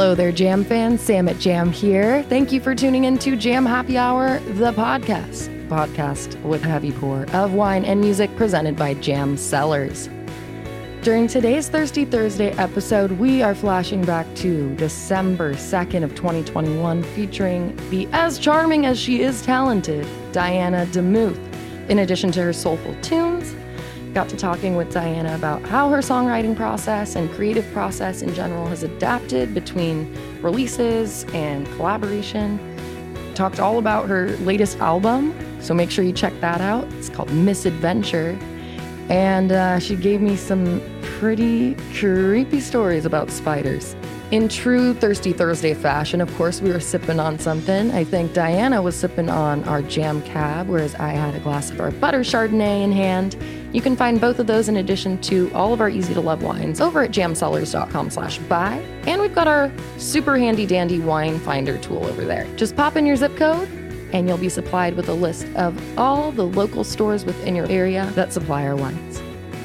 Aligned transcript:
Hello 0.00 0.14
there, 0.14 0.32
Jam 0.32 0.64
fans. 0.64 1.02
Sam 1.02 1.28
at 1.28 1.38
Jam 1.38 1.70
here. 1.70 2.22
Thank 2.22 2.52
you 2.52 2.60
for 2.62 2.74
tuning 2.74 3.04
in 3.04 3.18
to 3.18 3.36
Jam 3.36 3.66
Happy 3.66 3.98
Hour, 3.98 4.38
the 4.54 4.72
podcast. 4.72 5.50
Podcast 5.68 6.42
with 6.42 6.62
heavy 6.62 6.90
pour 6.90 7.24
of 7.34 7.52
wine 7.52 7.84
and 7.84 8.00
music 8.00 8.34
presented 8.34 8.76
by 8.76 8.94
Jam 8.94 9.36
Cellars. 9.36 10.08
During 11.02 11.28
today's 11.28 11.68
Thirsty 11.68 12.06
Thursday 12.06 12.52
episode, 12.52 13.12
we 13.12 13.42
are 13.42 13.54
flashing 13.54 14.02
back 14.02 14.26
to 14.36 14.74
December 14.76 15.52
2nd 15.52 16.02
of 16.02 16.14
2021, 16.14 17.02
featuring 17.02 17.76
the 17.90 18.08
as 18.12 18.38
charming 18.38 18.86
as 18.86 18.98
she 18.98 19.20
is 19.20 19.42
talented, 19.42 20.08
Diana 20.32 20.86
DeMuth. 20.92 21.38
In 21.90 21.98
addition 21.98 22.32
to 22.32 22.42
her 22.42 22.54
soulful 22.54 22.96
tunes, 23.02 23.54
got 24.12 24.28
to 24.28 24.36
talking 24.36 24.74
with 24.74 24.92
Diana 24.92 25.34
about 25.34 25.62
how 25.62 25.88
her 25.90 25.98
songwriting 25.98 26.56
process 26.56 27.14
and 27.14 27.30
creative 27.30 27.70
process 27.72 28.22
in 28.22 28.34
general 28.34 28.66
has 28.66 28.82
adapted 28.82 29.54
between 29.54 30.12
releases 30.42 31.24
and 31.32 31.66
collaboration. 31.76 32.58
Talked 33.34 33.60
all 33.60 33.78
about 33.78 34.08
her 34.08 34.28
latest 34.38 34.78
album, 34.78 35.34
so 35.60 35.74
make 35.74 35.90
sure 35.90 36.04
you 36.04 36.12
check 36.12 36.38
that 36.40 36.60
out. 36.60 36.84
It's 36.94 37.08
called 37.08 37.32
Misadventure. 37.32 38.36
And 39.08 39.52
uh, 39.52 39.78
she 39.78 39.96
gave 39.96 40.20
me 40.20 40.36
some 40.36 40.80
pretty 41.02 41.76
creepy 41.94 42.60
stories 42.60 43.04
about 43.04 43.30
spiders. 43.30 43.94
In 44.30 44.48
true 44.48 44.94
Thirsty 44.94 45.32
Thursday 45.32 45.74
fashion, 45.74 46.20
of 46.20 46.32
course, 46.36 46.60
we 46.60 46.70
were 46.70 46.78
sipping 46.78 47.18
on 47.18 47.36
something. 47.36 47.90
I 47.90 48.04
think 48.04 48.32
Diana 48.32 48.80
was 48.80 48.94
sipping 48.94 49.28
on 49.28 49.64
our 49.64 49.82
jam 49.82 50.22
cab, 50.22 50.68
whereas 50.68 50.94
I 50.94 51.08
had 51.08 51.34
a 51.34 51.40
glass 51.40 51.70
of 51.70 51.80
our 51.80 51.90
butter 51.90 52.20
Chardonnay 52.20 52.84
in 52.84 52.92
hand. 52.92 53.36
You 53.72 53.80
can 53.80 53.96
find 53.96 54.20
both 54.20 54.38
of 54.38 54.46
those 54.46 54.68
in 54.68 54.76
addition 54.76 55.20
to 55.22 55.50
all 55.52 55.72
of 55.72 55.80
our 55.80 55.88
easy 55.88 56.14
to 56.14 56.20
love 56.20 56.44
wines 56.44 56.80
over 56.80 57.02
at 57.02 57.10
jamcellars.com 57.10 58.10
slash 58.10 58.38
buy. 58.38 58.74
And 59.08 59.20
we've 59.20 59.34
got 59.34 59.48
our 59.48 59.72
super 59.98 60.38
handy 60.38 60.64
dandy 60.64 61.00
wine 61.00 61.40
finder 61.40 61.76
tool 61.78 62.06
over 62.06 62.24
there. 62.24 62.46
Just 62.54 62.76
pop 62.76 62.94
in 62.94 63.06
your 63.06 63.16
zip 63.16 63.36
code 63.36 63.68
and 64.12 64.28
you'll 64.28 64.38
be 64.38 64.48
supplied 64.48 64.94
with 64.94 65.08
a 65.08 65.14
list 65.14 65.44
of 65.56 65.76
all 65.98 66.30
the 66.30 66.46
local 66.46 66.84
stores 66.84 67.24
within 67.24 67.56
your 67.56 67.68
area 67.68 68.06
that 68.14 68.32
supply 68.32 68.64
our 68.64 68.76
wines. 68.76 69.20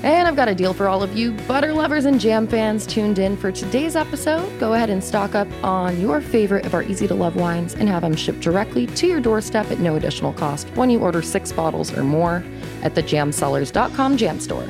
And 0.05 0.27
I've 0.27 0.35
got 0.35 0.47
a 0.47 0.53
deal 0.53 0.71
for 0.71 0.87
all 0.87 1.01
of 1.01 1.17
you 1.17 1.31
butter 1.47 1.73
lovers 1.73 2.05
and 2.05 2.21
jam 2.21 2.45
fans 2.45 2.85
tuned 2.85 3.17
in 3.17 3.35
for 3.35 3.51
today's 3.51 3.95
episode. 3.95 4.47
Go 4.59 4.73
ahead 4.73 4.91
and 4.91 5.03
stock 5.03 5.33
up 5.33 5.47
on 5.63 5.99
your 5.99 6.21
favorite 6.21 6.67
of 6.67 6.75
our 6.75 6.83
easy 6.83 7.07
to 7.07 7.15
love 7.15 7.35
wines 7.35 7.73
and 7.73 7.89
have 7.89 8.03
them 8.03 8.15
shipped 8.15 8.39
directly 8.39 8.85
to 8.85 9.07
your 9.07 9.19
doorstep 9.19 9.71
at 9.71 9.79
no 9.79 9.95
additional 9.95 10.31
cost 10.31 10.67
when 10.75 10.91
you 10.91 10.99
order 10.99 11.23
six 11.23 11.51
bottles 11.51 11.91
or 11.97 12.03
more 12.03 12.43
at 12.83 12.93
the 12.93 13.01
jamcellars.com 13.01 14.15
jam 14.15 14.39
store. 14.39 14.67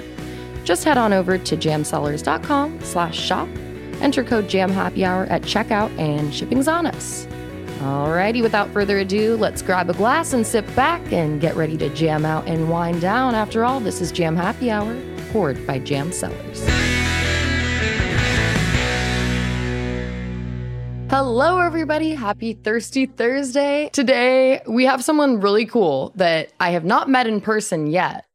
Just 0.63 0.85
head 0.85 0.97
on 0.97 1.11
over 1.11 1.37
to 1.37 1.57
jamcellars.com 1.57 2.79
slash 2.79 3.19
shop, 3.19 3.49
enter 3.99 4.23
code 4.23 4.45
JAMHAPPYHOUR 4.45 5.29
at 5.29 5.41
checkout, 5.41 5.95
and 5.99 6.33
shipping's 6.33 6.69
on 6.69 6.87
us. 6.87 7.27
Alrighty, 7.79 8.41
without 8.41 8.69
further 8.69 8.99
ado, 8.99 9.35
let's 9.35 9.61
grab 9.61 9.89
a 9.89 9.93
glass 9.93 10.31
and 10.31 10.47
sit 10.47 10.65
back 10.77 11.11
and 11.11 11.41
get 11.41 11.57
ready 11.57 11.75
to 11.75 11.89
jam 11.89 12.23
out 12.23 12.47
and 12.47 12.69
wind 12.69 13.01
down. 13.01 13.35
After 13.35 13.65
all, 13.65 13.81
this 13.81 13.99
is 13.99 14.13
Jam 14.13 14.37
Happy 14.37 14.71
Hour, 14.71 14.95
poured 15.31 15.65
by 15.67 15.79
Jam 15.79 16.11
Cellars. 16.11 16.63
Hello, 21.09 21.59
everybody. 21.59 22.15
Happy 22.15 22.53
Thirsty 22.53 23.05
Thursday. 23.05 23.89
Today, 23.93 24.61
we 24.67 24.85
have 24.85 25.03
someone 25.03 25.39
really 25.39 25.65
cool 25.65 26.11
that 26.15 26.51
I 26.59 26.71
have 26.71 26.83
not 26.83 27.07
met 27.07 27.27
in 27.27 27.41
person 27.41 27.87
yet, 27.87 28.25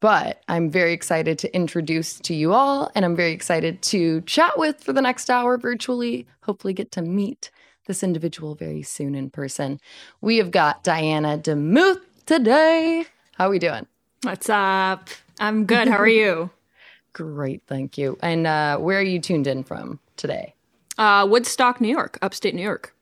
but 0.00 0.42
I'm 0.48 0.70
very 0.70 0.92
excited 0.92 1.38
to 1.40 1.54
introduce 1.54 2.18
to 2.20 2.34
you 2.34 2.54
all, 2.54 2.90
and 2.94 3.04
I'm 3.04 3.16
very 3.16 3.32
excited 3.32 3.82
to 3.82 4.20
chat 4.22 4.58
with 4.58 4.82
for 4.82 4.92
the 4.92 5.02
next 5.02 5.28
hour 5.28 5.58
virtually. 5.58 6.26
Hopefully, 6.44 6.72
get 6.72 6.92
to 6.92 7.02
meet 7.02 7.50
this 7.86 8.02
individual 8.02 8.54
very 8.54 8.82
soon 8.82 9.14
in 9.14 9.28
person. 9.28 9.78
We 10.20 10.38
have 10.38 10.50
got 10.50 10.82
Diana 10.82 11.36
DeMuth 11.36 12.00
today. 12.26 13.04
How 13.34 13.48
are 13.48 13.50
we 13.50 13.58
doing? 13.58 13.86
What's 14.22 14.48
up? 14.48 15.10
I'm 15.38 15.66
good. 15.66 15.88
How 15.88 15.98
are 15.98 16.06
you? 16.08 16.50
Great, 17.12 17.62
thank 17.66 17.96
you. 17.96 18.18
And 18.22 18.46
uh, 18.46 18.78
where 18.78 18.98
are 18.98 19.02
you 19.02 19.20
tuned 19.20 19.46
in 19.46 19.62
from 19.64 20.00
today? 20.16 20.54
Uh, 20.98 21.26
Woodstock, 21.28 21.80
New 21.80 21.88
York, 21.88 22.18
upstate 22.22 22.54
New 22.54 22.62
York. 22.62 22.94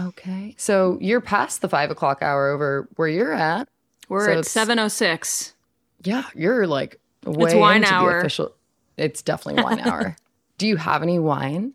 Okay, 0.00 0.54
so 0.56 0.98
you're 1.00 1.20
past 1.20 1.62
the 1.62 1.68
five 1.68 1.90
o'clock 1.90 2.22
hour 2.22 2.48
over 2.48 2.88
where 2.96 3.08
you're 3.08 3.32
at. 3.32 3.68
We're 4.08 4.26
So 4.26 4.38
at 4.38 4.44
706. 4.46 5.54
Yeah, 6.02 6.24
you're 6.34 6.66
like 6.66 6.98
way 7.24 7.54
wine 7.54 7.82
into 7.82 7.94
hour. 7.94 8.12
The 8.12 8.18
official, 8.20 8.54
it's 8.96 9.22
definitely 9.22 9.62
wine 9.62 9.80
hour. 9.80 10.16
Do 10.58 10.66
you 10.66 10.76
have 10.76 11.02
any 11.02 11.18
wine? 11.18 11.74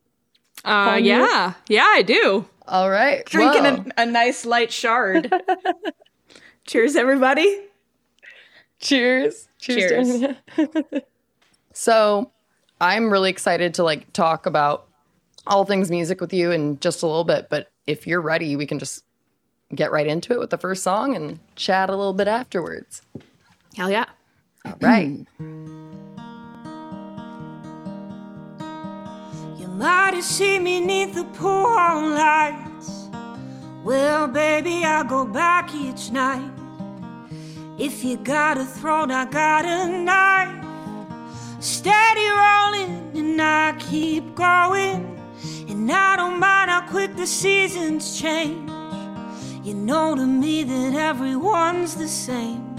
Uh, 0.63 0.99
yeah. 1.01 1.53
Yeah, 1.67 1.85
I 1.85 2.01
do. 2.01 2.45
All 2.67 2.89
right, 2.89 3.23
Drinking 3.25 3.65
a, 3.65 3.85
a 4.01 4.05
nice 4.05 4.45
light 4.45 4.71
shard. 4.71 5.31
Cheers, 6.65 6.95
everybody. 6.95 7.61
Cheers. 8.79 9.47
Cheers. 9.59 10.19
Diana. 10.19 10.37
so, 11.73 12.31
I'm 12.79 13.11
really 13.11 13.29
excited 13.29 13.73
to 13.75 13.83
like 13.83 14.11
talk 14.13 14.45
about 14.45 14.87
all 15.47 15.65
things 15.65 15.89
music 15.89 16.21
with 16.21 16.33
you 16.33 16.51
in 16.51 16.79
just 16.79 17.03
a 17.03 17.07
little 17.07 17.23
bit, 17.23 17.47
but 17.49 17.71
if 17.87 18.07
you're 18.07 18.21
ready, 18.21 18.55
we 18.55 18.65
can 18.65 18.79
just 18.79 19.03
get 19.73 19.91
right 19.91 20.07
into 20.07 20.33
it 20.33 20.39
with 20.39 20.49
the 20.49 20.57
first 20.57 20.83
song 20.83 21.15
and 21.15 21.39
chat 21.55 21.89
a 21.89 21.95
little 21.95 22.13
bit 22.13 22.27
afterwards. 22.27 23.01
Hell 23.75 23.89
yeah. 23.89 24.05
All 24.65 24.75
right. 24.81 25.25
You 29.59 29.81
might 29.81 30.13
have 30.13 30.23
seen 30.23 30.63
me 30.63 30.79
neath 30.79 31.15
the 31.15 31.25
pool 31.25 31.65
lights. 32.11 33.09
Well, 33.83 34.25
baby, 34.25 34.85
I 34.85 35.03
go 35.03 35.25
back 35.25 35.75
each 35.75 36.11
night. 36.11 36.54
If 37.77 38.05
you 38.05 38.15
got 38.15 38.57
a 38.57 38.63
throat, 38.63 39.11
I 39.11 39.25
got 39.25 39.65
a 39.65 39.87
knife. 39.87 40.63
Steady 41.59 42.29
rolling, 42.29 43.11
and 43.15 43.41
I 43.41 43.75
keep 43.77 44.33
going. 44.33 45.19
And 45.67 45.91
I 45.91 46.15
don't 46.15 46.39
mind 46.39 46.69
how 46.71 46.87
quick 46.87 47.17
the 47.17 47.27
seasons 47.27 48.17
change. 48.17 48.71
You 49.61 49.73
know 49.73 50.15
to 50.15 50.25
me 50.25 50.63
that 50.63 50.93
everyone's 50.93 51.95
the 51.95 52.07
same. 52.07 52.75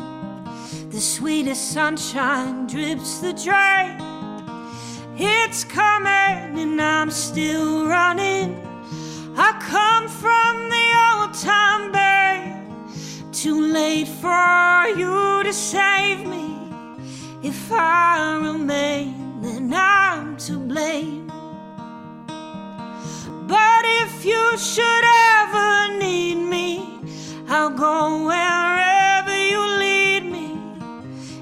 The 0.89 1.01
sweetest 1.01 1.73
sunshine 1.73 2.67
drips 2.67 3.19
the 3.19 3.35
drain. 3.35 4.01
It's 5.19 5.65
coming 5.65 6.59
and 6.59 6.81
I'm 6.81 7.11
still 7.11 7.87
running. 7.87 8.63
I 9.37 9.53
come 9.61 10.09
from 10.09 10.71
the 10.71 11.21
old 11.21 11.35
time. 11.35 11.96
Too 13.47 13.61
late 13.61 14.09
for 14.09 14.89
you 14.99 15.45
to 15.45 15.53
save 15.53 16.27
me. 16.27 16.59
If 17.45 17.71
I 17.71 18.41
remain, 18.43 19.41
then 19.41 19.73
I'm 19.73 20.37
to 20.47 20.59
blame. 20.59 21.29
But 23.47 23.83
if 24.03 24.25
you 24.25 24.59
should 24.59 25.05
ever 25.39 25.97
need 25.97 26.35
me, 26.35 26.99
I'll 27.47 27.71
go 27.71 28.27
wherever 28.27 29.37
you 29.53 29.61
lead 29.79 30.25
me. 30.25 30.59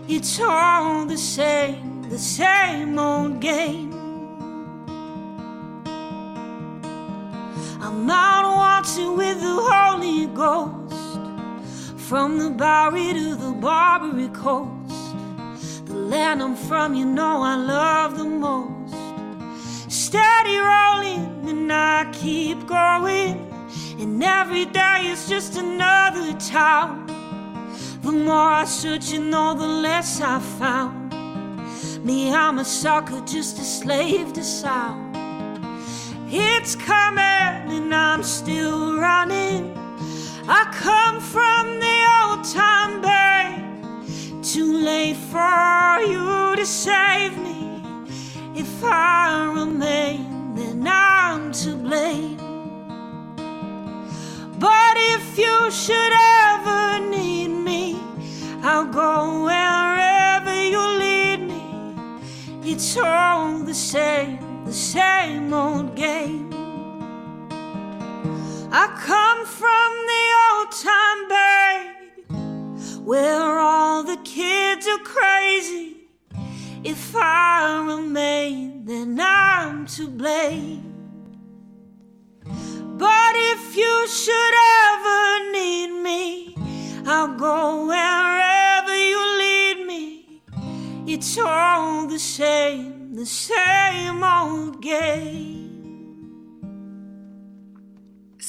It's 0.06 0.38
all 0.41 1.06
the 1.06 1.16
same, 1.16 2.03
the 2.10 2.19
same 2.19 2.98
old 2.98 3.41
game. 3.41 3.94
I'm 7.81 8.10
out 8.10 8.56
watching 8.59 9.16
with 9.16 9.41
the 9.41 9.56
Holy 9.70 10.26
Ghost 10.26 10.83
from 12.09 12.37
the 12.38 12.50
Bowery 12.50 13.15
to 13.15 13.34
the 13.34 13.53
Barbary 13.53 14.28
Coast. 14.28 15.16
The 15.87 15.94
land 15.94 16.43
I'm 16.43 16.55
from, 16.55 16.94
you 16.94 17.06
know 17.06 17.40
I 17.43 17.56
love 17.56 18.19
the 18.19 18.25
most. 18.25 18.94
Steady 19.88 20.58
rolling, 20.58 21.49
and 21.49 21.73
I 21.73 22.11
keep 22.12 22.67
going. 22.67 23.50
And 23.99 24.23
every 24.23 24.67
day 24.67 25.06
is 25.06 25.28
just 25.31 25.56
another 25.56 26.34
town. 26.38 27.06
The 28.02 28.12
more 28.12 28.50
I 28.50 28.64
search, 28.67 29.12
you 29.12 29.25
know, 29.25 29.55
the 29.55 29.67
less 29.67 30.20
I 30.20 30.40
found. 30.40 31.11
Me, 32.05 32.34
I'm 32.34 32.58
a 32.58 32.67
sucker, 32.67 33.23
just 33.25 33.58
a 33.58 33.64
slave 33.64 34.34
to 34.34 34.44
sound. 34.44 35.17
It's 36.28 36.76
coming, 36.76 37.73
and 37.76 37.94
I'm 37.94 38.23
still 38.23 38.99
running. 38.99 39.83
I 40.46 40.64
come 40.73 41.20
from 41.20 41.81
the 41.81 41.99
old 42.20 42.44
time 42.44 43.00
bay. 43.00 43.64
Too 44.43 44.76
late 44.76 45.17
for 45.17 46.00
you 46.02 46.55
to 46.56 46.67
save 46.67 47.38
me. 47.38 47.82
If 48.55 48.85
I 48.85 49.50
remain, 49.55 50.55
then 50.55 50.87
I'm 50.87 51.50
to 51.52 51.76
blame. 51.76 52.37
But 54.58 54.96
if 54.96 55.38
you 55.38 55.70
should 55.70 56.12
ever 56.52 57.00
need 57.08 57.49
me, 57.49 57.99
I'll 58.62 58.85
go 58.85 59.44
wherever 59.44 60.55
you 60.62 60.81
lead 60.99 61.40
me. 61.40 62.70
It's 62.70 62.99
all 62.99 63.61
the 63.61 63.75
same, 63.75 64.64
the 64.67 64.75
same 64.75 65.55
old 65.55 65.97
game. 65.97 66.44
to 68.75 69.13
blame. 80.25 80.81
But 82.97 83.35
if 83.53 83.76
you 83.76 83.94
should 84.09 84.55
ever 84.88 85.53
need 85.53 85.91
me, 86.09 86.56
I'll 87.05 87.37
go 87.37 87.87
wherever 87.87 88.97
you 89.11 89.21
lead 89.43 89.87
me. 89.87 90.43
It's 91.06 91.37
all 91.37 92.06
the 92.06 92.19
same, 92.19 93.15
the 93.15 93.26
same 93.26 94.25
old 94.25 94.81
game. 94.81 95.63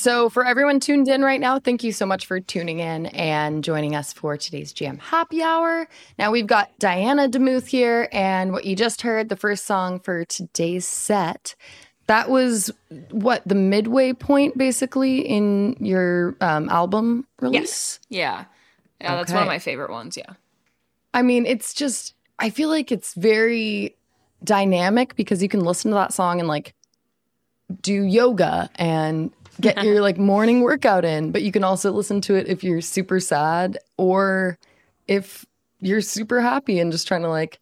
So, 0.06 0.30
for 0.30 0.46
everyone 0.46 0.80
tuned 0.80 1.08
in 1.08 1.24
right 1.24 1.40
now, 1.40 1.58
thank 1.58 1.84
you 1.84 1.92
so 1.92 2.06
much 2.06 2.28
for 2.28 2.40
tuning 2.40 2.78
in 2.78 3.08
and 3.08 3.64
joining 3.64 3.96
us 3.96 4.14
for 4.14 4.38
today's 4.38 4.72
Jam 4.72 5.00
Happy 5.00 5.42
Hour. 5.42 5.88
Now, 6.20 6.30
we've 6.30 6.46
got 6.46 6.70
Diana 6.78 7.28
DeMuth 7.28 7.66
here, 7.66 8.08
and 8.12 8.52
what 8.52 8.66
you 8.66 8.76
just 8.76 9.02
heard, 9.02 9.30
the 9.30 9.36
first 9.36 9.66
song 9.66 10.00
for 10.00 10.24
today's 10.24 10.86
set, 10.86 11.56
that 12.06 12.30
was 12.30 12.72
what 13.10 13.42
the 13.48 13.56
midway 13.56 14.14
point 14.14 14.56
basically 14.56 15.22
in 15.22 15.76
your 15.80 16.36
um, 16.40 16.70
album 16.70 17.26
release? 17.42 17.60
Yes. 17.60 18.00
Yeah. 18.10 18.46
Yeah, 19.02 19.16
that's 19.16 19.34
one 19.34 19.42
of 19.42 19.48
my 19.48 19.58
favorite 19.58 19.90
ones. 19.90 20.18
Yeah. 20.18 20.34
I 21.16 21.24
mean, 21.24 21.48
it's 21.48 21.74
just, 21.74 22.14
I 22.38 22.52
feel 22.52 22.70
like 22.70 22.92
it's 22.92 23.16
very 23.16 23.96
dynamic 24.44 25.16
because 25.16 25.42
you 25.42 25.50
can 25.50 25.62
listen 25.62 25.90
to 25.90 25.96
that 25.96 26.14
song 26.14 26.40
and 26.40 26.48
like 26.48 26.76
do 27.82 28.04
yoga 28.04 28.70
and 28.76 29.32
get 29.60 29.84
your 29.84 30.02
like 30.02 30.18
morning 30.18 30.62
workout 30.62 31.06
in, 31.06 31.32
but 31.32 31.44
you 31.44 31.52
can 31.52 31.64
also 31.64 31.92
listen 31.92 32.22
to 32.22 32.36
it 32.36 32.48
if 32.48 32.64
you're 32.64 32.82
super 32.82 33.20
sad 33.20 33.78
or 33.98 34.58
if 35.08 35.46
you're 35.80 36.02
super 36.02 36.42
happy 36.42 36.80
and 36.80 36.92
just 36.92 37.08
trying 37.08 37.22
to 37.22 37.30
like 37.30 37.60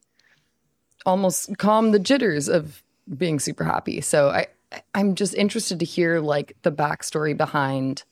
almost 1.05 1.57
calm 1.57 1.91
the 1.91 1.99
jitters 1.99 2.47
of 2.47 2.81
being 3.17 3.39
super 3.39 3.63
happy. 3.63 4.01
So 4.01 4.29
I, 4.29 4.47
I'm 4.95 5.15
just 5.15 5.33
interested 5.35 5.79
to 5.79 5.85
hear 5.85 6.19
like 6.19 6.55
the 6.61 6.71
backstory 6.71 7.35
behind 7.35 8.03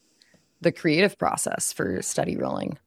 the 0.61 0.71
creative 0.71 1.17
process 1.17 1.73
for 1.73 2.01
Steady 2.01 2.37
Rolling. 2.37 2.77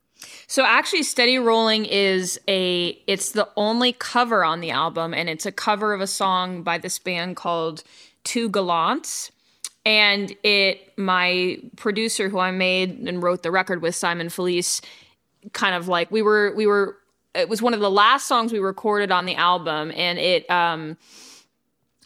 So 0.47 0.65
actually 0.65 1.03
Steady 1.03 1.39
Rolling 1.39 1.85
is 1.85 2.41
a 2.49 2.99
it's 3.07 3.33
the 3.33 3.49
only 3.57 3.93
cover 3.93 4.45
on 4.45 4.61
the 4.61 4.71
album 4.71 5.13
and 5.13 5.29
it's 5.29 5.47
a 5.47 5.53
cover 5.53 5.93
of 5.93 6.01
a 6.01 6.07
song 6.07 6.63
by 6.63 6.79
this 6.79 6.99
band 6.99 7.37
called 7.37 7.83
Two 8.23 8.49
Gallants. 8.49 9.31
And 9.87 10.35
it 10.43 10.93
my 10.97 11.59
producer 11.77 12.29
who 12.29 12.39
I 12.39 12.51
made 12.51 13.07
and 13.07 13.23
wrote 13.23 13.43
the 13.43 13.51
record 13.51 13.83
with 13.83 13.95
Simon 13.95 14.29
Felice 14.29 14.81
kind 15.53 15.75
of 15.75 15.89
like 15.89 16.11
we 16.11 16.23
were 16.23 16.55
we 16.57 16.67
were 16.67 16.97
it 17.35 17.49
was 17.49 17.61
one 17.61 17.75
of 17.75 17.81
the 17.81 17.91
last 17.91 18.27
songs 18.27 18.53
we 18.53 18.59
recorded 18.61 19.11
on 19.11 19.27
the 19.27 19.35
album. 19.35 19.93
And 19.95 20.19
it 20.19 20.49
um 20.51 20.97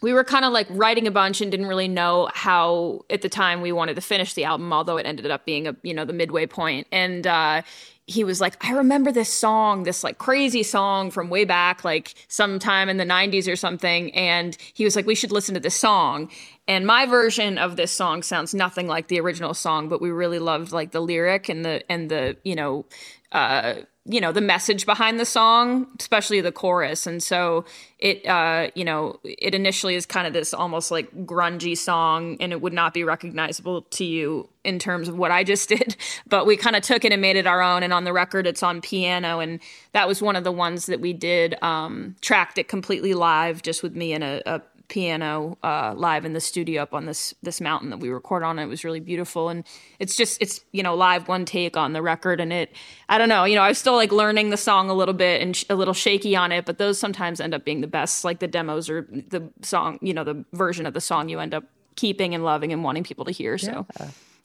we 0.01 0.13
were 0.13 0.25
kind 0.25 0.45
of 0.45 0.53
like 0.53 0.67
writing 0.71 1.07
a 1.07 1.11
bunch 1.11 1.41
and 1.41 1.51
didn't 1.51 1.67
really 1.67 1.89
know 1.89 2.29
how 2.33 3.05
at 3.11 3.23
the 3.23 3.29
time 3.29 3.61
we 3.61 3.73
wanted 3.73 3.95
to 3.95 4.01
finish 4.01 4.35
the 4.35 4.45
album 4.45 4.73
although 4.73 4.97
it 4.97 5.07
ended 5.07 5.31
up 5.31 5.45
being 5.45 5.69
a 5.69 5.77
you 5.83 5.95
know 5.95 6.05
the 6.05 6.13
midway 6.13 6.47
point. 6.47 6.87
And 6.91 7.27
uh 7.27 7.63
he 8.09 8.25
was 8.25 8.41
like 8.41 8.57
i 8.65 8.73
remember 8.73 9.13
this 9.13 9.33
song 9.33 9.85
this 9.85 10.03
like 10.03 10.19
crazy 10.19 10.63
song 10.63 11.11
from 11.11 11.29
way 11.29 11.45
back 11.45 11.85
like 11.85 12.15
sometime 12.27 12.89
in 12.89 12.97
the 12.97 13.05
90s 13.05 13.51
or 13.51 13.55
something 13.55 14.13
and 14.15 14.57
he 14.75 14.85
was 14.85 14.97
like 14.97 15.07
we 15.07 15.15
should 15.15 15.33
listen 15.33 15.55
to 15.55 15.61
this 15.61 15.75
song. 15.75 16.31
And 16.67 16.87
my 16.87 17.07
version 17.07 17.57
of 17.57 17.77
this 17.77 17.91
song 17.91 18.23
sounds 18.23 18.55
nothing 18.55 18.87
like 18.87 19.09
the 19.09 19.21
original 19.21 19.55
song 19.55 19.89
but 19.89 20.01
we 20.01 20.11
really 20.11 20.39
loved 20.39 20.73
like 20.73 20.91
the 20.91 21.01
lyric 21.01 21.49
and 21.49 21.65
the 21.65 21.91
and 21.91 22.11
the 22.11 22.37
you 22.45 22.55
know 22.55 22.85
uh 23.33 23.75
you 24.09 24.21
know 24.21 24.33
the 24.33 24.41
message 24.41 24.87
behind 24.87 25.21
the 25.21 25.25
song 25.25 25.87
especially 26.01 26.41
the 26.41 26.51
chorus. 26.51 27.07
And 27.07 27.23
so 27.23 27.65
it 27.99 28.27
uh 28.27 28.71
you 28.75 28.85
know 28.85 29.21
it 29.23 29.55
initially 29.55 29.95
is 29.95 30.07
kind 30.07 30.27
of 30.27 30.33
this 30.33 30.55
almost 30.55 30.91
like 30.91 31.11
grungy 31.27 31.77
song 31.77 32.37
and 32.41 32.53
it 32.53 32.61
would 32.63 32.73
not 32.73 32.95
be 32.95 33.05
recognizable 33.05 33.83
to 33.83 34.05
you 34.05 34.49
in 34.65 34.79
terms 34.79 35.09
of 35.09 35.17
what 35.17 35.31
i 35.31 35.45
just 35.45 35.69
did. 35.75 35.97
But 36.27 36.47
we 36.47 36.57
kind 36.57 36.75
of 36.75 36.83
took 36.83 37.05
it 37.05 37.13
and 37.13 37.21
made 37.21 37.37
it 37.37 37.47
our 37.47 37.61
own. 37.61 37.83
And 37.83 37.93
on 37.93 38.05
the 38.05 38.13
record 38.13 38.47
it's 38.47 38.63
on 38.63 38.81
piano. 38.81 39.41
And 39.41 39.61
that 39.93 40.09
was 40.09 40.23
one 40.23 40.37
of 40.37 40.45
the 40.45 40.53
ones 40.53 40.87
that 40.87 41.01
we 41.01 41.13
did 41.13 41.63
um 41.63 42.17
tracked 42.23 42.57
it 42.57 42.67
completely 42.67 43.13
live 43.13 43.63
just 43.63 43.83
with 43.83 43.95
me 43.95 44.15
and 44.15 44.25
a, 44.25 44.43
a 44.47 44.63
piano 44.89 45.59
uh, 45.63 45.95
live 45.97 46.25
in 46.25 46.33
the 46.33 46.41
studio 46.41 46.83
up 46.83 46.95
on 46.95 47.07
this 47.07 47.35
this 47.43 47.61
mountain 47.61 47.91
that 47.91 47.99
we 47.99 48.09
record 48.09 48.43
on. 48.43 48.59
It 48.59 48.67
was 48.67 48.85
really 48.85 49.01
beautiful, 49.01 49.49
and 49.49 49.65
it's 49.99 50.17
just 50.17 50.41
it's 50.41 50.65
you 50.73 50.83
know 50.83 50.95
live 50.95 51.29
one 51.29 51.45
take 51.45 51.77
on 51.77 51.93
the 51.93 52.03
record, 52.03 52.41
and 52.41 52.53
it 52.53 52.73
I 53.09 53.19
don't 53.19 53.29
know 53.29 53.45
you 53.45 53.55
know 53.55 53.63
I 53.63 53.69
was 53.69 53.79
still 53.79 53.97
like 53.97 54.13
learning 54.13 54.51
the 54.51 54.57
song 54.57 54.91
a 54.91 54.95
little 54.95 55.15
bit 55.15 55.43
and 55.43 55.57
sh- 55.57 55.65
a 55.71 55.75
little 55.75 55.95
shaky 55.95 56.35
on 56.35 56.53
it, 56.53 56.65
but 56.65 56.79
those 56.79 56.99
sometimes 56.99 57.41
end 57.41 57.55
up 57.55 57.65
being 57.65 57.81
the 57.81 57.87
best. 57.87 58.25
Like 58.25 58.41
the 58.41 58.49
demos 58.49 58.91
or 58.91 59.03
the 59.11 59.51
song, 59.63 59.99
you 60.03 60.15
know, 60.15 60.25
the 60.25 60.45
version 60.53 60.87
of 60.87 60.95
the 60.95 61.01
song 61.01 61.29
you 61.29 61.39
end 61.39 61.55
up 61.55 61.65
keeping 61.97 62.35
and 62.35 62.45
loving 62.45 62.73
and 62.73 62.83
wanting 62.83 63.05
people 63.05 63.25
to 63.27 63.33
hear. 63.33 63.59
So 63.59 63.87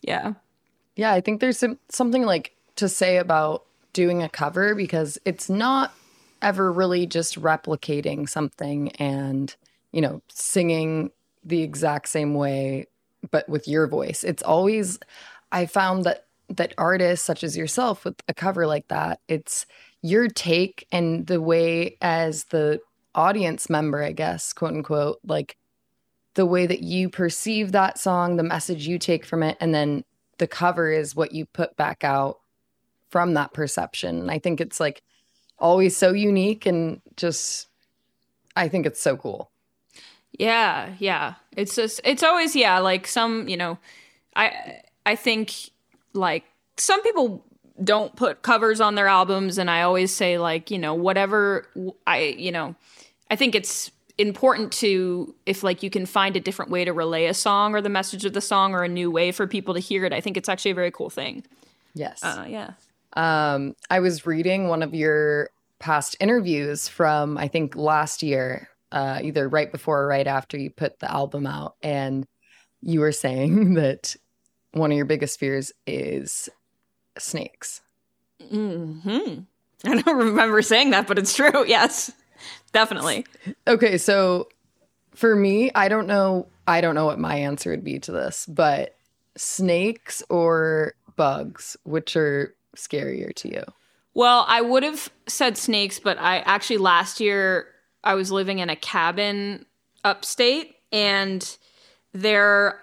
yeah. 0.01 0.33
Yeah, 0.95 1.11
I 1.11 1.21
think 1.21 1.39
there's 1.41 1.57
some, 1.57 1.79
something 1.89 2.23
like 2.23 2.53
to 2.75 2.87
say 2.87 3.17
about 3.17 3.65
doing 3.93 4.21
a 4.21 4.29
cover 4.29 4.75
because 4.75 5.17
it's 5.25 5.49
not 5.49 5.93
ever 6.41 6.71
really 6.71 7.07
just 7.07 7.41
replicating 7.41 8.29
something 8.29 8.89
and, 8.93 9.55
you 9.93 10.01
know, 10.01 10.21
singing 10.27 11.11
the 11.45 11.61
exact 11.61 12.09
same 12.09 12.33
way 12.33 12.87
but 13.31 13.47
with 13.47 13.67
your 13.67 13.87
voice. 13.87 14.23
It's 14.25 14.43
always 14.43 14.99
I 15.51 15.65
found 15.65 16.03
that 16.03 16.25
that 16.49 16.73
artists 16.77 17.25
such 17.25 17.43
as 17.43 17.55
yourself 17.55 18.03
with 18.03 18.21
a 18.27 18.33
cover 18.33 18.67
like 18.67 18.89
that, 18.89 19.21
it's 19.27 19.65
your 20.01 20.27
take 20.27 20.85
and 20.91 21.25
the 21.27 21.39
way 21.39 21.97
as 22.01 22.45
the 22.45 22.81
audience 23.15 23.69
member, 23.69 24.03
I 24.03 24.11
guess, 24.11 24.51
quote 24.51 24.73
unquote, 24.73 25.19
like 25.25 25.57
the 26.33 26.45
way 26.45 26.65
that 26.65 26.81
you 26.81 27.09
perceive 27.09 27.71
that 27.71 27.97
song, 27.97 28.35
the 28.35 28.43
message 28.43 28.87
you 28.87 28.99
take 28.99 29.25
from 29.25 29.43
it, 29.43 29.57
and 29.59 29.73
then 29.73 30.03
the 30.39 30.47
cover 30.47 30.91
is 30.91 31.15
what 31.15 31.31
you 31.31 31.45
put 31.45 31.77
back 31.77 32.03
out 32.03 32.39
from 33.09 33.35
that 33.35 33.53
perception. 33.53 34.29
I 34.29 34.39
think 34.39 34.59
it's 34.59 34.79
like 34.79 35.03
always 35.59 35.95
so 35.95 36.11
unique 36.11 36.65
and 36.65 37.01
just, 37.15 37.67
I 38.55 38.67
think 38.67 38.85
it's 38.85 38.99
so 38.99 39.15
cool. 39.15 39.51
Yeah, 40.39 40.93
yeah. 40.99 41.35
It's 41.55 41.75
just 41.75 42.01
it's 42.03 42.23
always 42.23 42.55
yeah, 42.55 42.79
like 42.79 43.07
some, 43.07 43.47
you 43.47 43.57
know, 43.57 43.77
I 44.35 44.81
I 45.05 45.15
think 45.15 45.53
like 46.13 46.43
some 46.77 47.01
people 47.03 47.45
don't 47.83 48.15
put 48.15 48.41
covers 48.41 48.79
on 48.79 48.95
their 48.95 49.07
albums 49.07 49.57
and 49.57 49.69
I 49.69 49.81
always 49.81 50.13
say 50.13 50.37
like, 50.37 50.71
you 50.71 50.77
know, 50.77 50.93
whatever 50.93 51.67
I, 52.05 52.35
you 52.37 52.51
know, 52.51 52.75
I 53.31 53.35
think 53.35 53.55
it's 53.55 53.91
important 54.17 54.71
to 54.71 55.33
if 55.45 55.63
like 55.63 55.81
you 55.81 55.89
can 55.89 56.05
find 56.05 56.35
a 56.35 56.39
different 56.39 56.69
way 56.69 56.85
to 56.85 56.93
relay 56.93 57.25
a 57.25 57.33
song 57.33 57.73
or 57.73 57.81
the 57.81 57.89
message 57.89 58.25
of 58.25 58.33
the 58.33 58.41
song 58.41 58.73
or 58.73 58.83
a 58.83 58.87
new 58.87 59.09
way 59.09 59.31
for 59.31 59.47
people 59.47 59.73
to 59.73 59.79
hear 59.79 60.05
it. 60.05 60.13
I 60.13 60.21
think 60.21 60.37
it's 60.37 60.49
actually 60.49 60.71
a 60.71 60.75
very 60.75 60.91
cool 60.91 61.09
thing. 61.09 61.43
Yes. 61.95 62.23
Uh 62.23 62.45
yeah. 62.47 62.71
Um, 63.15 63.75
I 63.89 63.99
was 63.99 64.25
reading 64.25 64.67
one 64.67 64.81
of 64.81 64.93
your 64.93 65.49
past 65.79 66.15
interviews 66.19 66.87
from, 66.87 67.37
I 67.37 67.47
think, 67.47 67.75
last 67.75 68.23
year, 68.23 68.69
uh, 68.93 69.19
either 69.21 69.49
right 69.49 69.71
before 69.71 70.03
or 70.03 70.07
right 70.07 70.27
after 70.27 70.57
you 70.57 70.69
put 70.69 70.99
the 70.99 71.11
album 71.11 71.45
out. 71.45 71.75
And 71.81 72.25
you 72.81 72.99
were 72.99 73.11
saying 73.11 73.73
that 73.75 74.15
one 74.71 74.91
of 74.91 74.97
your 74.97 75.05
biggest 75.05 75.39
fears 75.39 75.71
is 75.85 76.47
snakes. 77.17 77.81
Hmm. 78.49 79.39
I 79.85 80.01
don't 80.01 80.17
remember 80.17 80.61
saying 80.61 80.91
that, 80.91 81.07
but 81.07 81.19
it's 81.19 81.35
true. 81.35 81.65
Yes. 81.67 82.11
Definitely. 82.73 83.25
Okay, 83.67 83.97
so 83.97 84.49
for 85.15 85.33
me, 85.33 85.71
I 85.75 85.87
don't 85.87 86.07
know 86.07 86.47
I 86.67 86.81
don't 86.81 86.95
know 86.95 87.05
what 87.05 87.19
my 87.19 87.35
answer 87.35 87.69
would 87.69 87.83
be 87.83 87.99
to 87.99 88.11
this, 88.11 88.45
but 88.47 88.95
snakes 89.37 90.23
or 90.29 90.93
bugs, 91.15 91.77
which 91.83 92.15
are 92.15 92.55
scarier 92.75 93.33
to 93.35 93.49
you? 93.49 93.63
Well, 94.13 94.45
I 94.47 94.61
would 94.61 94.83
have 94.83 95.11
said 95.27 95.57
snakes, 95.57 95.99
but 95.99 96.19
I 96.19 96.39
actually 96.39 96.77
last 96.77 97.19
year 97.19 97.67
I 98.03 98.15
was 98.15 98.31
living 98.31 98.59
in 98.59 98.69
a 98.69 98.75
cabin 98.75 99.65
upstate 100.03 100.75
and 100.91 101.57
there 102.13 102.81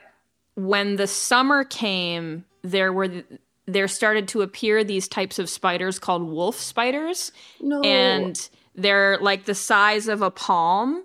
when 0.55 0.97
the 0.97 1.07
summer 1.07 1.65
came, 1.65 2.45
there 2.62 2.93
were 2.93 3.23
there 3.67 3.89
started 3.89 4.27
to 4.29 4.43
appear 4.43 4.83
these 4.83 5.07
types 5.07 5.39
of 5.39 5.49
spiders 5.49 5.99
called 5.99 6.23
wolf 6.23 6.57
spiders. 6.59 7.31
No. 7.61 7.81
and 7.83 8.49
they're 8.75 9.19
like 9.19 9.45
the 9.45 9.55
size 9.55 10.09
of 10.09 10.23
a 10.23 10.31
palm 10.31 11.05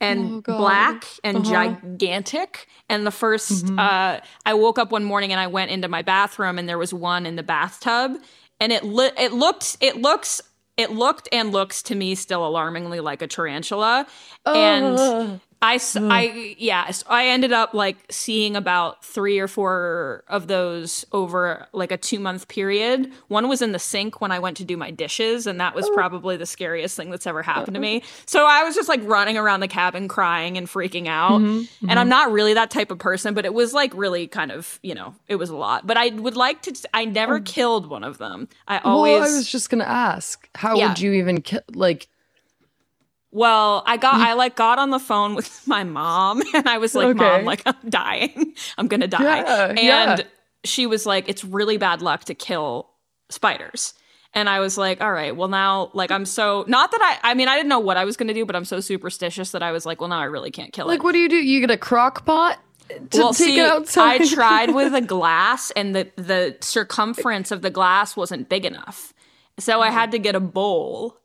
and 0.00 0.42
Oh, 0.48 0.56
black 0.58 1.04
and 1.24 1.38
Uh-huh. 1.38 1.50
gigantic. 1.50 2.68
And 2.88 3.06
the 3.06 3.10
1st 3.10 3.78
uh 3.78 4.20
i 4.46 4.54
woke 4.54 4.78
up 4.78 4.90
one 4.92 5.04
morning 5.04 5.30
and 5.32 5.40
i 5.40 5.46
went 5.46 5.70
into 5.70 5.88
my 5.88 6.02
bathroom 6.02 6.58
and 6.58 6.68
there 6.68 6.78
was 6.78 6.94
one 6.94 7.26
in 7.26 7.36
the 7.36 7.42
bathtub. 7.42 8.16
And 8.60 8.72
it 8.72 8.84
li- 8.84 9.12
it 9.18 9.32
looked 9.32 9.76
it 9.80 9.96
looks 10.00 10.40
it 10.80 10.90
looked 10.92 11.28
and 11.30 11.52
looks 11.52 11.82
to 11.84 11.94
me 11.94 12.14
still 12.14 12.46
alarmingly 12.46 13.00
like 13.00 13.22
a 13.22 13.26
tarantula 13.26 14.06
and 14.46 14.98
Ugh. 14.98 15.40
I, 15.62 15.74
s- 15.74 15.94
mm. 15.94 16.10
I 16.10 16.54
yeah, 16.58 16.90
so 16.90 17.04
I 17.08 17.26
ended 17.26 17.52
up 17.52 17.74
like 17.74 17.98
seeing 18.10 18.56
about 18.56 19.04
three 19.04 19.38
or 19.38 19.46
four 19.46 20.24
of 20.26 20.46
those 20.46 21.04
over 21.12 21.66
like 21.72 21.92
a 21.92 21.98
two 21.98 22.18
month 22.18 22.48
period. 22.48 23.12
One 23.28 23.46
was 23.46 23.60
in 23.60 23.72
the 23.72 23.78
sink 23.78 24.22
when 24.22 24.32
I 24.32 24.38
went 24.38 24.56
to 24.58 24.64
do 24.64 24.78
my 24.78 24.90
dishes, 24.90 25.46
and 25.46 25.60
that 25.60 25.74
was 25.74 25.86
oh. 25.86 25.94
probably 25.94 26.38
the 26.38 26.46
scariest 26.46 26.96
thing 26.96 27.10
that's 27.10 27.26
ever 27.26 27.42
happened 27.42 27.74
to 27.74 27.78
oh. 27.78 27.82
me. 27.82 28.02
So 28.24 28.46
I 28.46 28.64
was 28.64 28.74
just 28.74 28.88
like 28.88 29.02
running 29.04 29.36
around 29.36 29.60
the 29.60 29.68
cabin 29.68 30.08
crying 30.08 30.56
and 30.56 30.66
freaking 30.66 31.06
out. 31.06 31.40
Mm-hmm, 31.42 31.90
and 31.90 31.98
I'm 31.98 32.04
mm-hmm. 32.04 32.10
not 32.10 32.32
really 32.32 32.54
that 32.54 32.70
type 32.70 32.90
of 32.90 32.98
person, 32.98 33.34
but 33.34 33.44
it 33.44 33.52
was 33.52 33.74
like 33.74 33.92
really 33.94 34.26
kind 34.26 34.52
of, 34.52 34.78
you 34.82 34.94
know, 34.94 35.14
it 35.28 35.36
was 35.36 35.50
a 35.50 35.56
lot. 35.56 35.86
But 35.86 35.98
I 35.98 36.08
would 36.08 36.36
like 36.36 36.62
to, 36.62 36.88
I 36.94 37.04
never 37.04 37.36
oh. 37.36 37.42
killed 37.44 37.90
one 37.90 38.04
of 38.04 38.16
them. 38.16 38.48
I 38.66 38.78
always. 38.78 39.20
Well, 39.20 39.30
I 39.30 39.36
was 39.36 39.50
just 39.50 39.68
gonna 39.68 39.84
ask, 39.84 40.48
how 40.54 40.76
Yeah. 40.76 40.88
would 40.88 41.00
you 41.00 41.12
even 41.12 41.42
ki- 41.42 41.58
like? 41.74 42.08
Well, 43.32 43.82
I 43.86 43.96
got 43.96 44.14
I 44.16 44.32
like 44.34 44.56
got 44.56 44.78
on 44.78 44.90
the 44.90 44.98
phone 44.98 45.34
with 45.34 45.62
my 45.66 45.84
mom 45.84 46.42
and 46.54 46.68
I 46.68 46.78
was 46.78 46.94
like, 46.94 47.08
Okay. 47.08 47.18
"Mom, 47.18 47.44
like 47.44 47.62
I'm 47.66 47.76
dying. 47.88 48.54
I'm 48.78 48.88
going 48.88 49.00
to 49.00 49.08
die." 49.08 49.38
Yeah, 49.40 49.66
and 49.68 49.78
yeah. 49.78 50.20
she 50.64 50.86
was 50.86 51.06
like, 51.06 51.28
"It's 51.28 51.44
really 51.44 51.76
bad 51.76 52.02
luck 52.02 52.24
to 52.24 52.34
kill 52.34 52.90
spiders." 53.28 53.94
And 54.32 54.48
I 54.48 54.60
was 54.60 54.78
like, 54.78 55.00
"All 55.00 55.12
right, 55.12 55.34
well 55.34 55.48
now 55.48 55.90
like 55.92 56.10
I'm 56.10 56.24
so 56.24 56.64
not 56.68 56.90
that 56.92 57.20
I 57.22 57.30
I 57.30 57.34
mean, 57.34 57.48
I 57.48 57.56
didn't 57.56 57.68
know 57.68 57.80
what 57.80 57.96
I 57.96 58.04
was 58.04 58.16
going 58.16 58.28
to 58.28 58.34
do, 58.34 58.44
but 58.44 58.56
I'm 58.56 58.64
so 58.64 58.80
superstitious 58.80 59.52
that 59.52 59.62
I 59.62 59.72
was 59.72 59.86
like, 59.86 60.00
"Well, 60.00 60.08
now 60.10 60.20
I 60.20 60.24
really 60.24 60.50
can't 60.50 60.72
kill 60.72 60.86
Like, 60.86 60.94
it." 60.94 60.98
Like 60.98 61.04
what 61.04 61.12
do 61.12 61.18
you 61.18 61.28
do? 61.28 61.36
You 61.36 61.60
get 61.60 61.70
a 61.70 61.76
crock 61.76 62.24
pot 62.26 62.58
to 62.88 63.18
well, 63.18 63.32
take 63.32 63.46
see, 63.46 63.60
it 63.60 63.66
outside. 63.66 64.22
I 64.22 64.26
tried 64.26 64.74
with 64.74 64.94
a 64.94 65.00
glass 65.00 65.70
and 65.72 65.94
the 65.94 66.10
the 66.16 66.56
circumference 66.60 67.50
of 67.52 67.62
the 67.62 67.70
glass 67.70 68.16
wasn't 68.16 68.48
big 68.48 68.64
enough. 68.64 69.12
So 69.58 69.80
I 69.80 69.90
had 69.90 70.10
to 70.12 70.18
get 70.18 70.34
a 70.34 70.40
bowl 70.40 71.18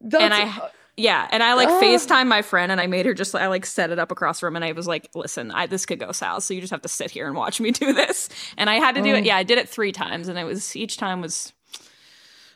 That's, 0.00 0.22
and 0.22 0.34
I 0.34 0.60
yeah, 0.96 1.28
and 1.30 1.42
I 1.42 1.54
like 1.54 1.68
oh. 1.68 1.80
FaceTime 1.80 2.26
my 2.26 2.40
friend 2.40 2.72
and 2.72 2.80
I 2.80 2.86
made 2.86 3.04
her 3.04 3.12
just 3.12 3.34
I 3.34 3.48
like 3.48 3.66
set 3.66 3.90
it 3.90 3.98
up 3.98 4.10
across 4.10 4.40
the 4.40 4.46
room 4.46 4.56
and 4.56 4.64
I 4.64 4.72
was 4.72 4.86
like, 4.86 5.10
listen, 5.14 5.50
I 5.50 5.66
this 5.66 5.84
could 5.84 6.00
go 6.00 6.10
south, 6.12 6.44
so 6.44 6.54
you 6.54 6.60
just 6.60 6.70
have 6.70 6.82
to 6.82 6.88
sit 6.88 7.10
here 7.10 7.26
and 7.26 7.36
watch 7.36 7.60
me 7.60 7.70
do 7.72 7.92
this. 7.92 8.30
And 8.56 8.70
I 8.70 8.76
had 8.76 8.94
to 8.94 9.02
do 9.02 9.14
it. 9.14 9.20
Oh. 9.20 9.24
Yeah, 9.24 9.36
I 9.36 9.42
did 9.42 9.58
it 9.58 9.68
three 9.68 9.92
times 9.92 10.28
and 10.28 10.38
it 10.38 10.44
was 10.44 10.74
each 10.74 10.96
time 10.96 11.20
was 11.20 11.52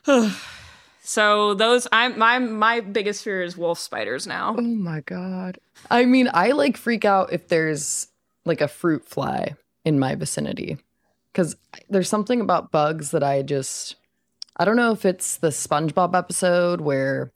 so 1.03 1.53
those 1.53 1.87
I'm 1.91 2.17
my 2.17 2.39
my 2.39 2.79
biggest 2.79 3.23
fear 3.23 3.43
is 3.43 3.55
wolf 3.55 3.77
spiders 3.77 4.25
now. 4.25 4.55
Oh 4.57 4.61
my 4.61 5.01
god. 5.01 5.59
I 5.91 6.05
mean, 6.05 6.27
I 6.33 6.51
like 6.51 6.77
freak 6.77 7.05
out 7.05 7.31
if 7.31 7.47
there's 7.47 8.07
like 8.45 8.61
a 8.61 8.67
fruit 8.67 9.07
fly 9.07 9.53
in 9.85 9.99
my 9.99 10.15
vicinity 10.15 10.77
cuz 11.35 11.55
there's 11.89 12.09
something 12.09 12.41
about 12.41 12.71
bugs 12.71 13.11
that 13.11 13.23
I 13.23 13.43
just 13.43 13.97
I 14.57 14.65
don't 14.65 14.77
know 14.77 14.91
if 14.91 15.05
it's 15.05 15.37
the 15.37 15.49
SpongeBob 15.49 16.17
episode 16.17 16.81
where 16.81 17.31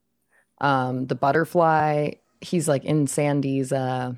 um 0.61 1.07
the 1.07 1.15
butterfly 1.15 2.11
he's 2.41 2.67
like 2.67 2.83
in 2.85 3.07
Sandy's 3.07 3.71
uh 3.71 4.13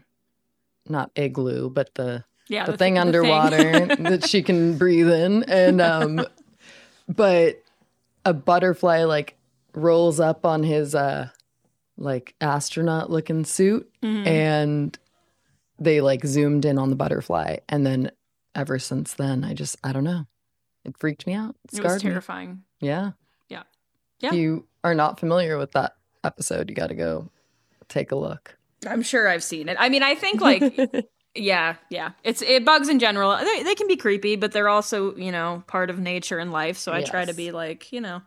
not 0.90 1.12
igloo, 1.16 1.70
but 1.70 1.94
the 1.96 2.24
Yeah, 2.48 2.66
the, 2.66 2.72
the 2.74 2.78
thing 2.78 2.96
thi- 2.96 3.00
the 3.12 3.12
thing. 3.22 3.32
underwater 3.32 3.86
that 4.10 4.28
she 4.28 4.42
can 4.44 4.78
breathe 4.78 5.10
in 5.10 5.44
and 5.44 5.82
um 5.82 6.26
but 7.08 7.62
a 8.26 8.34
butterfly 8.34 9.04
like 9.04 9.36
rolls 9.74 10.20
up 10.20 10.46
on 10.46 10.64
his 10.64 10.96
uh 10.96 11.30
like 11.98 12.36
astronaut 12.42 13.10
looking 13.10 13.44
suit 13.46 13.90
Mm-hmm. 14.04 14.28
and 14.28 15.00
they 15.80 16.02
like 16.02 16.26
zoomed 16.26 16.66
in 16.66 16.78
on 16.78 16.90
the 16.90 16.96
butterfly 16.96 17.58
and 17.70 17.86
then 17.86 18.12
ever 18.56 18.80
since 18.80 19.14
then 19.16 19.44
I 19.44 19.54
just 19.54 19.78
I 19.84 19.92
don't 19.92 20.04
know 20.04 20.26
it 20.86 20.98
freaked 20.98 21.28
me 21.28 21.34
out 21.34 21.56
it 21.72 21.80
It 21.80 21.84
was 21.84 22.04
me 22.04 22.10
terrifying. 22.10 22.64
yeah 22.80 23.12
Yeah. 23.50 23.64
Yeah. 24.20 24.30
if 24.30 24.36
you 24.36 24.68
are 24.84 24.96
not 24.96 25.20
familiar 25.20 25.58
with 25.58 25.74
that 25.74 25.97
episode 26.28 26.70
you 26.70 26.76
got 26.76 26.88
to 26.88 26.96
go 26.96 27.30
take 27.88 28.12
a 28.12 28.16
look 28.16 28.58
I'm 28.86 29.02
sure 29.02 29.28
I've 29.28 29.44
seen 29.44 29.70
it. 29.70 29.78
I 29.80 29.90
mean, 29.90 30.04
I 30.04 30.16
think 30.16 30.42
like 30.42 31.08
yeah, 31.36 31.76
yeah. 31.90 32.12
It's 32.24 32.42
it 32.42 32.66
bugs 32.66 32.90
in 32.90 33.00
general. 33.00 33.36
They 33.36 33.64
they 33.64 33.76
can 33.76 33.88
be 33.88 33.96
creepy, 33.96 34.36
but 34.36 34.52
they're 34.52 34.70
also, 34.70 35.16
you 35.16 35.32
know, 35.32 35.64
part 35.68 35.90
of 35.90 36.00
nature 36.00 36.38
and 36.38 36.52
life, 36.52 36.78
so 36.78 36.94
I 36.94 37.02
try 37.04 37.26
to 37.26 37.34
be 37.34 37.52
like, 37.52 37.92
you 37.92 38.02
know, 38.02 38.22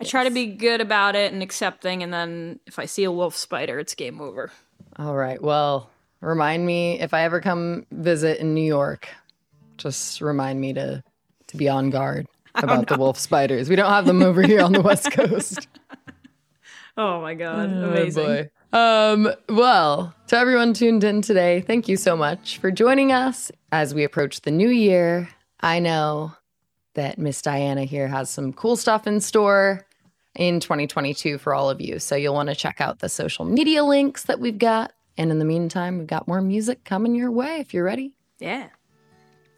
I 0.00 0.04
try 0.04 0.24
to 0.24 0.30
be 0.30 0.46
good 0.46 0.80
about 0.80 1.14
it 1.14 1.32
and 1.32 1.42
accepting 1.42 2.02
and 2.02 2.12
then 2.12 2.60
if 2.66 2.78
I 2.78 2.86
see 2.86 3.04
a 3.04 3.12
wolf 3.12 3.36
spider, 3.36 3.78
it's 3.78 3.94
game 3.94 4.20
over. 4.20 4.50
All 4.96 5.14
right. 5.14 5.40
Well, 5.40 5.90
remind 6.20 6.66
me 6.66 7.00
if 7.00 7.14
I 7.14 7.22
ever 7.22 7.40
come 7.40 7.86
visit 7.92 8.40
in 8.40 8.54
New 8.54 8.64
York, 8.66 9.08
just 9.76 10.20
remind 10.20 10.60
me 10.60 10.72
to 10.72 11.02
to 11.48 11.56
be 11.56 11.68
on 11.68 11.90
guard 11.90 12.26
oh, 12.56 12.60
about 12.60 12.88
the 12.88 12.96
wolf 12.96 13.18
spiders. 13.18 13.68
We 13.68 13.76
don't 13.76 13.90
have 13.90 14.06
them 14.06 14.22
over 14.22 14.42
here 14.42 14.62
on 14.62 14.72
the 14.72 14.82
West 14.82 15.10
Coast. 15.12 15.68
Oh 16.96 17.20
my 17.20 17.34
god, 17.34 17.70
Oh, 17.72 17.90
amazing. 17.90 18.24
boy. 18.24 18.50
Um, 18.72 19.28
well, 19.48 20.14
to 20.28 20.36
everyone 20.36 20.72
tuned 20.74 21.04
in 21.04 21.22
today, 21.22 21.60
thank 21.60 21.88
you 21.88 21.96
so 21.96 22.16
much 22.16 22.58
for 22.58 22.70
joining 22.70 23.12
us 23.12 23.50
as 23.72 23.94
we 23.94 24.04
approach 24.04 24.40
the 24.42 24.50
new 24.50 24.68
year. 24.68 25.28
I 25.60 25.78
know 25.78 26.32
that 26.94 27.18
Miss 27.18 27.42
Diana 27.42 27.84
here 27.84 28.08
has 28.08 28.30
some 28.30 28.52
cool 28.52 28.76
stuff 28.76 29.06
in 29.06 29.20
store 29.20 29.86
in 30.34 30.60
2022 30.60 31.38
for 31.38 31.54
all 31.54 31.70
of 31.70 31.80
you. 31.80 31.98
So 31.98 32.16
you'll 32.16 32.34
want 32.34 32.48
to 32.48 32.54
check 32.54 32.80
out 32.80 32.98
the 33.00 33.08
social 33.08 33.44
media 33.44 33.84
links 33.84 34.24
that 34.24 34.40
we've 34.40 34.58
got. 34.58 34.92
And 35.18 35.30
in 35.30 35.38
the 35.38 35.44
meantime, 35.46 35.98
we've 35.98 36.06
got 36.06 36.28
more 36.28 36.40
music 36.42 36.84
coming 36.84 37.14
your 37.14 37.30
way 37.30 37.58
if 37.60 37.72
you're 37.72 37.84
ready. 37.84 38.12
Yeah. 38.38 38.68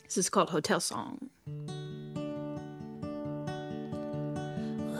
This 0.04 0.16
is 0.18 0.30
called 0.30 0.50
Hotel 0.50 0.80
Song. 0.80 1.30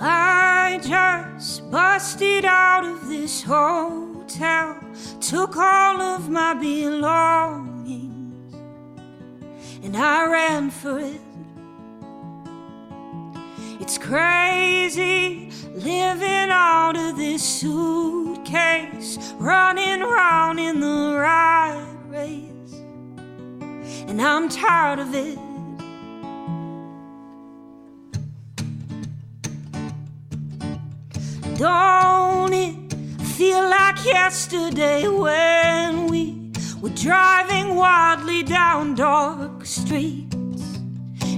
I 0.01 0.79
just 0.81 1.69
busted 1.73 2.45
out 2.45 2.85
of 2.85 3.09
this 3.09 3.43
hotel, 3.43 4.79
took 5.21 5.57
all 5.57 6.01
of 6.01 6.29
my 6.29 6.55
belongings, 6.55 8.55
and 9.83 9.97
I 9.97 10.25
ran 10.27 10.71
for 10.71 11.01
it. 11.01 11.21
It's 13.81 13.99
crazy 13.99 15.51
living 15.75 16.51
out 16.51 16.97
of 16.97 17.17
this 17.17 17.43
suitcase, 17.43 19.19
running 19.39 20.03
round 20.03 20.61
in 20.61 20.79
the 20.79 21.17
right 21.19 21.85
race, 22.07 22.75
and 24.07 24.23
I'm 24.23 24.49
tired 24.49 25.01
of 25.01 25.13
it. 25.13 25.41
Don't 31.59 32.53
it 32.53 32.77
feel 33.37 33.69
like 33.69 34.05
yesterday 34.05 35.09
when 35.09 36.07
we 36.07 36.53
were 36.81 36.91
driving 36.91 37.75
wildly 37.75 38.45
down 38.45 38.95
dark 38.95 39.67
streets 39.67 40.37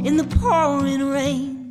in 0.05 0.19
the 0.19 0.25
pouring 0.39 1.09
rain? 1.09 1.71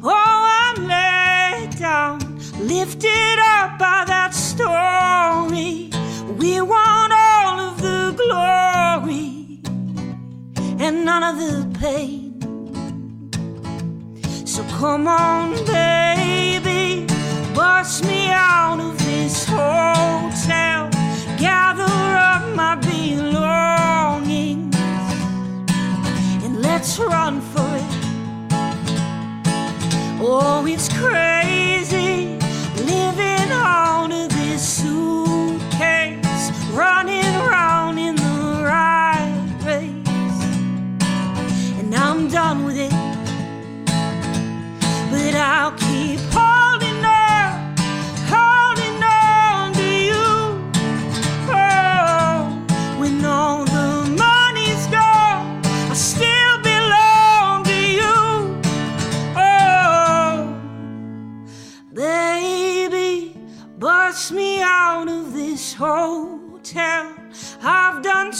Oh, 0.00 0.74
I'm 0.76 0.86
let 0.86 1.76
down, 1.76 2.20
lifted 2.60 3.15
come 14.86 15.08
on, 15.08 15.50
baby, 15.64 17.06
bust 17.52 18.04
me 18.04 18.30
out 18.30 18.78
of 18.78 18.96
this 19.04 19.44
hotel. 19.44 20.88
Gather 21.36 21.92
up 22.30 22.54
my 22.54 22.76
belongings 22.76 24.76
and 26.44 26.62
let's 26.62 27.00
run 27.00 27.40
for 27.40 27.68
it. 27.82 27.92
Oh, 30.20 30.64
it's 30.68 30.88
crazy 30.88 31.35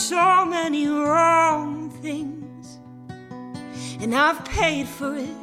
so 0.08 0.44
many 0.44 0.86
wrong 0.86 1.90
things, 1.90 2.78
and 4.00 4.14
I've 4.14 4.44
paid 4.44 4.86
for 4.86 5.16
it. 5.16 5.36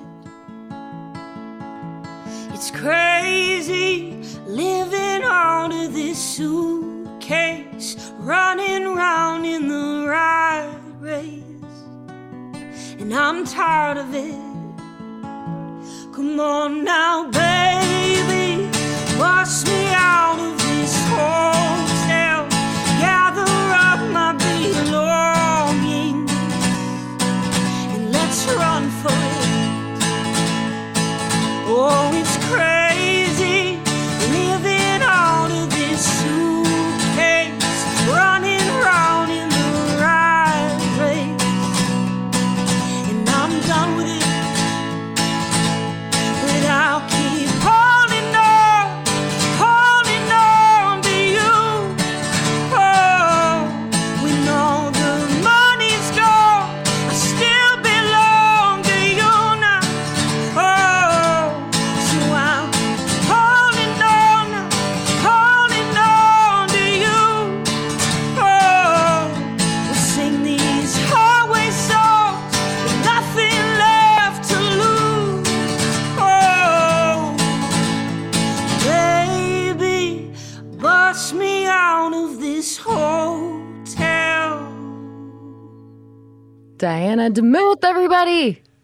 It's 2.53 2.71
crazy 2.71 4.21
living 4.47 5.21
out 5.25 5.73
of 5.73 5.93
this 5.93 6.17
suitcase, 6.17 8.13
running 8.19 8.85
round 8.95 9.45
in 9.45 9.67
the 9.67 10.07
rat 10.07 10.73
race. 11.01 11.43
And 12.99 13.13
I'm 13.13 13.43
tired 13.45 13.97
of 13.97 14.13
it. 14.13 14.39
Come 16.15 16.39
on 16.39 16.85
now, 16.85 17.29
baby, 17.31 18.69
bust 19.17 19.67
me 19.67 19.87
out 19.93 20.39
of 20.39 20.57
this 20.57 20.95
hotel. 21.09 21.82
Run 28.55 28.89
for 29.01 29.11
it. 29.11 29.32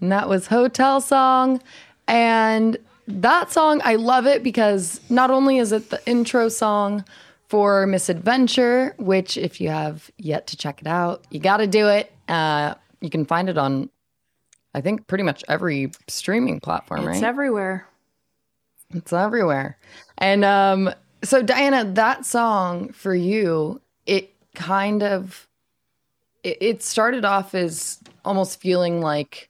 And 0.01 0.11
that 0.11 0.29
was 0.29 0.47
Hotel 0.47 1.01
Song. 1.01 1.61
And 2.07 2.77
that 3.07 3.51
song, 3.51 3.81
I 3.83 3.95
love 3.95 4.25
it 4.27 4.43
because 4.43 5.01
not 5.09 5.31
only 5.31 5.57
is 5.57 5.71
it 5.71 5.89
the 5.89 6.01
intro 6.07 6.49
song 6.49 7.03
for 7.47 7.87
Misadventure, 7.87 8.93
which, 8.97 9.37
if 9.37 9.59
you 9.59 9.69
have 9.69 10.11
yet 10.17 10.47
to 10.47 10.57
check 10.57 10.81
it 10.81 10.87
out, 10.87 11.23
you 11.31 11.39
got 11.39 11.57
to 11.57 11.67
do 11.67 11.87
it. 11.87 12.11
Uh, 12.27 12.75
you 13.01 13.09
can 13.09 13.25
find 13.25 13.49
it 13.49 13.57
on, 13.57 13.89
I 14.75 14.81
think, 14.81 15.07
pretty 15.07 15.23
much 15.23 15.43
every 15.47 15.91
streaming 16.07 16.59
platform, 16.59 16.99
It's 16.99 17.07
right? 17.07 17.23
everywhere. 17.23 17.87
It's 18.93 19.11
everywhere. 19.13 19.77
And 20.19 20.45
um, 20.45 20.93
so, 21.23 21.41
Diana, 21.41 21.85
that 21.85 22.25
song 22.25 22.89
for 22.91 23.15
you, 23.15 23.81
it 24.05 24.33
kind 24.53 25.03
of 25.03 25.47
it 26.43 26.81
started 26.81 27.25
off 27.25 27.53
as 27.53 27.99
almost 28.23 28.61
feeling 28.61 29.01
like 29.01 29.48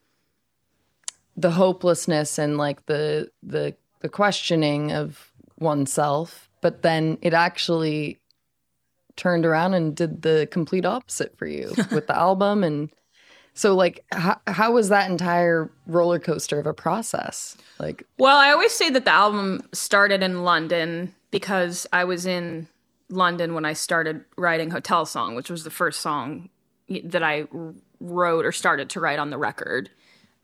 the 1.39 1.51
hopelessness 1.51 2.38
and 2.38 2.58
like 2.58 2.86
the 2.86 3.29
the 3.41 3.75
the 4.01 4.10
questioning 4.10 4.91
of 4.91 5.31
oneself, 5.60 6.50
but 6.62 6.81
then 6.81 7.17
it 7.22 7.34
actually 7.34 8.19
turned 9.16 9.46
around 9.46 9.74
and 9.74 9.96
did 9.96 10.22
the 10.22 10.48
complete 10.51 10.85
opposite 10.85 11.37
for 11.37 11.46
you 11.46 11.74
with 11.92 12.07
the 12.07 12.18
album 12.18 12.64
and 12.64 12.90
so 13.53 13.75
like 13.75 14.05
how, 14.14 14.40
how 14.48 14.72
was 14.72 14.87
that 14.87 15.11
entire 15.11 15.70
roller 15.87 16.20
coaster 16.20 16.57
of 16.57 16.66
a 16.66 16.74
process 16.74 17.57
like 17.79 18.05
Well, 18.18 18.37
I 18.37 18.51
always 18.51 18.72
say 18.72 18.90
that 18.90 19.03
the 19.03 19.11
album 19.11 19.68
started 19.74 20.24
in 20.24 20.44
London 20.44 21.14
because 21.31 21.85
I 21.92 22.05
was 22.05 22.25
in 22.25 22.68
London 23.09 23.53
when 23.53 23.66
I 23.66 23.74
started 23.74 24.24
writing 24.37 24.72
Hotel 24.72 25.05
Song, 25.05 25.35
which 25.35 25.50
was 25.50 25.66
the 25.66 25.70
first 25.70 26.00
song 26.00 26.50
that 27.03 27.24
I 27.24 27.48
wrote 28.00 28.46
or 28.46 28.53
started 28.53 28.90
to 28.92 29.00
write 29.01 29.20
on 29.20 29.29
the 29.29 29.37
record. 29.37 29.90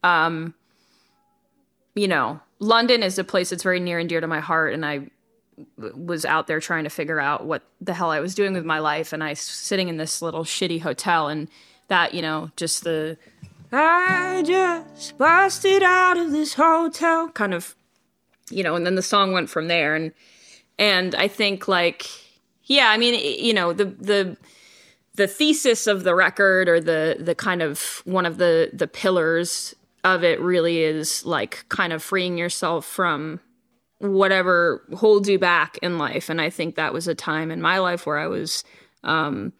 Um, 0.04 0.54
you 1.96 2.08
know, 2.08 2.40
London 2.60 3.04
is 3.04 3.18
a 3.18 3.24
place 3.24 3.50
that's 3.50 3.64
very 3.64 3.80
near 3.80 4.00
and 4.00 4.08
dear 4.08 4.22
to 4.22 4.28
my 4.28 4.40
heart, 4.40 4.74
and 4.74 4.86
I 4.86 5.08
was 5.78 6.26
out 6.26 6.48
there 6.48 6.60
trying 6.60 6.84
to 6.84 6.90
figure 6.90 7.20
out 7.20 7.46
what 7.46 7.64
the 7.80 7.94
hell 7.94 8.12
I 8.12 8.20
was 8.20 8.36
doing 8.36 8.54
with 8.54 8.66
my 8.66 8.80
life, 8.80 9.14
and 9.14 9.24
I 9.24 9.30
was 9.30 9.40
sitting 9.40 9.88
in 9.88 9.98
this 9.98 10.22
little 10.22 10.44
shitty 10.44 10.82
hotel, 10.82 11.28
and 11.28 11.48
that, 11.88 12.14
you 12.14 12.22
know, 12.22 12.52
just 12.56 12.84
the 12.84 13.18
I 13.72 14.44
just 14.46 15.18
busted 15.18 15.84
out 15.84 16.18
of 16.18 16.32
this 16.32 16.54
hotel. 16.54 17.30
kind 17.30 17.54
of 17.54 17.76
you 18.50 18.64
know 18.64 18.76
and 18.76 18.86
then 18.86 18.96
the 18.96 19.02
song 19.02 19.32
went 19.32 19.50
from 19.50 19.68
there 19.68 19.96
and 19.96 20.12
and 20.78 21.16
i 21.16 21.28
think 21.28 21.68
like 21.68 22.08
yeah 22.66 22.90
i 22.90 22.98
mean 22.98 23.20
you 23.44 23.54
know 23.54 23.74
the 23.74 23.86
the 23.86 24.38
the 25.16 25.28
thesis 25.28 25.88
of 25.88 26.04
the 26.04 26.14
record 26.14 26.68
or 26.68 26.80
the 26.80 27.18
the 27.20 27.36
kind 27.36 27.62
of 27.62 28.02
one 28.06 28.26
of 28.26 28.38
the 28.38 28.70
the 28.74 28.88
pillars 28.88 29.74
of 30.06 30.24
it 30.24 30.39
really 30.39 30.84
is 30.84 31.26
like 31.26 31.65
kind 31.68 31.91
of 31.91 32.02
freeing 32.02 32.38
yourself 32.38 32.86
from 32.86 33.39
whatever 33.98 34.84
holds 34.94 35.28
you 35.28 35.39
back 35.39 35.78
in 35.82 35.98
life. 35.98 36.30
And 36.30 36.39
i 36.39 36.50
think 36.50 36.76
that 36.76 36.94
was 36.94 37.08
a 37.08 37.15
time 37.15 37.52
in 37.52 37.62
my 37.62 37.80
life 37.80 38.06
where 38.06 38.20
i 38.20 38.28
was 38.28 38.63
um 39.04 39.52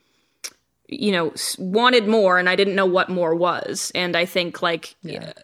you 0.88 1.12
know 1.12 1.34
wanted 1.58 2.08
more 2.08 2.38
and 2.38 2.48
i 2.48 2.56
didn't 2.56 2.76
know 2.76 2.86
what 2.86 3.10
more 3.10 3.34
was. 3.34 3.92
And 3.96 4.16
i 4.16 4.26
think 4.26 4.62
like 4.62 4.96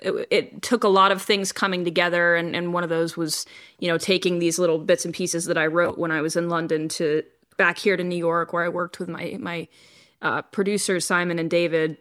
it, 0.04 0.28
it 0.30 0.62
took 0.62 0.84
a 0.84 0.88
lot 0.88 1.12
of 1.12 1.22
things 1.22 1.52
coming 1.52 1.84
together. 1.84 2.36
And, 2.36 2.56
and 2.56 2.72
one 2.72 2.84
of 2.84 2.90
those 2.90 3.18
was 3.18 3.48
you 3.80 3.88
know 3.88 3.98
taking 3.98 4.38
these 4.38 4.60
little 4.60 4.78
bits 4.78 5.04
and 5.04 5.14
pieces 5.14 5.46
that 5.46 5.58
i 5.58 5.66
wrote 5.66 5.98
when 5.98 6.12
i 6.12 6.22
was 6.22 6.36
in 6.36 6.48
london 6.48 6.88
to 6.90 7.24
back 7.58 7.80
here 7.80 7.98
to 7.98 8.04
new 8.04 8.16
york 8.16 8.54
where 8.54 8.64
i 8.64 8.70
worked 8.70 9.00
with 9.00 9.10
my 9.10 9.36
my 9.40 9.68
uh, 10.22 10.44
producers 10.44 11.06
simon 11.06 11.40
and 11.40 11.50
david 11.50 11.98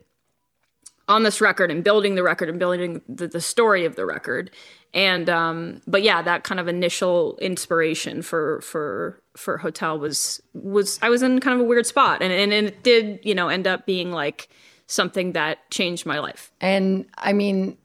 on 1.11 1.25
this 1.25 1.41
record 1.41 1.71
and 1.71 1.85
building 1.85 2.15
the 2.15 2.23
record 2.23 2.49
and 2.49 2.59
building 2.59 3.03
the, 3.09 3.29
the 3.29 3.41
story 3.41 3.85
of 3.85 3.97
the 3.97 4.07
record. 4.07 4.51
And 4.95 5.29
um 5.29 5.83
but 5.87 6.03
yeah 6.03 6.23
that 6.23 6.45
kind 6.45 6.59
of 6.59 6.69
initial 6.69 7.39
inspiration 7.41 8.23
for 8.23 8.61
for 8.63 9.21
for 9.37 9.59
hotel 9.59 9.99
was 9.99 10.41
was 10.53 10.99
i 11.01 11.09
was 11.09 11.23
in 11.23 11.39
kind 11.41 11.55
of 11.55 11.61
a 11.61 11.69
weird 11.69 11.87
spot. 11.87 12.23
And 12.23 12.33
and, 12.33 12.53
and 12.53 12.69
it 12.69 12.83
did 12.83 13.21
you 13.23 13.35
know 13.35 13.49
end 13.49 13.67
up 13.67 13.87
being 13.87 14.11
like 14.11 14.49
something 14.87 15.33
that 15.33 15.71
changed 15.71 16.05
my 16.05 16.19
life. 16.19 16.51
And 16.61 17.07
I 17.17 17.33
mean, 17.33 17.79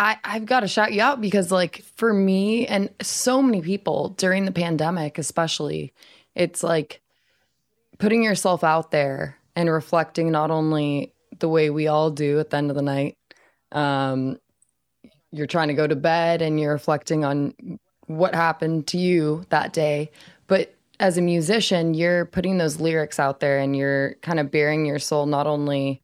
I, 0.00 0.16
I've 0.24 0.46
got 0.46 0.60
to 0.60 0.68
shout 0.68 0.92
you 0.92 1.00
out 1.00 1.20
because, 1.20 1.52
like, 1.52 1.84
for 1.96 2.12
me 2.12 2.66
and 2.66 2.90
so 3.00 3.40
many 3.40 3.62
people 3.62 4.10
during 4.16 4.46
the 4.46 4.52
pandemic, 4.52 5.18
especially, 5.18 5.92
it's 6.34 6.62
like 6.62 7.02
putting 7.98 8.24
yourself 8.24 8.64
out 8.64 8.90
there 8.90 9.36
and 9.54 9.70
reflecting 9.70 10.32
not 10.32 10.50
only 10.50 11.12
the 11.40 11.48
way 11.48 11.70
we 11.70 11.88
all 11.88 12.10
do 12.10 12.38
at 12.38 12.50
the 12.50 12.56
end 12.56 12.70
of 12.70 12.76
the 12.76 12.82
night. 12.82 13.16
Um, 13.72 14.38
you're 15.32 15.46
trying 15.46 15.68
to 15.68 15.74
go 15.74 15.86
to 15.86 15.96
bed 15.96 16.42
and 16.42 16.58
you're 16.58 16.72
reflecting 16.72 17.24
on 17.24 17.54
what 18.06 18.34
happened 18.34 18.86
to 18.88 18.98
you 18.98 19.44
that 19.50 19.72
day. 19.72 20.10
But 20.46 20.74
as 20.98 21.16
a 21.16 21.22
musician, 21.22 21.94
you're 21.94 22.26
putting 22.26 22.58
those 22.58 22.80
lyrics 22.80 23.18
out 23.18 23.40
there 23.40 23.58
and 23.58 23.76
you're 23.76 24.14
kind 24.22 24.40
of 24.40 24.50
bearing 24.50 24.84
your 24.84 24.98
soul 24.98 25.26
not 25.26 25.46
only 25.46 26.02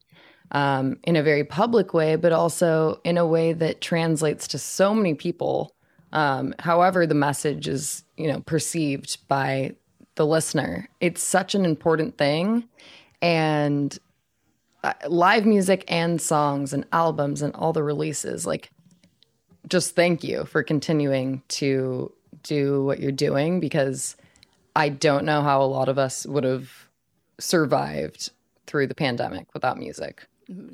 um, 0.51 0.97
in 1.03 1.15
a 1.15 1.23
very 1.23 1.43
public 1.43 1.93
way, 1.93 2.15
but 2.15 2.31
also 2.31 3.01
in 3.03 3.17
a 3.17 3.25
way 3.25 3.53
that 3.53 3.81
translates 3.81 4.47
to 4.49 4.57
so 4.57 4.93
many 4.93 5.13
people. 5.13 5.75
Um, 6.13 6.55
however, 6.59 7.05
the 7.05 7.15
message 7.15 7.67
is, 7.67 8.03
you 8.15 8.31
know, 8.31 8.39
perceived 8.39 9.17
by 9.27 9.75
the 10.15 10.25
listener. 10.25 10.87
It's 11.01 11.21
such 11.21 11.53
an 11.53 11.65
important 11.65 12.17
thing, 12.17 12.67
and 13.21 13.97
Uh, 14.87 14.93
live 15.09 15.45
music 15.45 15.83
and 15.89 16.21
songs 16.21 16.71
and 16.71 16.85
albums 16.93 17.41
and 17.41 17.53
all 17.55 17.73
the 17.73 17.83
releases, 17.83 18.47
like, 18.47 18.71
just 19.67 19.97
thank 19.97 20.23
you 20.23 20.45
for 20.45 20.63
continuing 20.63 21.41
to 21.49 22.09
do 22.41 22.85
what 22.85 23.01
you're 23.01 23.11
doing 23.11 23.59
because 23.59 24.15
I 24.77 24.87
don't 24.87 25.25
know 25.25 25.41
how 25.41 25.61
a 25.61 25.67
lot 25.67 25.89
of 25.89 25.97
us 25.97 26.25
would 26.25 26.45
have 26.45 26.71
survived 27.37 28.29
through 28.65 28.87
the 28.87 28.95
pandemic 28.95 29.53
without 29.53 29.77
music. 29.77 30.25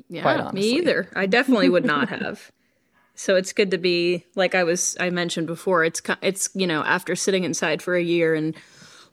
yeah 0.08 0.50
me 0.52 0.62
either 0.62 1.08
i 1.16 1.26
definitely 1.26 1.68
would 1.68 1.84
not 1.84 2.08
have 2.20 2.52
so 3.16 3.34
it's 3.34 3.52
good 3.52 3.72
to 3.72 3.78
be 3.78 4.24
like 4.36 4.54
i 4.54 4.62
was 4.62 4.96
i 5.00 5.10
mentioned 5.10 5.48
before 5.48 5.84
it's 5.84 6.00
it's 6.22 6.48
you 6.54 6.68
know 6.68 6.84
after 6.84 7.16
sitting 7.16 7.42
inside 7.42 7.82
for 7.82 7.96
a 7.96 8.02
year 8.02 8.36
and 8.36 8.54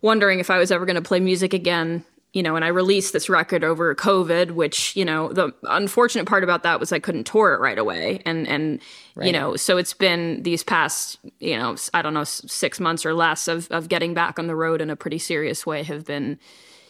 wondering 0.01 0.39
if 0.39 0.51
i 0.51 0.59
was 0.59 0.71
ever 0.71 0.85
going 0.85 0.95
to 0.95 1.01
play 1.01 1.19
music 1.19 1.55
again 1.55 2.05
you 2.33 2.41
know, 2.41 2.55
and 2.55 2.63
I 2.63 2.69
released 2.69 3.11
this 3.11 3.29
record 3.29 3.63
over 3.63 3.93
COVID, 3.93 4.51
which, 4.51 4.95
you 4.95 5.03
know, 5.03 5.33
the 5.33 5.53
unfortunate 5.63 6.25
part 6.25 6.45
about 6.45 6.63
that 6.63 6.79
was 6.79 6.93
I 6.93 6.99
couldn't 6.99 7.25
tour 7.25 7.53
it 7.53 7.59
right 7.59 7.77
away. 7.77 8.21
And, 8.25 8.47
and, 8.47 8.79
right. 9.15 9.27
you 9.27 9.33
know, 9.33 9.57
so 9.57 9.77
it's 9.77 9.93
been 9.93 10.41
these 10.43 10.63
past, 10.63 11.19
you 11.39 11.57
know, 11.57 11.75
I 11.93 12.01
don't 12.01 12.13
know, 12.13 12.23
six 12.23 12.79
months 12.79 13.05
or 13.05 13.13
less 13.13 13.49
of, 13.49 13.69
of 13.69 13.89
getting 13.89 14.13
back 14.13 14.39
on 14.39 14.47
the 14.47 14.55
road 14.55 14.79
in 14.79 14.89
a 14.89 14.95
pretty 14.95 15.17
serious 15.17 15.65
way 15.65 15.83
have 15.83 16.05
been, 16.05 16.39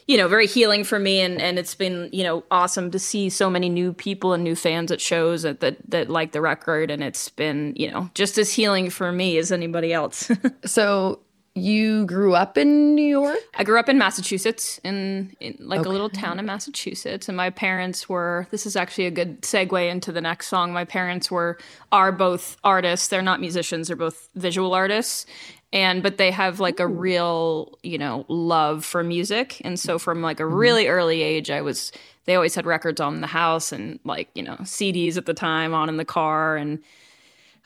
you 0.06 0.16
know, 0.16 0.28
very 0.28 0.46
healing 0.46 0.84
for 0.84 1.00
me. 1.00 1.20
And, 1.20 1.42
and 1.42 1.58
it's 1.58 1.74
been, 1.74 2.08
you 2.12 2.22
know, 2.22 2.44
awesome 2.52 2.92
to 2.92 3.00
see 3.00 3.28
so 3.28 3.50
many 3.50 3.68
new 3.68 3.92
people 3.92 4.34
and 4.34 4.44
new 4.44 4.54
fans 4.54 4.92
at 4.92 5.00
shows 5.00 5.42
that, 5.42 5.58
that, 5.58 5.78
that 5.90 6.08
like 6.08 6.30
the 6.30 6.40
record. 6.40 6.88
And 6.88 7.02
it's 7.02 7.28
been, 7.30 7.74
you 7.74 7.90
know, 7.90 8.08
just 8.14 8.38
as 8.38 8.52
healing 8.52 8.90
for 8.90 9.10
me 9.10 9.38
as 9.38 9.50
anybody 9.50 9.92
else. 9.92 10.30
so 10.64 11.18
you 11.54 12.06
grew 12.06 12.34
up 12.34 12.56
in 12.56 12.94
New 12.94 13.06
York? 13.06 13.38
I 13.54 13.64
grew 13.64 13.78
up 13.78 13.88
in 13.88 13.98
Massachusetts, 13.98 14.80
in, 14.84 15.36
in 15.38 15.56
like 15.60 15.80
okay. 15.80 15.88
a 15.88 15.92
little 15.92 16.08
town 16.08 16.38
in 16.38 16.46
Massachusetts, 16.46 17.28
and 17.28 17.36
my 17.36 17.50
parents 17.50 18.08
were. 18.08 18.46
This 18.50 18.64
is 18.64 18.74
actually 18.74 19.06
a 19.06 19.10
good 19.10 19.42
segue 19.42 19.90
into 19.90 20.12
the 20.12 20.20
next 20.20 20.48
song. 20.48 20.72
My 20.72 20.84
parents 20.84 21.30
were 21.30 21.58
are 21.90 22.10
both 22.10 22.56
artists. 22.64 23.08
They're 23.08 23.20
not 23.20 23.40
musicians. 23.40 23.88
They're 23.88 23.96
both 23.96 24.30
visual 24.34 24.72
artists, 24.72 25.26
and 25.74 26.02
but 26.02 26.16
they 26.16 26.30
have 26.30 26.58
like 26.58 26.80
a 26.80 26.86
real 26.86 27.78
you 27.82 27.98
know 27.98 28.24
love 28.28 28.84
for 28.84 29.04
music, 29.04 29.60
and 29.62 29.78
so 29.78 29.98
from 29.98 30.22
like 30.22 30.40
a 30.40 30.44
mm-hmm. 30.44 30.54
really 30.54 30.88
early 30.88 31.22
age, 31.22 31.50
I 31.50 31.60
was. 31.60 31.92
They 32.24 32.36
always 32.36 32.54
had 32.54 32.66
records 32.66 33.00
on 33.00 33.16
in 33.16 33.20
the 33.20 33.26
house 33.26 33.72
and 33.72 33.98
like 34.04 34.28
you 34.34 34.44
know 34.44 34.56
CDs 34.60 35.16
at 35.16 35.26
the 35.26 35.34
time 35.34 35.74
on 35.74 35.88
in 35.88 35.96
the 35.96 36.04
car 36.04 36.56
and 36.56 36.78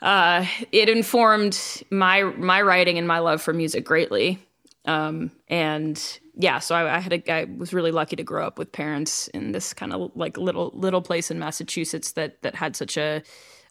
uh, 0.03 0.47
it 0.73 0.89
informed 0.89 1.59
my 1.91 2.23
my 2.23 2.63
writing 2.63 2.99
and 2.99 3.09
my 3.09 3.19
love 3.19 3.43
for 3.43 3.53
music 3.53 3.85
greatly. 3.85 4.43
Um, 4.85 5.33
and 5.49 6.01
yeah, 6.37 6.61
so 6.61 6.75
I, 6.75 6.97
I, 6.97 6.99
had 7.01 7.13
a, 7.13 7.33
I 7.33 7.45
was 7.45 7.73
really 7.73 7.91
lucky 7.91 8.15
to 8.17 8.23
grow 8.23 8.47
up 8.47 8.57
with 8.57 8.71
parents 8.71 9.27
in 9.29 9.51
this 9.51 9.75
kind 9.75 9.93
of 9.93 10.13
like 10.15 10.37
little 10.37 10.71
little 10.75 11.03
place 11.03 11.31
in 11.31 11.39
Massachusetts 11.39 12.13
that 12.13 12.43
that 12.43 12.55
had 12.55 12.77
such 12.77 12.97
a 12.97 13.23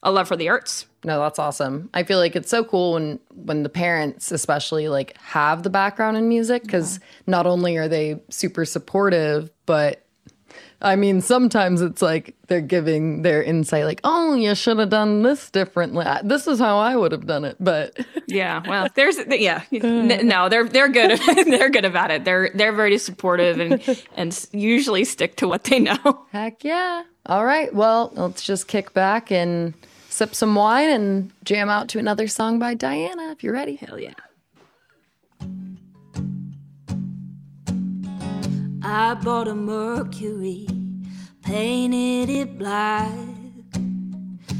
a 0.03 0.11
love 0.11 0.27
for 0.27 0.35
the 0.35 0.49
arts. 0.49 0.85
No, 1.03 1.19
that's 1.19 1.39
awesome. 1.39 1.89
I 1.93 2.03
feel 2.03 2.19
like 2.19 2.35
it's 2.35 2.49
so 2.49 2.63
cool 2.63 2.93
when 2.93 3.19
when 3.33 3.63
the 3.63 3.69
parents 3.69 4.31
especially 4.31 4.88
like 4.88 5.17
have 5.17 5.63
the 5.63 5.69
background 5.69 6.17
in 6.17 6.27
music 6.27 6.63
because 6.63 6.99
yeah. 6.99 7.05
not 7.27 7.47
only 7.47 7.77
are 7.77 7.88
they 7.88 8.19
super 8.29 8.65
supportive, 8.65 9.51
but 9.65 10.04
I 10.86 10.95
mean, 10.95 11.19
sometimes 11.19 11.82
it's 11.82 12.04
like 12.04 12.36
they're 12.45 12.62
giving 12.62 13.24
their 13.24 13.41
insight, 13.41 13.86
like, 13.86 14.02
"Oh, 14.04 14.36
you 14.36 14.54
should 14.54 14.78
have 14.78 14.89
done 14.89 15.24
this 15.24 15.50
differently. 15.50 16.06
This 16.24 16.45
is 16.45 16.60
how 16.60 16.78
I 16.78 16.95
would 16.95 17.12
have 17.12 17.26
done 17.26 17.43
it." 17.43 17.58
But 17.60 17.98
yeah, 18.28 18.62
well, 18.67 18.88
there's 18.93 19.17
yeah, 19.28 19.63
no, 19.71 20.48
they're 20.48 20.69
they're 20.69 20.89
good. 20.89 21.19
they're 21.48 21.71
good 21.71 21.86
about 21.86 22.12
it. 22.12 22.24
They're 22.24 22.52
they're 22.54 22.71
very 22.71 23.00
supportive 23.00 23.60
and 23.60 24.04
and 24.15 24.48
usually 24.52 25.06
stick 25.06 25.38
to 25.38 25.48
what 25.48 25.63
they 25.63 25.80
know. 25.80 26.28
Heck 26.32 26.63
yeah! 26.63 27.02
All 27.26 27.45
right, 27.45 27.74
well, 27.74 28.12
let's 28.13 28.43
just 28.43 28.67
kick 28.67 28.93
back 28.93 29.32
and 29.32 29.74
sip 30.10 30.36
some 30.36 30.54
wine 30.54 30.91
and 30.91 31.32
jam 31.43 31.67
out 31.67 31.89
to 31.89 32.00
another 32.00 32.28
song 32.28 32.60
by 32.60 32.76
Diana. 32.76 33.32
If 33.32 33.43
you're 33.43 33.54
ready, 33.54 33.76
hell 33.78 34.00
yeah. 34.00 34.13
I 38.88 39.15
bought 39.15 39.48
a 39.48 39.56
Mercury, 39.56 40.67
painted 41.45 42.27
it 42.27 42.58
black. 42.58 43.13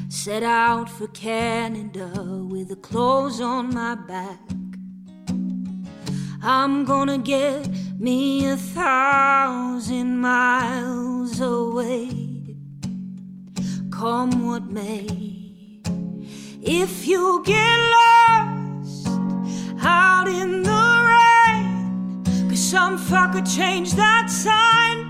Set 0.08 0.44
out 0.44 0.88
for 0.90 1.08
Canada 1.08 2.08
with 2.50 2.70
the 2.70 2.76
clothes 2.76 3.42
on 3.42 3.74
my 3.74 3.96
back. 3.96 4.40
I'm 6.44 6.86
gonna 6.86 7.18
get 7.18 7.68
me 8.00 8.48
a 8.48 8.56
thousand 8.56 10.20
miles 10.20 11.42
away. 11.42 12.56
Come 13.90 14.46
what 14.46 14.66
may. 14.66 15.08
If 16.62 17.08
you 17.08 17.42
get 17.46 17.80
lost 17.98 19.08
out 19.82 20.28
in 20.28 20.62
the 20.62 20.76
some 22.56 22.98
fucker 22.98 23.46
changed 23.56 23.96
that 23.96 24.28
signpost 24.30 25.05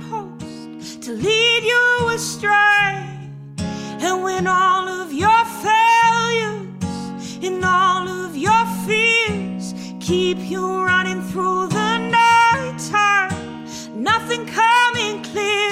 to 1.06 1.12
lead 1.12 1.64
you 1.64 2.10
astray. 2.16 3.30
And 3.60 4.24
when 4.24 4.48
all 4.48 4.88
of 4.88 5.14
your 5.14 5.46
failures 5.62 7.38
and 7.44 7.64
all 7.64 8.08
of 8.08 8.36
your 8.36 8.66
fears 8.88 9.76
keep 10.00 10.40
you 10.40 10.84
running 10.84 11.22
through 11.22 11.68
the 11.68 11.98
night 12.00 12.80
time, 12.90 13.66
nothing 13.94 14.48
coming 14.48 15.22
clear, 15.22 15.70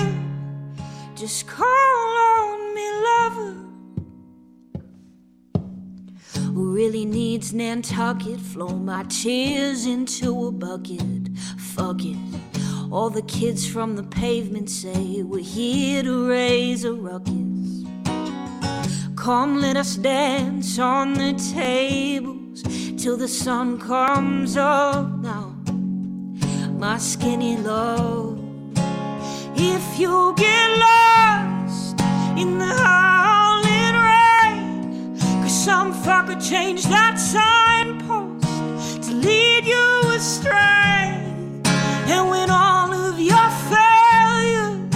just 1.16 1.48
call 1.48 1.68
on 1.68 2.76
me, 2.76 2.88
lover 3.08 3.56
who 6.54 6.76
really 6.76 7.06
needs 7.06 7.54
Nantucket. 7.54 8.40
Flow 8.40 8.78
my 8.78 9.02
tears 9.06 9.88
into 9.88 10.46
a 10.46 10.52
bucket. 10.52 11.36
Fuck 11.58 12.06
it. 12.06 12.63
All 12.94 13.10
the 13.10 13.24
kids 13.24 13.68
from 13.68 13.96
the 13.96 14.04
pavement 14.04 14.70
say 14.70 15.24
we're 15.24 15.42
here 15.42 16.04
to 16.04 16.30
raise 16.30 16.84
a 16.84 16.94
ruckus. 16.94 17.86
Come, 19.16 19.60
let 19.60 19.78
us 19.78 19.96
dance 19.96 20.78
on 20.78 21.16
the 21.16 21.34
tables 21.56 22.62
till 23.02 23.18
the 23.18 23.28
sun 23.28 23.80
comes 23.80 24.58
up 24.58 25.10
now. 25.24 25.56
My 26.78 27.00
skinny 27.00 27.58
love, 27.58 28.38
if 29.56 30.00
you 30.00 30.36
get 30.38 30.78
lost 30.78 32.00
in 32.38 32.60
the 32.60 32.76
howling 32.76 33.96
rain, 34.12 35.18
cause 35.42 35.64
some 35.66 35.96
fucker 35.96 36.40
changed 36.48 36.88
that 36.92 37.16
signpost 37.18 39.02
to 39.10 39.16
lead 39.16 39.66
you 39.66 40.02
astray. 40.12 41.22
And 42.06 42.30
when 42.30 42.52
your 43.24 43.50
failures 43.72 44.94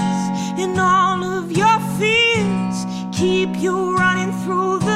and 0.60 0.78
all 0.78 1.24
of 1.24 1.52
your 1.52 1.80
fears. 1.98 2.86
Keep 3.18 3.58
you 3.58 3.96
running 3.96 4.34
through 4.44 4.87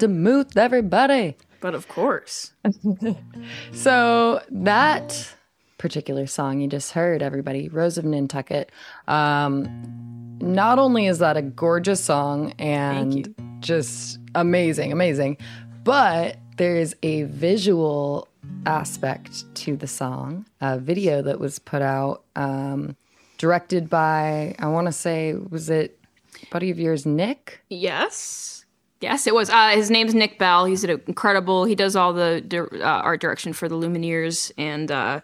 DeMuth, 0.00 0.56
everybody. 0.56 1.36
But 1.60 1.74
of 1.74 1.88
course, 1.88 2.52
So 3.72 4.42
that 4.50 5.34
particular 5.78 6.26
song 6.26 6.60
you 6.60 6.68
just 6.68 6.92
heard, 6.92 7.22
everybody, 7.22 7.68
Rose 7.68 7.98
of 7.98 8.04
Nantucket. 8.04 8.70
Um, 9.08 10.38
not 10.40 10.78
only 10.78 11.06
is 11.06 11.18
that 11.18 11.36
a 11.36 11.42
gorgeous 11.42 12.02
song 12.02 12.52
and 12.58 13.34
just 13.60 14.18
amazing, 14.34 14.90
amazing, 14.90 15.36
but 15.84 16.36
there's 16.56 16.94
a 17.02 17.24
visual 17.24 18.28
aspect 18.66 19.54
to 19.54 19.76
the 19.76 19.86
song, 19.86 20.46
a 20.60 20.78
video 20.78 21.22
that 21.22 21.38
was 21.40 21.58
put 21.58 21.82
out, 21.82 22.24
um, 22.36 22.96
directed 23.38 23.88
by, 23.88 24.54
I 24.58 24.66
want 24.68 24.86
to 24.86 24.92
say, 24.92 25.34
was 25.34 25.70
it 25.70 25.98
buddy 26.50 26.70
of 26.70 26.78
yours, 26.78 27.06
Nick? 27.06 27.62
Yes. 27.68 28.59
Yes, 29.00 29.26
it 29.26 29.34
was. 29.34 29.48
Uh, 29.48 29.70
his 29.70 29.90
name's 29.90 30.14
Nick 30.14 30.38
Bell. 30.38 30.66
He's 30.66 30.84
an 30.84 30.90
incredible. 31.06 31.64
He 31.64 31.74
does 31.74 31.96
all 31.96 32.12
the 32.12 32.68
uh, 32.80 32.84
art 32.84 33.20
direction 33.20 33.52
for 33.52 33.68
the 33.68 33.74
Lumineers 33.74 34.52
and 34.58 34.90
uh, 34.90 35.20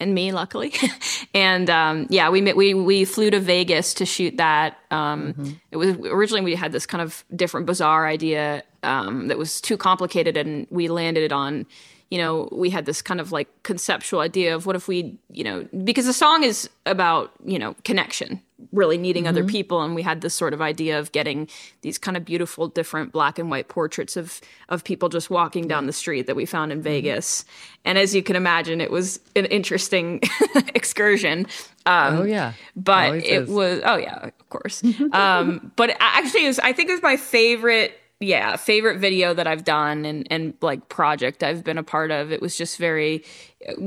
and 0.00 0.14
me, 0.14 0.32
luckily. 0.32 0.72
and 1.34 1.68
um, 1.68 2.06
yeah, 2.08 2.30
we 2.30 2.40
we 2.54 2.72
we 2.72 3.04
flew 3.04 3.30
to 3.30 3.38
Vegas 3.38 3.92
to 3.94 4.06
shoot 4.06 4.38
that. 4.38 4.78
Um, 4.90 5.34
mm-hmm. 5.34 5.50
It 5.70 5.76
was 5.76 5.90
originally 5.96 6.40
we 6.40 6.54
had 6.54 6.72
this 6.72 6.86
kind 6.86 7.02
of 7.02 7.24
different, 7.36 7.66
bizarre 7.66 8.06
idea 8.06 8.64
um, 8.82 9.28
that 9.28 9.36
was 9.36 9.60
too 9.60 9.76
complicated, 9.76 10.38
and 10.38 10.66
we 10.70 10.88
landed 10.88 11.22
it 11.22 11.32
on 11.32 11.66
you 12.10 12.18
know, 12.18 12.48
we 12.50 12.70
had 12.70 12.86
this 12.86 13.00
kind 13.02 13.20
of 13.20 13.30
like 13.30 13.48
conceptual 13.62 14.18
idea 14.18 14.54
of 14.54 14.66
what 14.66 14.74
if 14.74 14.88
we, 14.88 15.16
you 15.30 15.44
know, 15.44 15.68
because 15.84 16.06
the 16.06 16.12
song 16.12 16.42
is 16.42 16.68
about, 16.84 17.30
you 17.44 17.56
know, 17.56 17.76
connection, 17.84 18.42
really 18.72 18.98
needing 18.98 19.24
mm-hmm. 19.24 19.30
other 19.30 19.44
people. 19.44 19.80
And 19.82 19.94
we 19.94 20.02
had 20.02 20.20
this 20.20 20.34
sort 20.34 20.52
of 20.52 20.60
idea 20.60 20.98
of 20.98 21.12
getting 21.12 21.48
these 21.82 21.98
kind 21.98 22.16
of 22.16 22.24
beautiful, 22.24 22.66
different 22.66 23.12
black 23.12 23.38
and 23.38 23.48
white 23.48 23.68
portraits 23.68 24.16
of 24.16 24.40
of 24.68 24.82
people 24.82 25.08
just 25.08 25.30
walking 25.30 25.68
down 25.68 25.86
the 25.86 25.92
street 25.92 26.26
that 26.26 26.34
we 26.34 26.46
found 26.46 26.72
in 26.72 26.78
mm-hmm. 26.78 26.84
Vegas. 26.84 27.44
And 27.84 27.96
as 27.96 28.12
you 28.12 28.24
can 28.24 28.34
imagine, 28.34 28.80
it 28.80 28.90
was 28.90 29.20
an 29.36 29.46
interesting 29.46 30.20
excursion. 30.74 31.46
Um, 31.86 32.18
oh 32.18 32.24
yeah, 32.24 32.54
but 32.74 33.14
it, 33.14 33.24
it 33.24 33.48
was. 33.48 33.82
Oh 33.84 33.96
yeah, 33.96 34.26
of 34.26 34.48
course. 34.50 34.82
um, 35.12 35.70
but 35.76 35.96
actually, 36.00 36.46
it 36.46 36.48
was, 36.48 36.58
I 36.58 36.72
think 36.72 36.88
it 36.88 36.92
was 36.92 37.02
my 37.02 37.16
favorite 37.16 37.96
yeah, 38.20 38.56
favorite 38.56 38.98
video 38.98 39.32
that 39.32 39.46
I've 39.46 39.64
done 39.64 40.04
and 40.04 40.26
and 40.30 40.54
like 40.60 40.90
project 40.90 41.42
I've 41.42 41.64
been 41.64 41.78
a 41.78 41.82
part 41.82 42.10
of. 42.10 42.30
It 42.30 42.42
was 42.42 42.54
just 42.54 42.76
very 42.76 43.24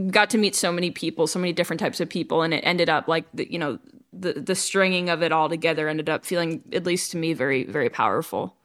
got 0.09 0.31
to 0.31 0.39
meet 0.39 0.55
so 0.55 0.71
many 0.71 0.89
people, 0.89 1.27
so 1.27 1.37
many 1.37 1.53
different 1.53 1.79
types 1.79 1.99
of 1.99 2.09
people, 2.09 2.41
and 2.41 2.53
it 2.53 2.61
ended 2.61 2.89
up 2.89 3.07
like 3.07 3.25
the, 3.33 3.51
you 3.51 3.59
know 3.59 3.77
the 4.11 4.33
the 4.33 4.55
stringing 4.55 5.09
of 5.09 5.21
it 5.21 5.31
all 5.31 5.49
together 5.49 5.87
ended 5.87 6.09
up 6.09 6.25
feeling 6.25 6.63
at 6.73 6.83
least 6.83 7.11
to 7.11 7.17
me 7.17 7.33
very 7.33 7.63
very 7.63 7.89
powerful. 7.89 8.55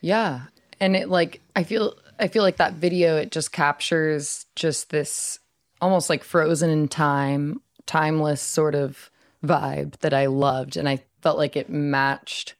Yeah, 0.00 0.42
and 0.80 0.94
it 0.94 1.08
like 1.08 1.40
I 1.56 1.64
feel 1.64 1.96
I 2.20 2.28
feel 2.28 2.44
like 2.44 2.58
that 2.58 2.74
video 2.74 3.16
it 3.16 3.32
just 3.32 3.50
captures 3.50 4.46
just 4.54 4.90
this 4.90 5.40
almost 5.80 6.08
like 6.08 6.22
frozen 6.22 6.70
in 6.70 6.86
time, 6.86 7.60
timeless 7.84 8.40
sort 8.40 8.76
of 8.76 9.10
vibe 9.44 9.96
that 9.98 10.14
I 10.14 10.26
loved, 10.26 10.76
and 10.76 10.88
I 10.88 11.02
felt 11.20 11.36
like 11.36 11.56
it 11.56 11.68
matched 11.68 12.54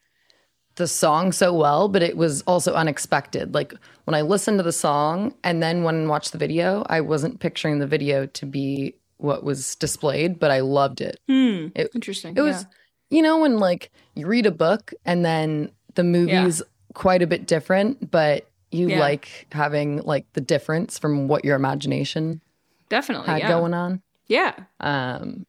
the 0.76 0.86
song 0.86 1.32
so 1.32 1.52
well, 1.52 1.88
but 1.88 2.02
it 2.02 2.16
was 2.16 2.42
also 2.42 2.74
unexpected. 2.74 3.54
Like 3.54 3.74
when 4.04 4.14
I 4.14 4.20
listened 4.20 4.58
to 4.58 4.62
the 4.62 4.72
song 4.72 5.34
and 5.42 5.62
then 5.62 5.82
when 5.82 6.04
I 6.04 6.06
watched 6.06 6.32
the 6.32 6.38
video, 6.38 6.84
I 6.88 7.00
wasn't 7.00 7.40
picturing 7.40 7.78
the 7.78 7.86
video 7.86 8.26
to 8.26 8.46
be 8.46 8.94
what 9.16 9.42
was 9.42 9.74
displayed, 9.76 10.38
but 10.38 10.50
I 10.50 10.60
loved 10.60 11.00
it. 11.00 11.18
Hmm. 11.26 11.68
it 11.74 11.90
Interesting. 11.94 12.36
It 12.36 12.42
was, 12.42 12.62
yeah. 12.62 13.16
you 13.16 13.22
know, 13.22 13.38
when 13.40 13.58
like 13.58 13.90
you 14.14 14.26
read 14.26 14.46
a 14.46 14.50
book 14.50 14.92
and 15.04 15.24
then 15.24 15.72
the 15.94 16.04
movie's 16.04 16.60
yeah. 16.60 16.92
quite 16.94 17.22
a 17.22 17.26
bit 17.26 17.46
different, 17.46 18.10
but 18.10 18.48
you 18.70 18.90
yeah. 18.90 19.00
like 19.00 19.46
having 19.52 20.02
like 20.02 20.30
the 20.34 20.40
difference 20.40 20.98
from 20.98 21.28
what 21.28 21.44
your 21.44 21.56
imagination 21.56 22.42
definitely 22.88 23.26
had 23.26 23.48
going 23.48 23.74
on. 23.74 24.02
Yeah. 24.26 24.54
Um, 24.80 25.46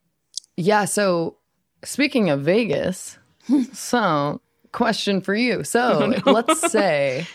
yeah. 0.56 0.86
So 0.86 1.36
speaking 1.84 2.30
of 2.30 2.42
Vegas, 2.42 3.20
so 3.74 4.42
question 4.78 5.22
for 5.22 5.34
you. 5.34 5.64
So 5.64 6.14
oh, 6.26 6.32
let's 6.32 6.72
say, 6.72 7.28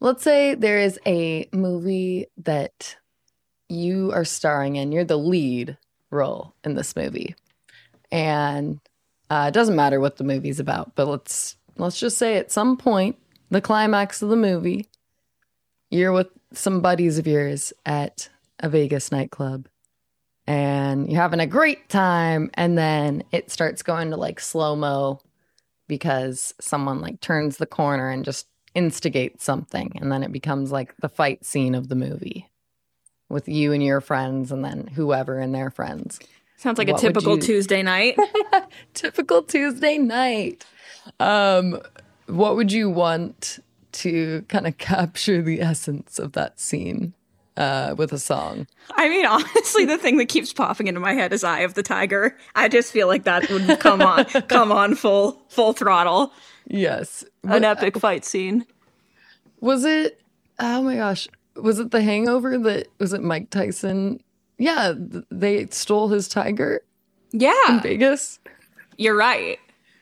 let's 0.00 0.24
say 0.24 0.54
there 0.54 0.78
is 0.78 0.98
a 1.06 1.48
movie 1.52 2.26
that 2.38 2.96
you 3.68 4.10
are 4.12 4.24
starring 4.24 4.76
in. 4.76 4.90
You're 4.90 5.04
the 5.04 5.18
lead 5.18 5.76
role 6.10 6.54
in 6.64 6.74
this 6.74 6.96
movie, 6.96 7.36
and 8.10 8.80
uh, 9.28 9.46
it 9.48 9.54
doesn't 9.54 9.76
matter 9.76 10.00
what 10.00 10.16
the 10.16 10.24
movie's 10.24 10.58
about. 10.58 10.96
But 10.96 11.06
let's 11.06 11.56
let's 11.76 12.00
just 12.00 12.16
say 12.18 12.38
at 12.38 12.50
some 12.50 12.76
point, 12.76 13.16
the 13.50 13.60
climax 13.60 14.22
of 14.22 14.30
the 14.30 14.36
movie, 14.36 14.88
you're 15.90 16.12
with 16.12 16.28
some 16.52 16.80
buddies 16.80 17.18
of 17.18 17.26
yours 17.26 17.72
at 17.84 18.28
a 18.58 18.68
Vegas 18.68 19.12
nightclub 19.12 19.68
and 20.46 21.10
you're 21.10 21.20
having 21.20 21.40
a 21.40 21.46
great 21.46 21.88
time 21.88 22.50
and 22.54 22.76
then 22.76 23.22
it 23.30 23.50
starts 23.50 23.82
going 23.82 24.10
to 24.10 24.16
like 24.16 24.40
slow 24.40 24.74
mo 24.74 25.20
because 25.90 26.54
someone 26.60 27.00
like 27.00 27.20
turns 27.20 27.56
the 27.56 27.66
corner 27.66 28.08
and 28.08 28.24
just 28.24 28.46
instigates 28.76 29.44
something 29.44 29.92
and 30.00 30.12
then 30.12 30.22
it 30.22 30.30
becomes 30.30 30.70
like 30.70 30.94
the 30.98 31.08
fight 31.08 31.44
scene 31.44 31.74
of 31.74 31.88
the 31.88 31.96
movie 31.96 32.48
with 33.28 33.48
you 33.48 33.72
and 33.72 33.82
your 33.82 34.00
friends 34.00 34.52
and 34.52 34.64
then 34.64 34.86
whoever 34.94 35.40
and 35.40 35.52
their 35.52 35.68
friends. 35.68 36.20
Sounds 36.56 36.78
like 36.78 36.86
what 36.86 37.02
a 37.02 37.06
typical 37.06 37.34
you... 37.34 37.42
Tuesday 37.42 37.82
night. 37.82 38.16
typical 38.94 39.42
Tuesday 39.42 39.98
night. 39.98 40.64
Um 41.18 41.80
what 42.26 42.54
would 42.54 42.70
you 42.70 42.88
want 42.88 43.58
to 43.92 44.42
kind 44.48 44.68
of 44.68 44.78
capture 44.78 45.42
the 45.42 45.60
essence 45.60 46.20
of 46.20 46.32
that 46.32 46.60
scene? 46.60 47.14
Uh, 47.56 47.94
with 47.96 48.12
a 48.12 48.18
song. 48.18 48.66
I 48.94 49.08
mean, 49.08 49.26
honestly, 49.26 49.84
the 49.84 49.98
thing 49.98 50.16
that 50.18 50.28
keeps 50.28 50.52
popping 50.52 50.86
into 50.86 51.00
my 51.00 51.12
head 51.12 51.32
is 51.32 51.44
"Eye 51.44 51.60
of 51.60 51.74
the 51.74 51.82
Tiger." 51.82 52.36
I 52.54 52.68
just 52.68 52.92
feel 52.92 53.06
like 53.06 53.24
that 53.24 53.48
would 53.50 53.80
come 53.80 54.02
on, 54.02 54.24
come 54.48 54.72
on 54.72 54.94
full 54.94 55.42
full 55.48 55.72
throttle. 55.72 56.32
Yes, 56.66 57.24
an 57.44 57.64
epic 57.64 57.98
fight 57.98 58.24
scene. 58.24 58.66
Was 59.60 59.84
it? 59.84 60.20
Oh 60.58 60.82
my 60.82 60.96
gosh, 60.96 61.28
was 61.56 61.78
it 61.78 61.90
The 61.90 62.02
Hangover? 62.02 62.58
That 62.58 62.88
was 62.98 63.12
it. 63.12 63.22
Mike 63.22 63.50
Tyson. 63.50 64.22
Yeah, 64.58 64.92
they 65.30 65.66
stole 65.68 66.08
his 66.08 66.28
tiger. 66.28 66.82
Yeah, 67.32 67.54
in 67.68 67.80
Vegas. 67.80 68.38
You're 68.98 69.16
right. 69.16 69.58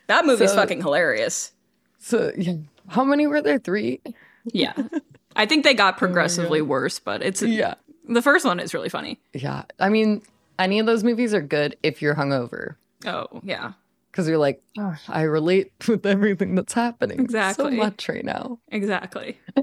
That 0.09 0.27
movie's 0.27 0.51
so, 0.51 0.57
fucking 0.57 0.81
hilarious. 0.81 1.53
So, 1.99 2.33
yeah. 2.37 2.55
how 2.89 3.05
many 3.05 3.27
were 3.27 3.43
there? 3.43 3.59
Three. 3.59 4.01
Yeah. 4.45 4.73
I 5.39 5.47
think 5.47 5.65
they 5.65 5.73
got 5.73 5.97
progressively 5.97 6.61
oh 6.61 6.65
worse, 6.65 6.99
but 6.99 7.23
it's 7.23 7.41
yeah. 7.41 7.75
The 8.09 8.23
first 8.23 8.45
one 8.45 8.59
is 8.59 8.75
really 8.75 8.89
funny. 8.89 9.21
Yeah, 9.33 9.65
I 9.79 9.89
mean, 9.89 10.23
any 10.59 10.79
of 10.79 10.87
those 10.87 11.05
movies 11.05 11.33
are 11.33 11.41
good 11.41 11.77
if 11.83 12.03
you're 12.03 12.15
hungover. 12.15 12.75
Oh 13.07 13.41
yeah, 13.43 13.73
because 14.11 14.29
you're 14.29 14.37
like, 14.37 14.63
oh, 14.79 14.97
I 15.07 15.23
relate 15.23 15.73
with 15.89 16.05
everything 16.05 16.57
that's 16.57 16.75
happening 16.75 17.21
exactly 17.21 17.71
so 17.71 17.77
much 17.77 18.09
right 18.09 18.25
now. 18.25 18.59
Exactly. 18.69 19.39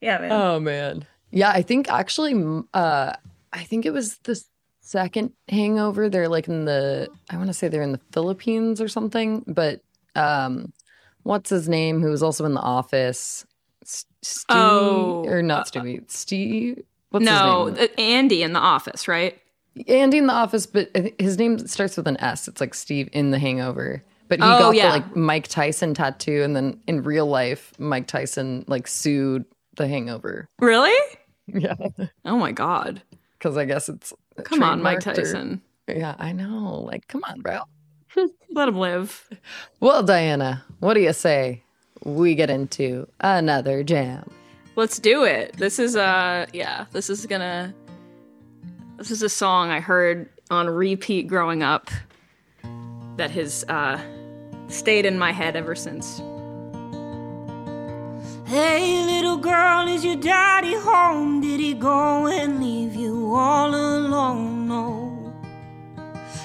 yeah, 0.00 0.18
man. 0.18 0.32
Oh 0.32 0.58
man. 0.58 1.06
Yeah, 1.30 1.50
I 1.50 1.60
think 1.60 1.90
actually, 1.90 2.64
uh, 2.72 3.12
I 3.52 3.64
think 3.64 3.84
it 3.84 3.92
was 3.92 4.16
the 4.18 4.42
second 4.80 5.32
Hangover. 5.48 6.08
They're 6.08 6.28
like 6.28 6.48
in 6.48 6.64
the, 6.64 7.08
I 7.28 7.36
want 7.36 7.48
to 7.48 7.54
say 7.54 7.68
they're 7.68 7.82
in 7.82 7.92
the 7.92 8.00
Philippines 8.12 8.80
or 8.80 8.88
something. 8.88 9.44
But 9.46 9.82
um, 10.14 10.72
what's 11.24 11.50
his 11.50 11.68
name? 11.68 12.00
Who 12.00 12.10
was 12.10 12.22
also 12.22 12.46
in 12.46 12.54
The 12.54 12.60
Office? 12.60 13.44
Steve 13.86 14.44
oh, 14.48 15.24
or 15.26 15.42
not 15.42 15.76
uh, 15.76 15.80
Stewie, 15.80 16.10
Steve. 16.10 16.82
What's 17.10 17.24
that? 17.24 17.30
no, 17.30 17.68
uh, 17.68 17.86
Andy 17.98 18.42
in 18.42 18.52
the 18.52 18.58
office, 18.58 19.06
right? 19.06 19.40
Andy 19.88 20.18
in 20.18 20.26
the 20.26 20.32
office, 20.32 20.66
but 20.66 20.90
his 21.18 21.38
name 21.38 21.58
starts 21.66 21.96
with 21.96 22.08
an 22.08 22.16
S. 22.18 22.48
It's 22.48 22.60
like 22.60 22.74
Steve 22.74 23.08
in 23.12 23.30
The 23.30 23.38
Hangover. 23.38 24.02
But 24.28 24.40
he 24.40 24.44
oh, 24.44 24.58
got 24.58 24.74
yeah. 24.74 24.86
the 24.86 24.98
like 24.98 25.16
Mike 25.16 25.48
Tyson 25.48 25.94
tattoo, 25.94 26.42
and 26.42 26.56
then 26.56 26.80
in 26.86 27.02
real 27.02 27.26
life, 27.26 27.72
Mike 27.78 28.06
Tyson 28.06 28.64
like 28.66 28.88
sued 28.88 29.44
The 29.76 29.86
Hangover. 29.86 30.48
Really? 30.58 30.94
Yeah. 31.48 31.76
Oh 32.24 32.38
my 32.38 32.50
god. 32.50 33.02
Because 33.38 33.56
I 33.56 33.66
guess 33.66 33.88
it's 33.88 34.12
come 34.42 34.64
on, 34.64 34.82
Mike 34.82 34.98
Tyson. 34.98 35.62
Or, 35.86 35.94
yeah, 35.94 36.16
I 36.18 36.32
know. 36.32 36.80
Like, 36.80 37.06
come 37.06 37.22
on, 37.22 37.40
bro. 37.40 37.60
Let 38.50 38.68
him 38.68 38.78
live. 38.78 39.28
Well, 39.78 40.02
Diana, 40.02 40.64
what 40.80 40.94
do 40.94 41.00
you 41.00 41.12
say? 41.12 41.62
We 42.06 42.36
get 42.36 42.48
into 42.50 43.08
another 43.18 43.82
jam. 43.82 44.30
Let's 44.76 45.00
do 45.00 45.24
it. 45.24 45.56
This 45.56 45.78
is 45.78 45.96
uh 45.96 46.46
yeah, 46.52 46.86
this 46.92 47.10
is 47.10 47.26
gonna 47.26 47.74
this 48.96 49.10
is 49.10 49.22
a 49.22 49.28
song 49.28 49.70
I 49.70 49.80
heard 49.80 50.28
on 50.48 50.70
repeat 50.70 51.26
growing 51.26 51.64
up 51.64 51.90
that 53.16 53.32
has 53.32 53.64
uh 53.68 54.00
stayed 54.68 55.04
in 55.04 55.18
my 55.18 55.32
head 55.32 55.56
ever 55.56 55.74
since. 55.74 56.18
Hey 58.46 59.04
little 59.04 59.38
girl, 59.38 59.88
is 59.88 60.04
your 60.04 60.16
daddy 60.16 60.74
home? 60.74 61.40
Did 61.40 61.58
he 61.58 61.74
go 61.74 62.28
and 62.28 62.62
leave 62.62 62.94
you 62.94 63.34
all 63.34 63.74
alone? 63.74 64.68
No. 64.68 65.34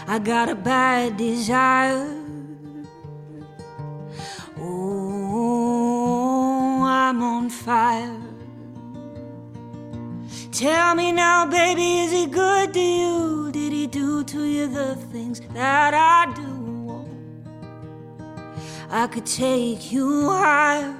I 0.07 0.17
got 0.17 0.49
a 0.49 0.55
bad 0.55 1.17
desire 1.17 2.20
I'm 6.91 7.23
on 7.23 7.49
fire. 7.49 8.19
Tell 10.51 10.93
me 10.93 11.13
now, 11.13 11.45
baby, 11.45 11.99
is 11.99 12.11
he 12.11 12.25
good 12.25 12.73
to 12.73 12.79
you? 12.79 13.49
Did 13.53 13.71
he 13.71 13.87
do 13.87 14.25
to 14.25 14.43
you 14.43 14.67
the 14.67 14.97
things 15.11 15.39
that 15.53 15.93
I 15.93 16.33
do? 16.33 17.05
I 18.89 19.07
could 19.07 19.25
take 19.25 19.93
you 19.93 20.29
higher. 20.31 20.93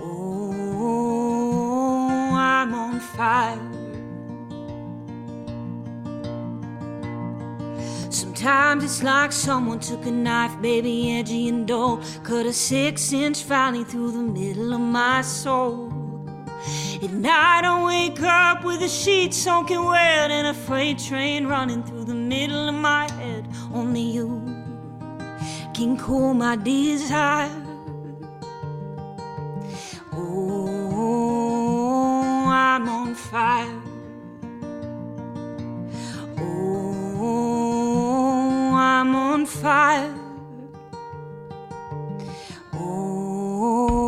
Oh, 0.00 1.30
I'm 2.32 2.72
on 2.72 2.98
fire. 2.98 3.79
Sometimes 8.10 8.82
it's 8.82 9.04
like 9.04 9.30
someone 9.30 9.78
took 9.78 10.04
a 10.04 10.10
knife, 10.10 10.60
baby, 10.60 11.12
edgy 11.12 11.46
and 11.48 11.64
dull, 11.64 12.02
cut 12.24 12.44
a 12.44 12.52
six 12.52 13.12
inch 13.12 13.44
valley 13.44 13.84
through 13.84 14.10
the 14.10 14.18
middle 14.18 14.72
of 14.72 14.80
my 14.80 15.22
soul. 15.22 15.92
At 17.00 17.12
night, 17.12 17.62
I 17.64 17.84
wake 17.84 18.20
up 18.20 18.64
with 18.64 18.82
a 18.82 18.88
sheet 18.88 19.32
soaking 19.32 19.84
wet 19.84 20.32
and 20.32 20.48
a 20.48 20.54
freight 20.54 20.98
train 20.98 21.46
running 21.46 21.84
through 21.84 22.02
the 22.02 22.14
middle 22.14 22.68
of 22.68 22.74
my 22.74 23.08
head. 23.12 23.46
Only 23.72 24.02
you 24.02 24.42
can 25.72 25.96
cool 25.96 26.34
my 26.34 26.56
desire. 26.56 27.48
Oh, 30.12 31.42
I'm 32.48 32.88
on 32.88 33.14
fire. 33.14 33.89
I'm 39.00 39.14
on 39.14 39.46
fire. 39.46 40.14
Oh, 42.74 44.00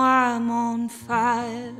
I'm 0.00 0.50
on 0.50 0.88
fire. 0.88 1.76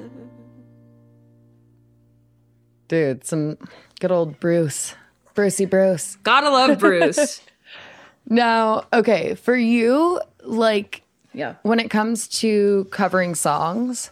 Dude, 2.86 3.26
some 3.26 3.58
good 3.98 4.12
old 4.12 4.38
Bruce. 4.38 4.94
Brucey 5.34 5.64
Bruce. 5.64 6.14
Gotta 6.22 6.50
love 6.50 6.78
Bruce. 6.78 7.40
Now, 8.30 8.84
okay, 8.92 9.34
for 9.36 9.56
you, 9.56 10.20
like 10.44 11.00
yeah. 11.32 11.54
when 11.62 11.80
it 11.80 11.88
comes 11.88 12.28
to 12.40 12.86
covering 12.90 13.34
songs, 13.34 14.10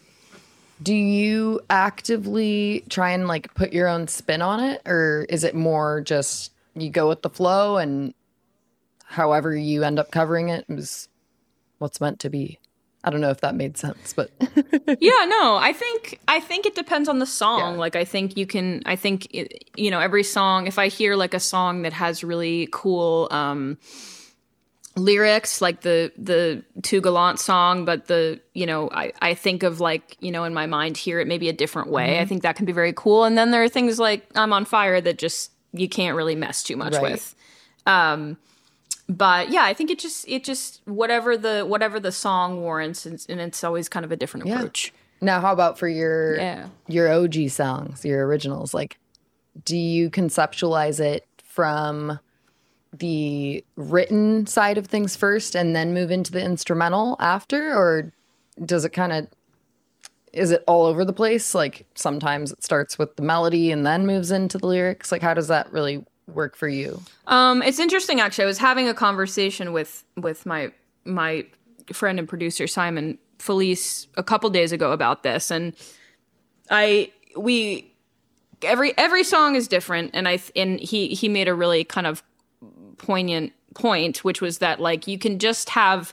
do 0.82 0.94
you 0.94 1.60
actively 1.68 2.82
try 2.88 3.10
and 3.10 3.28
like 3.28 3.52
put 3.54 3.74
your 3.74 3.88
own 3.88 4.08
spin 4.08 4.40
on 4.40 4.58
it 4.64 4.80
or 4.86 5.26
is 5.28 5.44
it 5.44 5.54
more 5.54 6.00
just 6.00 6.50
you 6.82 6.90
go 6.90 7.08
with 7.08 7.22
the 7.22 7.30
flow 7.30 7.76
and 7.78 8.14
however 9.04 9.54
you 9.54 9.82
end 9.84 9.98
up 9.98 10.10
covering 10.10 10.48
it 10.48 10.64
is 10.68 11.08
what's 11.78 12.00
meant 12.00 12.20
to 12.20 12.30
be? 12.30 12.58
I 13.04 13.10
don't 13.10 13.20
know 13.20 13.30
if 13.30 13.40
that 13.42 13.54
made 13.54 13.76
sense, 13.76 14.12
but 14.12 14.30
yeah, 15.00 15.24
no, 15.28 15.56
I 15.56 15.72
think 15.72 16.18
I 16.26 16.40
think 16.40 16.66
it 16.66 16.74
depends 16.74 17.08
on 17.08 17.20
the 17.20 17.26
song. 17.26 17.74
Yeah. 17.74 17.78
Like 17.78 17.94
I 17.94 18.04
think 18.04 18.36
you 18.36 18.46
can 18.46 18.82
I 18.84 18.96
think 18.96 19.32
it, 19.32 19.70
you 19.76 19.92
know 19.92 20.00
every 20.00 20.24
song 20.24 20.66
if 20.66 20.76
I 20.76 20.88
hear 20.88 21.14
like 21.14 21.32
a 21.32 21.38
song 21.40 21.82
that 21.82 21.92
has 21.92 22.24
really 22.24 22.68
cool 22.72 23.28
um 23.30 23.78
lyrics 24.96 25.60
like 25.60 25.82
the 25.82 26.10
the 26.16 26.64
two 26.82 27.02
gallant 27.02 27.38
song 27.38 27.84
but 27.84 28.06
the 28.06 28.40
you 28.54 28.64
know 28.64 28.88
I, 28.90 29.12
I 29.20 29.34
think 29.34 29.62
of 29.62 29.78
like 29.78 30.16
you 30.20 30.30
know 30.32 30.44
in 30.44 30.54
my 30.54 30.64
mind 30.64 30.96
hear 30.96 31.20
it 31.20 31.28
maybe 31.28 31.50
a 31.50 31.52
different 31.52 31.90
way 31.90 32.14
Mm-hmm. 32.14 32.22
i 32.22 32.24
think 32.24 32.42
that 32.44 32.56
can 32.56 32.64
be 32.64 32.72
very 32.72 32.94
cool 32.94 33.24
and 33.24 33.36
then 33.36 33.50
there 33.50 33.62
are 33.62 33.68
things 33.68 33.98
like 33.98 34.26
i'm 34.34 34.54
on 34.54 34.64
fire 34.64 34.98
that 35.02 35.18
just 35.18 35.50
you 35.72 35.88
can't 35.88 36.16
really 36.16 36.34
mess 36.36 36.62
too 36.62 36.76
much 36.76 36.94
Right. 36.94 37.02
with 37.12 37.34
um 37.86 38.36
but 39.08 39.50
yeah 39.50 39.64
i 39.64 39.72
think 39.74 39.90
it 39.90 39.98
just 39.98 40.26
it 40.28 40.42
just 40.44 40.80
whatever 40.84 41.36
the 41.36 41.64
whatever 41.64 42.00
the 42.00 42.12
song 42.12 42.60
warrants 42.60 43.06
and, 43.06 43.24
and 43.28 43.40
it's 43.40 43.62
always 43.62 43.88
kind 43.88 44.04
of 44.04 44.10
a 44.12 44.16
different 44.16 44.46
Yeah. 44.46 44.56
approach 44.56 44.92
now 45.20 45.40
how 45.40 45.52
about 45.52 45.78
for 45.78 45.88
your 45.88 46.36
Yeah. 46.36 46.68
your 46.88 47.10
OG 47.10 47.48
songs, 47.48 48.04
your 48.04 48.26
originals? 48.26 48.74
Like 48.74 48.98
do 49.64 49.76
you 49.76 50.10
conceptualize 50.10 51.00
it 51.00 51.26
from 51.42 52.18
the 52.92 53.64
written 53.76 54.46
side 54.46 54.76
of 54.78 54.86
things 54.86 55.16
first 55.16 55.54
and 55.54 55.74
then 55.74 55.94
move 55.94 56.10
into 56.10 56.30
the 56.32 56.42
instrumental 56.42 57.16
after 57.18 57.74
or 57.74 58.12
does 58.64 58.84
it 58.84 58.90
kind 58.90 59.12
of 59.12 59.26
is 60.36 60.50
it 60.50 60.62
all 60.66 60.84
over 60.84 61.04
the 61.04 61.12
place? 61.12 61.54
Like 61.54 61.86
sometimes 61.94 62.52
it 62.52 62.62
starts 62.62 62.98
with 62.98 63.16
the 63.16 63.22
melody 63.22 63.72
and 63.72 63.86
then 63.86 64.06
moves 64.06 64.30
into 64.30 64.58
the 64.58 64.66
lyrics. 64.66 65.10
Like 65.10 65.22
how 65.22 65.34
does 65.34 65.48
that 65.48 65.72
really 65.72 66.04
work 66.28 66.56
for 66.56 66.68
you? 66.68 67.00
Um, 67.26 67.62
it's 67.62 67.78
interesting 67.78 68.20
actually. 68.20 68.44
I 68.44 68.46
was 68.46 68.58
having 68.58 68.88
a 68.88 68.94
conversation 68.94 69.72
with 69.72 70.04
with 70.16 70.46
my 70.46 70.72
my 71.04 71.46
friend 71.92 72.18
and 72.18 72.28
producer 72.28 72.66
Simone 72.66 73.18
Felice 73.38 74.06
a 74.16 74.22
couple 74.22 74.50
days 74.50 74.72
ago 74.72 74.92
about 74.92 75.22
this, 75.22 75.50
and 75.50 75.72
I 76.70 77.12
we 77.36 77.92
every 78.62 78.96
every 78.98 79.24
song 79.24 79.54
is 79.54 79.68
different, 79.68 80.10
and 80.14 80.28
I 80.28 80.38
and 80.54 80.78
he 80.80 81.08
he 81.08 81.28
made 81.28 81.48
a 81.48 81.54
really 81.54 81.84
kind 81.84 82.06
of 82.06 82.22
poignant 82.98 83.52
point, 83.74 84.24
which 84.24 84.40
was 84.40 84.58
that 84.58 84.80
like 84.80 85.06
you 85.06 85.18
can 85.18 85.38
just 85.38 85.70
have 85.70 86.12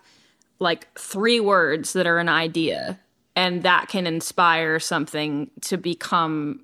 like 0.59 0.93
three 0.97 1.39
words 1.39 1.93
that 1.93 2.07
are 2.07 2.19
an 2.19 2.29
idea, 2.29 2.99
and 3.35 3.63
that 3.63 3.87
can 3.87 4.05
inspire 4.07 4.79
something 4.79 5.49
to 5.61 5.77
become 5.77 6.61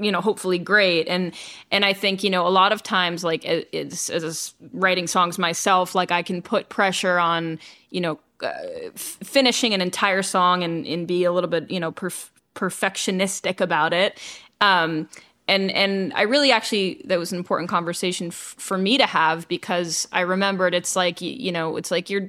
you 0.00 0.10
know 0.10 0.20
hopefully 0.20 0.58
great. 0.58 1.06
And 1.08 1.34
and 1.70 1.84
i 1.84 1.92
think 1.92 2.24
you 2.24 2.30
know 2.30 2.46
a 2.46 2.50
lot 2.50 2.72
of 2.72 2.82
times 2.82 3.22
like 3.22 3.42
it's 3.44 4.08
as 4.10 4.54
writing 4.72 5.06
songs 5.06 5.38
myself 5.38 5.94
like 5.94 6.10
i 6.10 6.22
can 6.22 6.40
put 6.42 6.68
pressure 6.70 7.18
on 7.18 7.58
you 7.90 8.00
know 8.00 8.18
uh, 8.42 8.48
f- 8.94 9.18
finishing 9.22 9.74
an 9.74 9.80
entire 9.80 10.22
song 10.22 10.64
and 10.64 10.86
and 10.86 11.06
be 11.06 11.24
a 11.24 11.32
little 11.32 11.50
bit 11.50 11.70
you 11.70 11.78
know 11.78 11.92
perf- 11.92 12.30
perfectionistic 12.54 13.60
about 13.60 13.92
it. 13.92 14.18
Um 14.60 15.08
and 15.48 15.70
and 15.72 16.12
i 16.14 16.22
really 16.22 16.52
actually 16.52 17.02
that 17.04 17.18
was 17.18 17.32
an 17.32 17.38
important 17.38 17.68
conversation 17.68 18.28
f- 18.28 18.54
for 18.58 18.78
me 18.78 18.96
to 18.96 19.06
have 19.06 19.46
because 19.48 20.08
i 20.12 20.20
remembered 20.20 20.72
it's 20.74 20.94
like 20.96 21.20
y- 21.20 21.26
you 21.26 21.50
know 21.52 21.76
it's 21.76 21.90
like 21.90 22.08
you're 22.08 22.28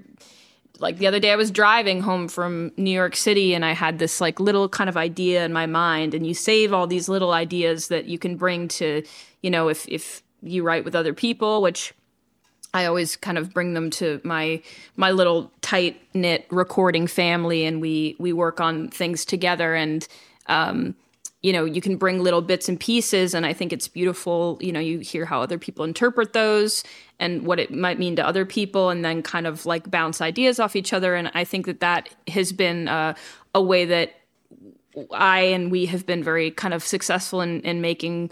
like 0.79 0.97
the 0.97 1.07
other 1.07 1.19
day 1.19 1.31
I 1.31 1.35
was 1.35 1.51
driving 1.51 2.01
home 2.01 2.27
from 2.27 2.71
New 2.77 2.91
York 2.91 3.15
City 3.15 3.53
and 3.53 3.63
I 3.63 3.73
had 3.73 3.99
this 3.99 4.19
like 4.19 4.39
little 4.39 4.67
kind 4.67 4.89
of 4.89 4.97
idea 4.97 5.45
in 5.45 5.53
my 5.53 5.65
mind 5.65 6.13
and 6.13 6.25
you 6.25 6.33
save 6.33 6.73
all 6.73 6.87
these 6.87 7.07
little 7.07 7.31
ideas 7.31 7.89
that 7.89 8.05
you 8.05 8.17
can 8.17 8.35
bring 8.35 8.67
to, 8.69 9.03
you 9.41 9.51
know, 9.51 9.69
if 9.69 9.87
if 9.87 10.23
you 10.41 10.63
write 10.63 10.83
with 10.83 10.95
other 10.95 11.13
people, 11.13 11.61
which 11.61 11.93
I 12.73 12.85
always 12.85 13.15
kind 13.15 13.37
of 13.37 13.53
bring 13.53 13.75
them 13.75 13.89
to 13.91 14.19
my 14.23 14.61
my 14.95 15.11
little 15.11 15.51
tight 15.61 16.01
knit 16.13 16.47
recording 16.49 17.07
family 17.07 17.65
and 17.65 17.79
we 17.79 18.15
we 18.19 18.33
work 18.33 18.59
on 18.59 18.89
things 18.89 19.25
together 19.25 19.75
and 19.75 20.07
um 20.47 20.95
you 21.43 21.53
know 21.53 21.65
you 21.65 21.81
can 21.81 21.97
bring 21.97 22.23
little 22.23 22.41
bits 22.41 22.67
and 22.67 22.79
pieces 22.79 23.33
and 23.33 23.45
i 23.45 23.53
think 23.53 23.71
it's 23.71 23.87
beautiful 23.87 24.57
you 24.61 24.71
know 24.71 24.79
you 24.79 24.99
hear 24.99 25.25
how 25.25 25.41
other 25.41 25.59
people 25.59 25.85
interpret 25.85 26.33
those 26.33 26.83
and 27.19 27.45
what 27.45 27.59
it 27.59 27.71
might 27.71 27.99
mean 27.99 28.15
to 28.15 28.25
other 28.25 28.45
people 28.45 28.89
and 28.89 29.05
then 29.05 29.21
kind 29.21 29.45
of 29.45 29.65
like 29.65 29.91
bounce 29.91 30.21
ideas 30.21 30.59
off 30.59 30.75
each 30.75 30.93
other 30.93 31.13
and 31.13 31.29
i 31.35 31.43
think 31.43 31.65
that 31.65 31.79
that 31.79 32.09
has 32.27 32.51
been 32.51 32.87
uh, 32.87 33.13
a 33.53 33.61
way 33.61 33.85
that 33.85 34.15
i 35.11 35.39
and 35.39 35.69
we 35.69 35.85
have 35.85 36.05
been 36.05 36.23
very 36.23 36.49
kind 36.49 36.73
of 36.73 36.83
successful 36.83 37.41
in, 37.41 37.61
in 37.61 37.81
making 37.81 38.31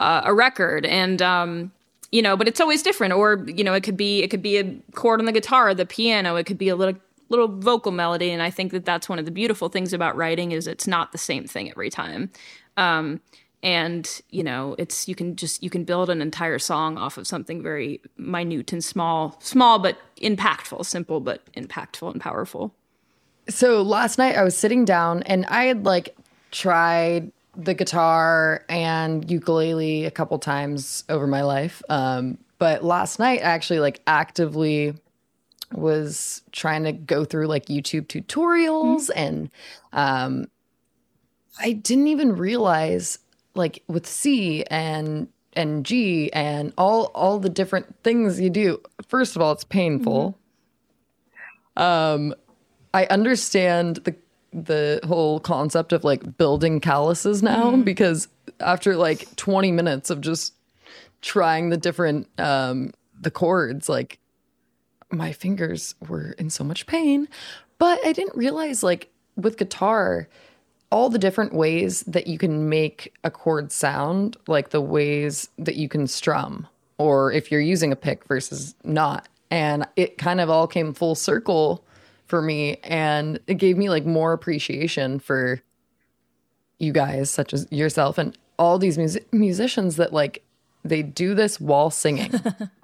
uh, 0.00 0.22
a 0.24 0.34
record. 0.34 0.86
And 0.86 1.22
um 1.22 1.72
you 2.12 2.22
know 2.22 2.36
but 2.36 2.48
it's 2.48 2.60
always 2.60 2.82
different 2.82 3.12
or 3.12 3.44
you 3.46 3.62
know 3.62 3.72
it 3.72 3.82
could 3.82 3.96
be 3.96 4.22
it 4.22 4.30
could 4.30 4.42
be 4.42 4.56
a 4.56 4.74
chord 4.94 5.20
on 5.20 5.26
the 5.26 5.32
guitar 5.32 5.72
the 5.74 5.86
piano 5.86 6.34
it 6.34 6.44
could 6.44 6.58
be 6.58 6.68
a 6.68 6.74
little 6.74 6.98
little 7.30 7.48
vocal 7.48 7.92
melody 7.92 8.30
and 8.30 8.42
i 8.42 8.50
think 8.50 8.72
that 8.72 8.84
that's 8.84 9.08
one 9.08 9.18
of 9.18 9.24
the 9.24 9.30
beautiful 9.30 9.68
things 9.68 9.92
about 9.92 10.16
writing 10.16 10.52
is 10.52 10.66
it's 10.66 10.86
not 10.86 11.12
the 11.12 11.18
same 11.18 11.46
thing 11.46 11.70
every 11.70 11.90
time 11.90 12.30
um, 12.76 13.20
and 13.62 14.20
you 14.30 14.42
know 14.42 14.74
it's 14.78 15.08
you 15.08 15.14
can 15.14 15.36
just 15.36 15.62
you 15.62 15.70
can 15.70 15.84
build 15.84 16.10
an 16.10 16.20
entire 16.20 16.58
song 16.58 16.98
off 16.98 17.16
of 17.16 17.26
something 17.26 17.62
very 17.62 18.00
minute 18.18 18.72
and 18.72 18.84
small 18.84 19.36
small 19.40 19.78
but 19.78 19.98
impactful 20.20 20.84
simple 20.84 21.20
but 21.20 21.40
impactful 21.54 22.10
and 22.10 22.20
powerful 22.20 22.74
So 23.48 23.82
last 23.82 24.18
night 24.18 24.36
I 24.36 24.44
was 24.44 24.56
sitting 24.56 24.84
down 24.84 25.22
and 25.24 25.44
I 25.46 25.64
had 25.64 25.84
like 25.84 26.16
tried 26.50 27.32
the 27.56 27.74
guitar 27.74 28.64
and 28.68 29.28
ukulele 29.30 30.04
a 30.04 30.10
couple 30.10 30.38
times 30.38 31.04
over 31.08 31.26
my 31.26 31.42
life. 31.42 31.82
Um, 31.88 32.38
but 32.58 32.84
last 32.84 33.18
night 33.18 33.40
I 33.40 33.44
actually 33.44 33.80
like 33.80 34.00
actively 34.06 34.94
was 35.72 36.42
trying 36.52 36.84
to 36.84 36.92
go 36.92 37.24
through 37.24 37.46
like 37.46 37.66
YouTube 37.66 38.06
tutorials 38.06 39.10
and 39.14 39.50
um 39.92 40.46
I 41.58 41.72
didn't 41.72 42.08
even 42.08 42.36
realize 42.36 43.18
like 43.54 43.82
with 43.86 44.06
C 44.06 44.64
and 44.64 45.28
and 45.52 45.84
G 45.84 46.32
and 46.32 46.72
all 46.78 47.06
all 47.14 47.38
the 47.38 47.48
different 47.48 47.94
things 48.02 48.40
you 48.40 48.50
do. 48.50 48.80
First 49.08 49.36
of 49.36 49.42
all, 49.42 49.52
it's 49.52 49.64
painful. 49.64 50.38
Um 51.76 52.34
I 52.92 53.06
understand 53.06 53.96
the 53.96 54.16
the 54.52 55.00
whole 55.04 55.38
concept 55.38 55.92
of 55.92 56.02
like 56.02 56.36
building 56.36 56.80
calluses 56.80 57.42
now 57.42 57.76
because 57.76 58.28
after 58.58 58.96
like 58.96 59.36
20 59.36 59.70
minutes 59.70 60.10
of 60.10 60.20
just 60.20 60.54
trying 61.22 61.70
the 61.70 61.76
different 61.76 62.28
um 62.38 62.92
the 63.20 63.30
chords 63.30 63.88
like 63.88 64.19
my 65.10 65.32
fingers 65.32 65.94
were 66.08 66.32
in 66.32 66.50
so 66.50 66.64
much 66.64 66.86
pain 66.86 67.28
but 67.78 68.04
i 68.06 68.12
didn't 68.12 68.36
realize 68.36 68.82
like 68.82 69.10
with 69.36 69.56
guitar 69.56 70.28
all 70.90 71.08
the 71.08 71.18
different 71.18 71.52
ways 71.52 72.02
that 72.02 72.26
you 72.26 72.36
can 72.36 72.68
make 72.68 73.14
a 73.22 73.30
chord 73.30 73.70
sound, 73.70 74.36
like 74.46 74.70
the 74.70 74.80
ways 74.80 75.48
that 75.58 75.76
you 75.76 75.88
can 75.88 76.06
strum, 76.06 76.66
or 76.98 77.32
if 77.32 77.50
you're 77.50 77.60
using 77.60 77.92
a 77.92 77.96
pick 77.96 78.24
versus 78.24 78.74
not. 78.84 79.28
And 79.50 79.86
it 79.96 80.18
kind 80.18 80.40
of 80.40 80.50
all 80.50 80.66
came 80.66 80.92
full 80.92 81.14
circle 81.14 81.84
for 82.26 82.42
me. 82.42 82.78
And 82.82 83.40
it 83.46 83.54
gave 83.54 83.76
me 83.76 83.88
like 83.88 84.04
more 84.04 84.32
appreciation 84.32 85.18
for 85.18 85.60
you 86.78 86.92
guys, 86.92 87.30
such 87.30 87.52
as 87.52 87.66
yourself, 87.70 88.18
and 88.18 88.36
all 88.58 88.78
these 88.78 88.98
music- 88.98 89.32
musicians 89.32 89.96
that 89.96 90.12
like 90.12 90.42
they 90.84 91.02
do 91.02 91.34
this 91.34 91.60
while 91.60 91.90
singing. 91.90 92.32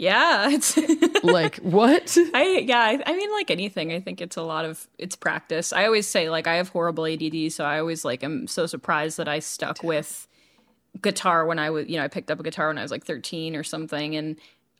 Yeah, 0.00 0.48
it's 0.50 0.78
like 1.22 1.56
what? 1.56 2.16
I 2.34 2.64
yeah, 2.66 2.80
I, 2.80 3.02
I 3.04 3.14
mean 3.14 3.30
like 3.32 3.50
anything. 3.50 3.92
I 3.92 4.00
think 4.00 4.22
it's 4.22 4.38
a 4.38 4.42
lot 4.42 4.64
of 4.64 4.88
it's 4.96 5.14
practice. 5.14 5.74
I 5.74 5.84
always 5.84 6.06
say 6.06 6.30
like 6.30 6.46
I 6.46 6.54
have 6.54 6.70
horrible 6.70 7.04
ADD, 7.04 7.52
so 7.52 7.66
I 7.66 7.78
always 7.78 8.02
like 8.02 8.24
am 8.24 8.46
so 8.46 8.64
surprised 8.64 9.18
that 9.18 9.28
I 9.28 9.40
stuck 9.40 9.82
with 9.82 10.26
guitar 11.02 11.44
when 11.44 11.58
I 11.58 11.68
was 11.68 11.86
you 11.86 11.98
know 11.98 12.04
I 12.04 12.08
picked 12.08 12.30
up 12.30 12.40
a 12.40 12.42
guitar 12.42 12.68
when 12.68 12.78
I 12.78 12.82
was 12.82 12.90
like 12.90 13.04
13 13.04 13.54
or 13.54 13.62
something, 13.62 14.16
and 14.16 14.36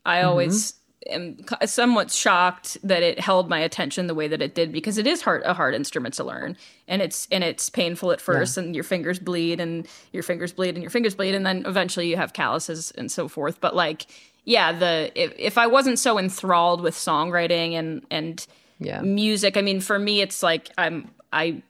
I 0.07 0.17
mm-hmm. 0.17 0.29
always 0.29 0.73
am 1.07 1.37
somewhat 1.65 2.09
shocked 2.09 2.79
that 2.83 3.03
it 3.03 3.19
held 3.19 3.47
my 3.47 3.59
attention 3.59 4.07
the 4.07 4.15
way 4.15 4.27
that 4.27 4.41
it 4.41 4.55
did 4.55 4.71
because 4.71 4.97
it 4.97 5.05
is 5.05 5.21
hard 5.21 5.43
a 5.45 5.53
hard 5.53 5.73
instrument 5.73 6.13
to 6.15 6.23
learn 6.23 6.55
and 6.87 7.01
it's 7.01 7.27
and 7.31 7.43
it's 7.43 7.69
painful 7.69 8.11
at 8.11 8.21
first 8.21 8.55
and 8.57 8.75
your 8.75 8.83
fingers 8.83 9.17
bleed 9.17 9.59
and 9.59 9.87
your 10.13 10.21
fingers 10.21 10.53
bleed 10.53 10.75
and 10.75 10.83
your 10.83 10.91
fingers 10.91 11.15
bleed 11.15 11.33
and 11.33 11.43
then 11.45 11.63
eventually 11.65 12.07
you 12.07 12.17
have 12.17 12.33
calluses 12.33 12.91
and 12.91 13.11
so 13.11 13.27
forth 13.27 13.59
but 13.59 13.75
like 13.75 14.05
yeah 14.45 14.71
the 14.71 15.11
if, 15.15 15.33
if 15.37 15.57
i 15.57 15.67
wasn't 15.67 15.99
so 15.99 16.17
enthralled 16.17 16.81
with 16.81 16.95
songwriting 16.95 17.73
and 17.73 18.05
and 18.09 18.47
Yeah. 18.79 19.01
music 19.01 19.57
i 19.57 19.61
mean 19.61 19.79
for 19.81 19.99
me 19.99 20.21
it's 20.21 20.41
like 20.43 20.69
i'm 20.77 21.09
i 21.31 21.61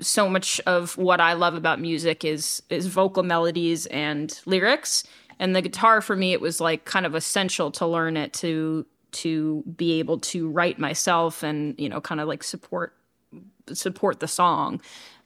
so 0.00 0.28
much 0.28 0.60
of 0.66 0.96
what 0.98 1.20
i 1.20 1.32
love 1.32 1.54
about 1.54 1.80
music 1.80 2.24
is 2.24 2.62
is 2.70 2.86
vocal 2.86 3.22
melodies 3.22 3.86
and 3.86 4.40
lyrics. 4.46 5.04
And 5.38 5.56
the 5.56 5.62
guitar 5.62 6.00
for 6.00 6.14
me 6.14 6.32
it 6.32 6.40
was 6.40 6.60
like 6.60 6.84
kind 6.84 7.04
of 7.06 7.14
essential 7.14 7.70
to 7.72 7.86
learn 7.86 8.16
it 8.16 8.32
to 8.34 8.86
to 9.12 9.62
be 9.76 9.98
able 9.98 10.18
to 10.20 10.48
write 10.48 10.78
myself 10.78 11.42
and 11.42 11.74
you 11.78 11.88
know 11.88 12.00
kind 12.00 12.20
of 12.20 12.28
like 12.28 12.42
support 12.44 12.94
support 13.72 14.20
the 14.20 14.28
song. 14.28 14.80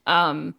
Um 0.07 0.55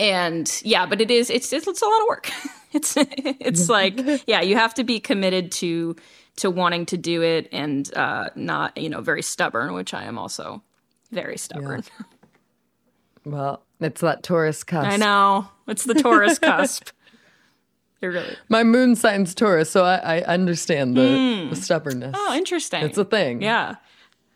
and 0.00 0.60
yeah 0.64 0.86
but 0.86 1.00
it 1.00 1.10
is 1.10 1.30
it's 1.30 1.52
it's, 1.52 1.66
it's 1.66 1.82
a 1.82 1.86
lot 1.86 2.00
of 2.02 2.08
work 2.08 2.30
it's 2.72 2.94
it's 2.96 3.68
like 3.68 3.98
yeah 4.26 4.40
you 4.40 4.56
have 4.56 4.74
to 4.74 4.84
be 4.84 5.00
committed 5.00 5.50
to 5.52 5.96
to 6.36 6.50
wanting 6.50 6.86
to 6.86 6.96
do 6.96 7.22
it 7.22 7.48
and 7.52 7.92
uh 7.96 8.28
not 8.36 8.76
you 8.76 8.88
know 8.88 9.00
very 9.00 9.22
stubborn 9.22 9.72
which 9.74 9.94
i 9.94 10.04
am 10.04 10.18
also 10.18 10.62
very 11.10 11.36
stubborn 11.38 11.82
Well, 13.24 13.62
it's 13.80 14.00
that 14.00 14.22
Taurus 14.22 14.64
cusp. 14.64 14.88
i 14.88 14.96
know 14.96 15.48
it's 15.66 15.84
the 15.84 15.94
taurus 15.94 16.38
cusp 16.38 16.90
it 18.00 18.06
really 18.06 18.36
My 18.48 18.62
moon 18.62 18.94
sign's 18.94 19.34
Taurus, 19.34 19.70
so 19.70 19.84
I, 19.84 20.18
I 20.18 20.20
understand 20.22 20.96
the, 20.96 21.48
the 21.50 21.56
stubbornness. 21.56 22.14
oh 22.16 22.34
interesting 22.36 22.84
It's 22.84 22.96
a 22.96 23.04
thing. 23.04 23.42
yeah 23.42 23.74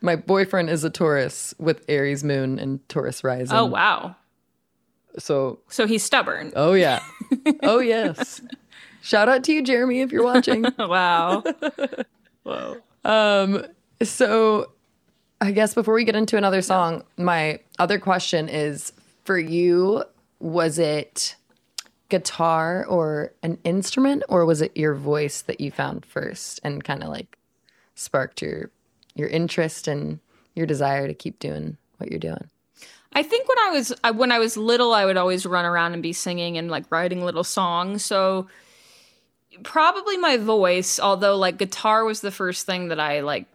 My 0.01 0.17
boyfriend 0.17 0.69
is 0.69 0.83
a 0.83 0.91
Taurus 0.91 1.55
with 1.61 1.85
Aries 1.89 2.25
moon 2.25 2.59
and 2.59 2.87
Taurus 2.89 3.23
rising. 3.23 3.57
oh 3.57 3.67
wow 3.67 4.17
So, 5.19 5.61
so 5.69 5.87
he's 5.87 6.03
stubborn 6.03 6.53
oh 6.57 6.73
yeah. 6.73 7.01
oh 7.63 7.81
yes. 7.81 8.41
Shout 9.03 9.29
out 9.29 9.43
to 9.45 9.53
you, 9.53 9.63
Jeremy, 9.63 10.01
if 10.01 10.13
you're 10.13 10.25
watching. 10.25 10.65
wow 10.79 11.43
wow. 12.45 12.77
Um, 13.05 13.67
so 14.03 14.71
I 15.41 15.51
guess 15.51 15.75
before 15.75 15.95
we 15.95 16.05
get 16.05 16.15
into 16.15 16.37
another 16.37 16.63
song, 16.63 17.03
my 17.17 17.59
other 17.79 17.99
question 17.99 18.49
is 18.49 18.93
for 19.25 19.39
you, 19.39 20.05
was 20.39 20.79
it 20.79 21.37
guitar 22.09 22.85
or 22.87 23.33
an 23.43 23.59
instrument 23.65 24.23
or 24.29 24.45
was 24.45 24.61
it 24.61 24.77
your 24.77 24.95
voice 24.95 25.43
that 25.43 25.61
you 25.61 25.71
found 25.71 26.05
first 26.05 26.61
and 26.63 26.85
kind 26.85 27.03
of 27.03 27.09
like 27.09 27.39
sparked 27.95 28.43
your 28.43 28.71
your 29.15 29.29
interest 29.29 29.89
and 29.89 30.21
your 30.55 30.67
desire 30.67 31.07
to 31.07 31.15
keep 31.15 31.39
doing 31.39 31.77
what 31.97 32.11
you're 32.11 32.21
doing? 32.21 32.51
I 33.15 33.23
think 33.23 33.49
when 33.49 33.59
I 33.59 33.71
was 33.71 33.93
I, 34.05 34.11
when 34.11 34.33
I 34.33 34.39
was 34.39 34.57
little, 34.57 34.95
I 34.95 35.05
would 35.05 35.17
always 35.17 35.45
run 35.45 35.65
around 35.65 35.93
and 35.93 36.03
be 36.03 36.13
singing 36.13 36.57
and 36.59 36.71
like 36.71 36.85
writing 36.91 37.25
little 37.25 37.45
songs. 37.45 38.05
So 38.05 38.49
probably 39.63 40.17
my 40.17 40.37
voice, 40.37 40.99
although 40.99 41.37
like 41.37 41.59
guitar 41.59 42.05
was 42.05 42.21
the 42.21 42.31
first 42.31 42.67
thing 42.67 42.89
that 42.89 43.01
I 43.01 43.21
like 43.21 43.47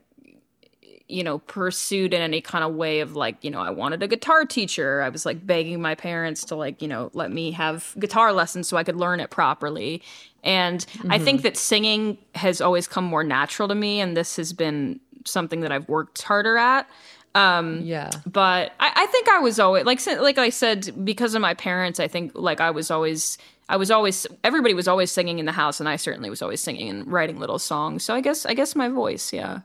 you 1.08 1.24
know 1.24 1.40
pursued 1.40 2.14
in 2.14 2.22
any 2.22 2.42
kind 2.42 2.66
of 2.66 2.76
way 2.76 3.00
of 3.00 3.16
like 3.16 3.42
you 3.42 3.50
know 3.50 3.62
I 3.62 3.70
wanted 3.72 4.04
a 4.04 4.08
guitar 4.08 4.46
teacher. 4.46 5.02
I 5.02 5.10
was 5.10 5.26
like 5.26 5.46
begging 5.46 5.82
my 5.82 5.96
parents 5.96 6.44
to 6.46 6.56
like 6.56 6.82
you 6.82 6.88
know 6.88 7.10
let 7.14 7.32
me 7.32 7.52
have 7.52 7.96
guitar 7.98 8.34
lessons 8.34 8.68
so 8.68 8.78
I 8.78 8.84
could 8.84 8.98
learn 8.98 9.20
it 9.20 9.30
properly. 9.30 10.04
And 10.44 10.86
I 11.10 11.20
think 11.20 11.40
mm-hmm. 11.40 11.44
that 11.44 11.58
singing 11.58 12.18
has 12.36 12.62
always 12.62 12.88
come 12.88 13.04
more 13.04 13.24
natural 13.24 13.68
to 13.68 13.76
me, 13.76 14.00
and 14.00 14.16
this 14.16 14.38
has 14.38 14.54
been 14.54 15.00
something 15.26 15.60
that 15.62 15.72
I've 15.72 15.90
worked 15.90 16.22
harder 16.22 16.58
at 16.58 16.88
Yeah. 17.36 18.10
but 18.26 18.72
I, 18.80 18.92
I 18.96 19.06
think 19.08 19.30
I 19.30 19.40
was 19.40 19.60
always 19.60 19.86
like 19.86 20.06
like 20.20 20.38
I 20.38 20.50
said 20.50 21.06
because 21.06 21.36
of 21.36 21.42
my 21.42 21.54
parents. 21.54 22.00
I 22.00 22.08
think 22.08 22.32
like 22.34 22.60
I 22.60 22.72
was 22.72 22.90
always 22.90 23.38
I 23.70 23.78
was 23.78 23.92
always 23.92 24.26
everybody 24.44 24.74
was 24.74 24.88
always 24.88 25.12
singing 25.12 25.40
in 25.40 25.46
the 25.46 25.52
house, 25.52 25.80
and 25.80 25.88
I 25.88 25.98
certainly 25.98 26.30
was 26.30 26.42
always 26.42 26.62
singing 26.62 26.90
and 26.90 27.12
writing 27.12 27.40
little 27.40 27.60
songs. 27.60 28.04
So 28.04 28.14
I 28.16 28.22
guess 28.22 28.46
I 28.46 28.54
guess 28.54 28.76
my 28.76 28.90
voice, 28.90 29.34
yeah, 29.34 29.60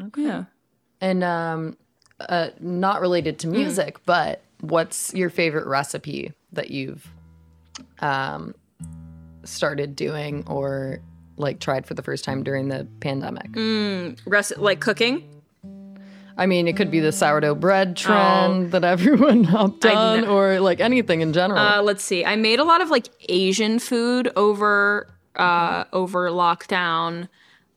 okay, 0.00 0.22
yeah. 0.22 0.44
And 1.00 1.22
um 1.24 1.76
uh 2.20 2.50
not 2.60 3.00
related 3.00 3.38
to 3.40 3.48
music, 3.48 3.98
but 4.06 4.42
what's 4.60 5.12
your 5.12 5.28
favorite 5.28 5.66
recipe 5.66 6.32
that 6.52 6.70
you've 6.70 7.06
um 8.00 8.54
started 9.44 9.94
doing 9.94 10.44
or 10.46 11.00
like 11.36 11.60
tried 11.60 11.86
for 11.86 11.92
the 11.94 12.02
first 12.02 12.24
time 12.24 12.42
during 12.42 12.68
the 12.68 12.86
pandemic? 13.00 13.50
Rest, 14.26 14.56
like 14.58 14.80
cooking. 14.80 15.35
I 16.38 16.46
mean, 16.46 16.68
it 16.68 16.76
could 16.76 16.90
be 16.90 17.00
the 17.00 17.12
sourdough 17.12 17.54
bread 17.54 17.96
trend 17.96 18.72
that 18.72 18.84
everyone 18.84 19.44
hopped 19.54 19.86
on, 19.86 20.24
or 20.24 20.60
like 20.60 20.80
anything 20.80 21.22
in 21.22 21.32
general. 21.32 21.58
Uh, 21.58 21.82
let's 21.82 22.04
see. 22.04 22.24
I 22.24 22.36
made 22.36 22.58
a 22.58 22.64
lot 22.64 22.80
of 22.80 22.90
like 22.90 23.08
Asian 23.28 23.78
food 23.78 24.30
over 24.36 25.08
uh, 25.36 25.84
over 25.92 26.30
lockdown. 26.30 27.28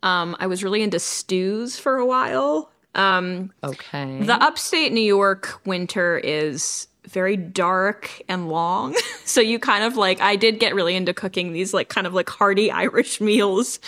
Um, 0.03 0.35
I 0.39 0.47
was 0.47 0.63
really 0.63 0.81
into 0.81 0.99
stews 0.99 1.77
for 1.77 1.97
a 1.97 2.05
while. 2.05 2.71
Um, 2.95 3.51
okay. 3.63 4.21
The 4.23 4.33
upstate 4.33 4.91
New 4.91 5.01
York 5.01 5.61
winter 5.65 6.17
is 6.17 6.87
very 7.07 7.37
dark 7.37 8.21
and 8.27 8.49
long. 8.49 8.95
so 9.25 9.41
you 9.41 9.59
kind 9.59 9.83
of 9.83 9.95
like 9.97 10.19
I 10.21 10.35
did 10.35 10.59
get 10.59 10.75
really 10.75 10.95
into 10.95 11.13
cooking 11.13 11.53
these 11.53 11.73
like 11.73 11.89
kind 11.89 12.07
of 12.07 12.13
like 12.13 12.29
hearty 12.29 12.71
Irish 12.71 13.21
meals 13.21 13.79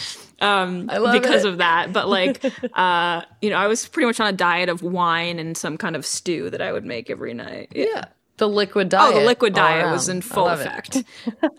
um 0.42 0.90
I 0.92 0.98
love 0.98 1.14
because 1.14 1.46
it. 1.46 1.50
of 1.50 1.58
that. 1.60 1.94
But 1.94 2.10
like 2.10 2.44
uh 2.74 3.22
you 3.42 3.50
know, 3.50 3.58
I 3.58 3.68
was 3.68 3.88
pretty 3.88 4.08
much 4.08 4.20
on 4.20 4.28
a 4.28 4.34
diet 4.34 4.68
of 4.70 4.82
wine 4.84 5.40
and 5.40 5.56
some 5.56 5.78
kind 5.78 5.96
of 5.96 6.06
stew 6.06 6.50
that 6.50 6.62
I 6.62 6.72
would 6.72 6.86
make 6.86 7.10
every 7.10 7.34
night. 7.34 7.72
yeah. 7.76 8.06
The 8.38 8.50
liquid 8.50 8.90
diet. 8.90 9.14
Oh, 9.14 9.20
the 9.20 9.26
liquid 9.26 9.54
diet 9.54 9.92
was 9.92 10.10
in 10.10 10.22
full 10.22 10.48
effect. 10.48 11.04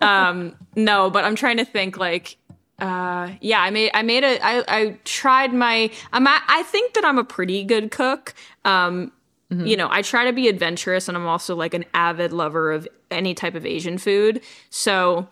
um, 0.01 0.57
no, 0.75 1.11
but 1.11 1.25
I'm 1.25 1.37
trying 1.37 1.59
to 1.59 1.65
think 1.65 1.97
like, 1.97 2.37
uh, 2.81 3.31
yeah, 3.41 3.61
I 3.63 3.71
made, 3.71 3.93
I 3.95 4.03
made 4.03 4.25
a, 4.25 4.45
I, 4.45 4.65
I 4.67 4.99
tried 5.05 5.55
my, 5.55 5.91
I'm, 6.13 6.27
a, 6.27 6.41
I 6.49 6.65
think 6.65 6.95
that 6.95 7.05
I'm 7.05 7.19
a 7.19 7.25
pretty 7.25 7.63
good 7.65 7.91
cook. 7.93 8.35
Um, 8.65 9.13
Mm-hmm. 9.53 9.67
you 9.67 9.77
know, 9.77 9.87
I 9.91 10.01
try 10.01 10.25
to 10.25 10.33
be 10.33 10.49
adventurous 10.49 11.09
and 11.09 11.17
I'm 11.17 11.27
also 11.27 11.55
like 11.55 11.75
an 11.75 11.85
avid 11.93 12.33
lover 12.33 12.73
of 12.73 12.89
any 13.11 13.35
type 13.35 13.55
of 13.55 13.67
Asian 13.67 13.99
food. 13.99 14.41
So, 14.71 15.29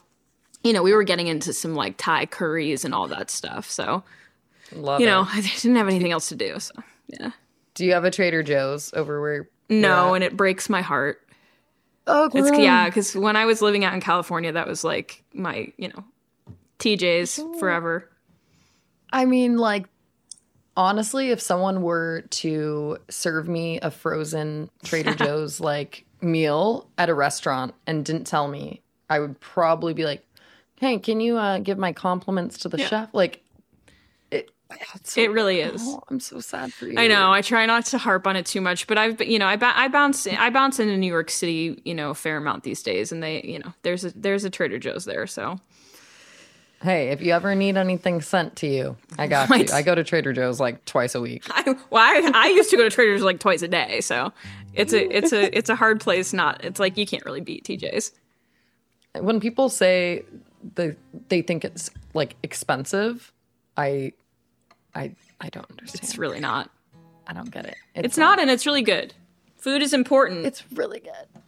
you 0.62 0.72
know, 0.72 0.82
we 0.82 0.92
were 0.92 1.04
getting 1.04 1.26
into 1.26 1.52
some 1.52 1.74
like 1.74 1.96
Thai 1.96 2.26
curries 2.26 2.84
and 2.84 2.94
all 2.94 3.08
that 3.08 3.30
stuff. 3.30 3.70
So, 3.70 4.02
Love 4.72 5.00
you 5.00 5.06
it. 5.06 5.10
know, 5.10 5.26
I 5.28 5.40
didn't 5.40 5.76
have 5.76 5.88
anything 5.88 6.12
else 6.12 6.28
to 6.28 6.36
do. 6.36 6.58
So, 6.60 6.74
yeah. 7.08 7.30
Do 7.74 7.84
you 7.84 7.92
have 7.92 8.04
a 8.04 8.10
Trader 8.10 8.42
Joe's 8.42 8.92
over 8.94 9.20
where? 9.20 9.48
No, 9.68 10.14
and 10.14 10.24
it 10.24 10.36
breaks 10.36 10.68
my 10.68 10.82
heart. 10.82 11.20
oh, 12.08 12.28
It's 12.34 12.58
yeah, 12.58 12.86
because 12.86 13.14
when 13.14 13.36
I 13.36 13.44
was 13.46 13.62
living 13.62 13.84
out 13.84 13.94
in 13.94 14.00
California, 14.00 14.50
that 14.52 14.66
was 14.66 14.82
like 14.82 15.22
my 15.32 15.72
you 15.76 15.88
know 15.88 16.04
TJ's 16.80 17.40
forever. 17.60 18.10
I 19.12 19.24
mean, 19.26 19.58
like, 19.58 19.86
honestly, 20.76 21.30
if 21.30 21.40
someone 21.40 21.82
were 21.82 22.22
to 22.30 22.98
serve 23.08 23.48
me 23.48 23.78
a 23.80 23.90
frozen 23.90 24.70
Trader 24.84 25.14
Joe's 25.24 25.60
like 25.60 26.04
meal 26.20 26.88
at 26.98 27.08
a 27.08 27.14
restaurant 27.14 27.74
and 27.86 28.04
didn't 28.04 28.26
tell 28.26 28.48
me, 28.48 28.82
I 29.08 29.18
would 29.20 29.38
probably 29.40 29.94
be 29.94 30.04
like, 30.04 30.24
"Hey, 30.80 30.98
can 30.98 31.20
you 31.20 31.36
uh, 31.36 31.58
give 31.58 31.78
my 31.78 31.92
compliments 31.92 32.58
to 32.58 32.68
the 32.68 32.78
chef?" 32.78 33.08
Like, 33.12 33.42
it. 34.30 34.50
So, 35.04 35.20
It 35.20 35.30
really 35.32 35.60
is. 35.60 35.82
oh, 35.84 36.02
I'm 36.08 36.20
so 36.20 36.40
sad 36.40 36.72
for 36.72 36.86
you. 36.86 36.98
I 36.98 37.06
know. 37.08 37.32
I 37.32 37.42
try 37.42 37.66
not 37.66 37.86
to 37.86 37.98
harp 37.98 38.26
on 38.26 38.36
it 38.36 38.46
too 38.46 38.60
much, 38.60 38.86
but 38.86 38.98
I've 38.98 39.20
you 39.20 39.38
know 39.38 39.46
I 39.46 39.56
ba- 39.56 39.72
I 39.76 39.88
bounce 39.88 40.26
I 40.26 40.50
bounce 40.50 40.78
into 40.78 40.96
New 40.96 41.06
York 41.08 41.30
City 41.30 41.80
you 41.84 41.94
know 41.94 42.10
a 42.10 42.14
fair 42.14 42.36
amount 42.36 42.62
these 42.64 42.82
days, 42.82 43.12
and 43.12 43.22
they 43.22 43.42
you 43.42 43.58
know 43.58 43.72
there's 43.82 44.04
a 44.04 44.10
there's 44.12 44.44
a 44.44 44.50
Trader 44.50 44.78
Joe's 44.78 45.04
there, 45.04 45.26
so 45.26 45.58
Hey, 46.82 47.08
if 47.08 47.20
you 47.20 47.32
ever 47.34 47.54
need 47.54 47.76
anything 47.76 48.22
sent 48.22 48.56
to 48.56 48.66
you, 48.66 48.96
I 49.18 49.26
got 49.26 49.50
you. 49.58 49.66
I 49.70 49.82
go 49.82 49.94
to 49.94 50.02
Trader 50.02 50.32
Joe's 50.32 50.60
like 50.60 50.82
twice 50.86 51.14
a 51.14 51.20
week. 51.20 51.44
I 51.50 51.62
well 51.90 52.02
I, 52.02 52.30
I 52.34 52.46
used 52.48 52.70
to 52.70 52.76
go 52.76 52.84
to 52.84 52.90
Trader 52.90 53.16
Joe's 53.16 53.24
like 53.24 53.38
twice 53.40 53.62
a 53.62 53.68
day, 53.68 54.00
so 54.00 54.32
it's 54.72 54.92
a 54.94 55.16
it's 55.16 55.32
a 55.32 55.56
it's 55.56 55.68
a 55.68 55.74
hard 55.76 56.00
place. 56.00 56.32
Not 56.32 56.64
it's 56.64 56.80
like 56.80 56.96
you 56.96 57.06
can't 57.06 57.24
really 57.26 57.40
beat 57.42 57.64
TJ's. 57.64 58.12
When 59.18 59.40
people 59.40 59.68
say 59.68 60.22
the 60.74 60.96
they 61.28 61.42
think 61.42 61.64
it's 61.64 61.90
like 62.14 62.36
expensive, 62.42 63.32
I 63.76 64.12
I 64.94 65.14
I 65.40 65.48
don't 65.48 65.70
understand. 65.70 66.02
It's 66.04 66.18
really 66.18 66.40
not. 66.40 66.70
I 67.26 67.32
don't 67.32 67.50
get 67.50 67.64
it. 67.64 67.76
It's, 67.94 68.18
not, 68.18 68.40
and 68.40 68.50
it's 68.50 68.66
really 68.66 68.82
good. 68.82 69.14
Food 69.56 69.82
is 69.82 69.94
important. 69.94 70.44
It's 70.46 70.64
really 70.72 70.98
good. 70.98 71.42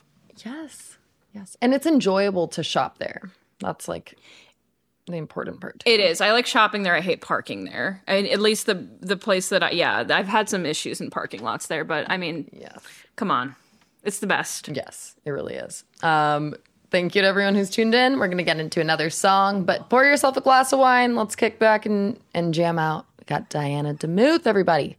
Yes. 0.45 0.97
Yes. 1.35 1.57
And 1.61 1.75
it's 1.75 1.87
enjoyable 1.87 2.47
to 2.49 2.63
shop 2.63 2.99
there. 2.99 3.33
That's 3.59 3.89
like 3.89 4.17
the 5.07 5.17
important 5.17 5.61
part. 5.61 5.83
It 5.85 5.99
is. 5.99 6.21
I 6.21 6.31
like 6.31 6.47
shopping 6.47 6.85
there. 6.85 6.95
I 6.95 7.01
hate 7.01 7.21
parking 7.21 7.65
there. 7.65 8.01
I 8.07 8.19
at 8.29 8.41
least 8.41 8.67
the 8.67 8.87
the 9.01 9.17
place 9.17 9.49
that 9.49 9.63
I 9.65 9.71
yeah, 9.71 10.05
I've 10.09 10.29
had 10.29 10.49
some 10.49 10.65
issues 10.65 11.01
in 11.01 11.11
parking 11.11 11.43
lots 11.43 11.67
there, 11.67 11.85
but 11.85 12.09
I 12.09 12.17
mean, 12.17 12.49
Yes. 12.53 12.79
come 13.17 13.31
on. 13.33 13.57
It's 14.05 14.21
the 14.21 14.27
best. 14.27 14.69
Yes, 14.73 15.17
it 15.25 15.31
really 15.31 15.55
is. 15.55 15.85
Um, 16.03 16.55
thank 16.93 17.15
you 17.15 17.23
to 17.23 17.27
everyone 17.27 17.55
who's 17.55 17.71
tuned 17.71 17.95
in. 17.95 18.19
We're 18.19 18.29
gonna 18.29 18.43
get 18.43 18.61
into 18.61 18.79
another 18.81 19.09
song, 19.09 19.65
but 19.65 19.89
pour 19.89 20.05
yourself 20.05 20.37
a 20.37 20.43
glass 20.43 20.75
of 20.75 20.79
wine. 20.79 21.17
Let's 21.17 21.35
kick 21.35 21.59
back 21.59 21.87
and, 21.87 22.21
and 22.35 22.53
jam 22.53 22.79
out. 22.79 23.07
We 23.19 23.25
got 23.25 23.49
Diana 23.49 23.95
Demuth, 23.95 24.47
everybody. 24.47 24.99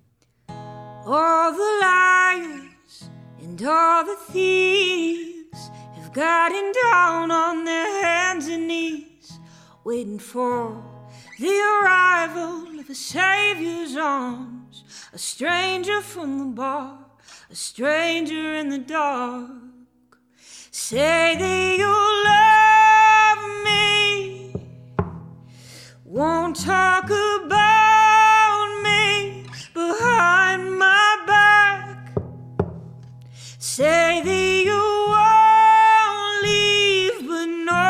All 0.49 1.51
the 1.51 1.79
liars 1.81 3.09
and 3.41 3.63
all 3.63 4.03
the 4.03 4.15
thieves 4.15 5.69
have 5.95 6.11
gotten 6.13 6.71
down 6.91 7.29
on 7.29 7.63
their 7.63 8.03
hands 8.03 8.47
and 8.47 8.67
knees, 8.67 9.37
waiting 9.83 10.17
for 10.17 10.83
the 11.39 11.79
arrival 11.83 12.79
of 12.79 12.89
a 12.89 12.95
savior's 12.95 13.95
arms. 13.95 14.83
A 15.13 15.19
stranger 15.19 16.01
from 16.01 16.39
the 16.39 16.45
bar, 16.45 16.97
a 17.51 17.55
stranger 17.55 18.55
in 18.55 18.69
the 18.69 18.79
dark. 18.79 19.72
Say 20.75 21.35
that 21.37 21.77
you 21.77 21.93
love 22.25 23.43
me 23.63 24.55
won't 26.03 26.55
talk 26.55 27.05
about 27.05 28.81
me 28.81 29.45
behind 29.75 30.79
my 30.79 31.23
back. 31.27 32.17
Say 33.59 34.21
that 34.25 34.63
you 34.65 34.83
won't 35.13 36.41
leave, 36.41 37.27
but 37.27 37.49
no, 37.71 37.85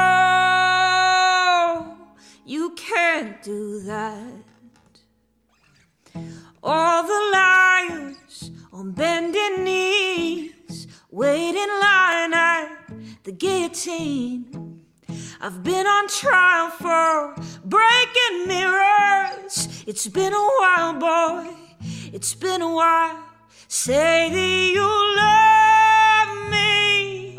you 2.45 2.71
can't 2.71 3.41
do 3.41 3.79
that. 3.83 4.43
All 6.61 6.92
guillotine. 13.43 14.45
I've 15.41 15.63
been 15.63 15.85
on 15.85 16.07
trial 16.07 16.69
for 16.69 17.35
breaking 17.65 18.47
mirrors. 18.47 19.83
It's 19.85 20.07
been 20.07 20.31
a 20.33 20.47
while, 20.59 20.93
boy. 20.93 21.53
It's 22.13 22.33
been 22.35 22.61
a 22.61 22.73
while. 22.73 23.19
Say 23.67 24.29
that 24.35 24.71
you 24.77 24.87
love 25.23 26.51
me. 26.51 27.37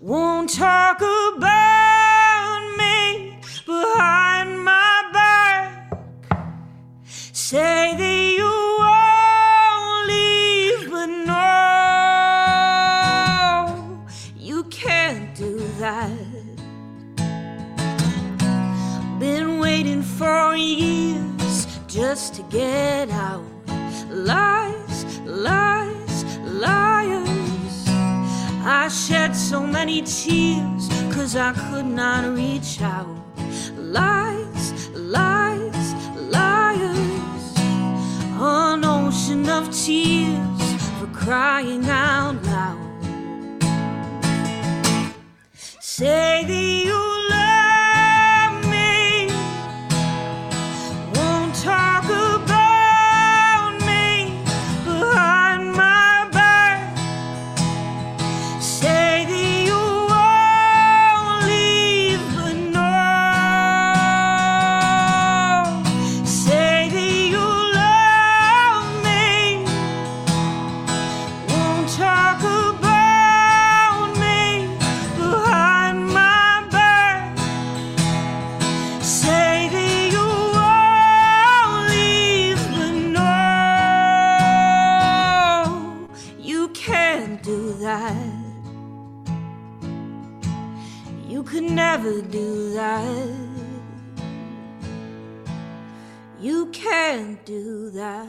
Won't 0.00 0.50
talk 0.50 0.98
about 1.00 2.74
me 2.76 3.38
behind 3.64 4.62
my 4.62 5.10
back. 5.14 5.98
Say 7.06 7.91
just 22.12 22.34
to 22.34 22.42
get 22.42 23.08
out. 23.08 23.42
Lies, 24.10 25.18
lies, 25.24 26.24
liars. 26.62 27.88
I 28.80 28.88
shed 28.88 29.34
so 29.34 29.66
many 29.66 30.02
tears 30.02 30.84
cause 31.14 31.36
I 31.36 31.52
could 31.54 31.86
not 31.86 32.22
reach 32.36 32.82
out. 32.82 33.16
Lies, 33.78 34.90
lies, 34.90 35.88
liars. 36.34 37.44
An 38.38 38.84
ocean 38.84 39.48
of 39.48 39.64
tears 39.70 40.62
for 40.98 41.06
crying 41.24 41.86
out 41.88 42.36
loud. 42.44 42.78
Say 45.80 46.44
that 46.46 47.11
never 92.02 92.20
do 92.22 92.72
that. 92.74 93.38
You 96.40 96.66
can't 96.66 97.44
do 97.44 97.90
that. 97.90 98.26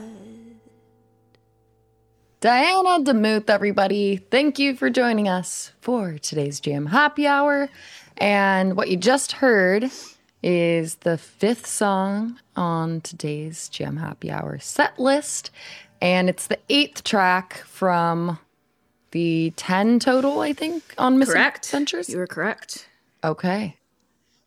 Diana 2.40 3.04
Demuth, 3.04 3.50
everybody. 3.50 4.18
Thank 4.18 4.60
you 4.60 4.76
for 4.76 4.90
joining 4.90 5.28
us 5.28 5.72
for 5.82 6.20
today's 6.20 6.60
Jam 6.60 6.88
Happy 6.88 7.26
Hour. 7.26 7.70
And 8.18 8.78
what 8.78 8.90
you 8.90 8.98
just 8.98 9.32
heard 9.32 9.90
is 10.44 10.96
the 10.98 11.18
fifth 11.18 11.66
song 11.66 12.40
on 12.56 13.02
today's 13.02 13.70
Jam 13.70 13.98
Happy 13.98 14.30
Hour 14.30 14.60
set 14.60 15.00
list. 15.00 15.50
And 16.00 16.30
it's 16.30 16.46
the 16.48 16.60
eighth 16.70 17.04
track 17.04 17.64
from 17.66 18.38
the 19.12 19.54
10 19.56 20.00
total, 20.00 20.42
I 20.42 20.54
think, 20.54 20.84
on 20.98 21.24
Correct. 21.24 21.62
Misadventures. 21.62 22.10
You 22.10 22.18
were 22.18 22.28
correct. 22.28 22.88
Okay. 23.24 23.78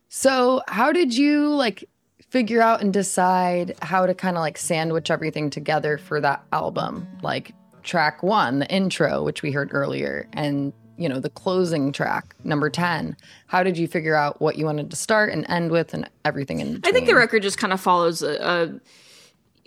So, 0.09 0.61
how 0.67 0.91
did 0.91 1.15
you 1.15 1.49
like 1.49 1.83
figure 2.29 2.61
out 2.61 2.81
and 2.81 2.93
decide 2.93 3.75
how 3.81 4.05
to 4.05 4.13
kind 4.13 4.37
of 4.37 4.41
like 4.41 4.57
sandwich 4.57 5.09
everything 5.09 5.49
together 5.49 5.97
for 5.97 6.21
that 6.21 6.43
album? 6.51 7.07
Like 7.21 7.53
track 7.83 8.23
1, 8.23 8.59
the 8.59 8.67
intro, 8.73 9.23
which 9.23 9.41
we 9.41 9.51
heard 9.51 9.69
earlier, 9.73 10.27
and 10.33 10.73
you 10.97 11.07
know, 11.07 11.19
the 11.19 11.29
closing 11.29 11.91
track, 11.91 12.35
number 12.43 12.69
10. 12.69 13.15
How 13.45 13.61
did 13.63 13.77
you 13.77 13.87
figure 13.87 14.15
out 14.15 14.41
what 14.41 14.57
you 14.57 14.65
wanted 14.65 14.89
to 14.89 14.95
start 14.95 15.31
and 15.31 15.47
end 15.47 15.71
with 15.71 15.93
and 15.93 16.09
everything 16.25 16.59
in 16.59 16.73
between? 16.73 16.89
I 16.89 16.91
think 16.91 17.07
the 17.07 17.15
record 17.15 17.43
just 17.43 17.59
kind 17.59 17.71
of 17.71 17.79
follows 17.79 18.23
a, 18.23 18.79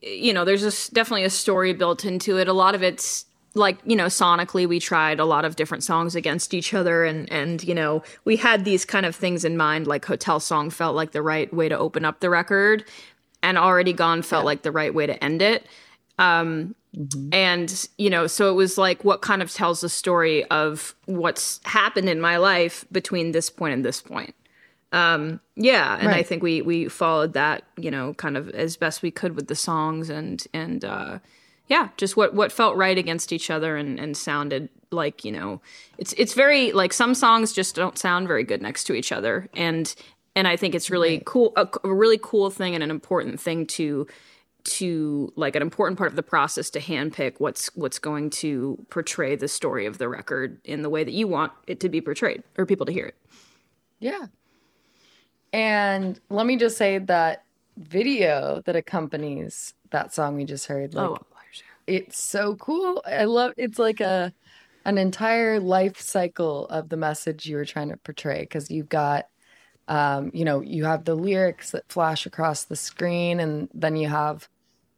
a 0.02 0.06
you 0.06 0.32
know, 0.32 0.44
there's 0.44 0.64
a 0.64 0.92
definitely 0.92 1.24
a 1.24 1.30
story 1.30 1.72
built 1.72 2.04
into 2.04 2.38
it. 2.38 2.48
A 2.48 2.52
lot 2.52 2.74
of 2.74 2.82
it's 2.82 3.26
like 3.54 3.78
you 3.84 3.96
know 3.96 4.06
sonically 4.06 4.68
we 4.68 4.78
tried 4.78 5.18
a 5.18 5.24
lot 5.24 5.44
of 5.44 5.56
different 5.56 5.82
songs 5.82 6.14
against 6.14 6.54
each 6.54 6.72
other 6.72 7.04
and 7.04 7.30
and 7.32 7.64
you 7.64 7.74
know 7.74 8.02
we 8.24 8.36
had 8.36 8.64
these 8.64 8.84
kind 8.84 9.04
of 9.04 9.16
things 9.16 9.44
in 9.44 9.56
mind 9.56 9.86
like 9.86 10.04
hotel 10.04 10.38
song 10.38 10.70
felt 10.70 10.94
like 10.94 11.12
the 11.12 11.22
right 11.22 11.52
way 11.52 11.68
to 11.68 11.76
open 11.76 12.04
up 12.04 12.20
the 12.20 12.30
record 12.30 12.84
and 13.42 13.58
already 13.58 13.92
gone 13.92 14.22
felt 14.22 14.44
like 14.44 14.62
the 14.62 14.72
right 14.72 14.94
way 14.94 15.06
to 15.06 15.24
end 15.24 15.42
it. 15.42 15.66
Um 16.18 16.74
and 17.32 17.88
you 17.98 18.10
know 18.10 18.26
so 18.26 18.50
it 18.50 18.54
was 18.54 18.76
like 18.76 19.04
what 19.04 19.22
kind 19.22 19.42
of 19.42 19.52
tells 19.52 19.80
the 19.80 19.88
story 19.88 20.44
of 20.46 20.94
what's 21.06 21.60
happened 21.64 22.08
in 22.08 22.20
my 22.20 22.36
life 22.36 22.84
between 22.90 23.32
this 23.32 23.48
point 23.48 23.74
and 23.74 23.84
this 23.84 24.02
point? 24.02 24.34
Um 24.92 25.40
yeah 25.54 25.96
and 26.00 26.08
i 26.08 26.22
think 26.22 26.42
we 26.42 26.62
we 26.62 26.88
followed 26.88 27.32
that 27.34 27.62
you 27.76 27.92
know 27.92 28.12
kind 28.14 28.36
of 28.36 28.48
as 28.50 28.76
best 28.76 29.02
we 29.02 29.12
could 29.12 29.36
with 29.36 29.46
the 29.46 29.54
songs 29.54 30.10
and 30.10 30.44
and 30.52 30.84
uh 30.84 31.20
yeah 31.70 31.88
just 31.96 32.16
what 32.16 32.34
what 32.34 32.52
felt 32.52 32.76
right 32.76 32.98
against 32.98 33.32
each 33.32 33.48
other 33.48 33.76
and 33.76 33.98
and 33.98 34.16
sounded 34.16 34.68
like 34.90 35.24
you 35.24 35.32
know 35.32 35.62
it's 35.96 36.12
it's 36.14 36.34
very 36.34 36.72
like 36.72 36.92
some 36.92 37.14
songs 37.14 37.52
just 37.52 37.74
don't 37.74 37.96
sound 37.96 38.28
very 38.28 38.44
good 38.44 38.60
next 38.60 38.84
to 38.84 38.92
each 38.92 39.10
other 39.12 39.48
and 39.54 39.94
and 40.36 40.46
i 40.46 40.56
think 40.56 40.74
it's 40.74 40.90
really 40.90 41.22
cool 41.24 41.54
a, 41.56 41.66
a 41.84 41.94
really 41.94 42.18
cool 42.22 42.50
thing 42.50 42.74
and 42.74 42.84
an 42.84 42.90
important 42.90 43.40
thing 43.40 43.66
to 43.66 44.06
to 44.64 45.32
like 45.36 45.56
an 45.56 45.62
important 45.62 45.98
part 45.98 46.10
of 46.10 46.16
the 46.16 46.22
process 46.22 46.70
to 46.70 46.80
handpick 46.80 47.34
what's 47.38 47.74
what's 47.74 47.98
going 47.98 48.30
to 48.30 48.84
portray 48.90 49.36
the 49.36 49.48
story 49.48 49.86
of 49.86 49.98
the 49.98 50.08
record 50.08 50.60
in 50.64 50.82
the 50.82 50.90
way 50.90 51.04
that 51.04 51.12
you 51.12 51.26
want 51.26 51.52
it 51.66 51.80
to 51.80 51.88
be 51.88 52.00
portrayed 52.00 52.42
or 52.58 52.66
people 52.66 52.86
to 52.86 52.92
hear 52.92 53.06
it. 53.06 53.16
Yeah. 53.98 54.26
And 55.52 56.20
let 56.28 56.46
me 56.46 56.56
just 56.56 56.76
say 56.76 56.98
that 56.98 57.44
video 57.76 58.62
that 58.66 58.76
accompanies 58.76 59.74
that 59.90 60.14
song 60.14 60.36
we 60.36 60.44
just 60.44 60.66
heard, 60.66 60.94
like, 60.94 61.08
oh, 61.08 61.18
it's 61.86 62.22
so 62.22 62.56
cool. 62.56 63.02
I 63.06 63.24
love 63.24 63.52
it's 63.56 63.78
like 63.78 64.00
a 64.00 64.32
an 64.84 64.98
entire 64.98 65.60
life 65.60 66.00
cycle 66.00 66.66
of 66.68 66.88
the 66.88 66.96
message 66.96 67.46
you 67.46 67.56
were 67.56 67.64
trying 67.64 67.90
to 67.90 67.96
portray 67.98 68.40
because 68.40 68.70
you've 68.70 68.88
got 68.88 69.26
um, 69.90 70.30
you 70.32 70.44
know, 70.44 70.60
you 70.60 70.84
have 70.84 71.04
the 71.04 71.16
lyrics 71.16 71.72
that 71.72 71.90
flash 71.90 72.24
across 72.24 72.64
the 72.64 72.76
screen, 72.76 73.40
and 73.40 73.68
then 73.74 73.96
you 73.96 74.08
have, 74.08 74.48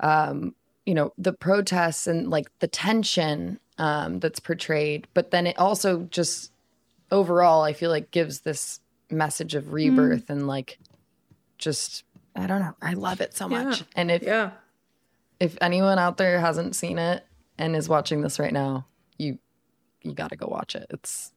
um, 0.00 0.54
you 0.84 0.94
know, 0.94 1.14
the 1.16 1.32
protests 1.32 2.06
and 2.06 2.28
like 2.28 2.46
the 2.58 2.68
tension 2.68 3.58
um, 3.78 4.20
that's 4.20 4.38
portrayed. 4.38 5.08
But 5.14 5.30
then 5.30 5.46
it 5.46 5.58
also 5.58 6.02
just 6.10 6.52
overall, 7.10 7.62
I 7.62 7.72
feel 7.72 7.90
like 7.90 8.10
gives 8.10 8.40
this 8.40 8.80
message 9.10 9.54
of 9.54 9.72
rebirth 9.72 10.26
mm. 10.26 10.30
and 10.30 10.46
like 10.46 10.78
just 11.56 12.04
I 12.36 12.46
don't 12.46 12.60
know. 12.60 12.74
I 12.82 12.92
love 12.92 13.22
it 13.22 13.34
so 13.34 13.48
much. 13.48 13.80
Yeah. 13.80 13.86
And 13.96 14.10
if 14.10 14.22
yeah. 14.22 14.50
If 15.42 15.58
anyone 15.60 15.98
out 15.98 16.18
there 16.18 16.38
hasn't 16.40 16.76
seen 16.76 16.98
it 16.98 17.26
and 17.58 17.74
is 17.74 17.88
watching 17.88 18.22
this 18.22 18.38
right 18.38 18.52
now, 18.52 18.86
you 19.18 19.38
you 20.02 20.14
got 20.14 20.30
to 20.30 20.36
go 20.36 20.46
watch 20.46 20.76
it. 20.76 20.86
It's 20.90 21.32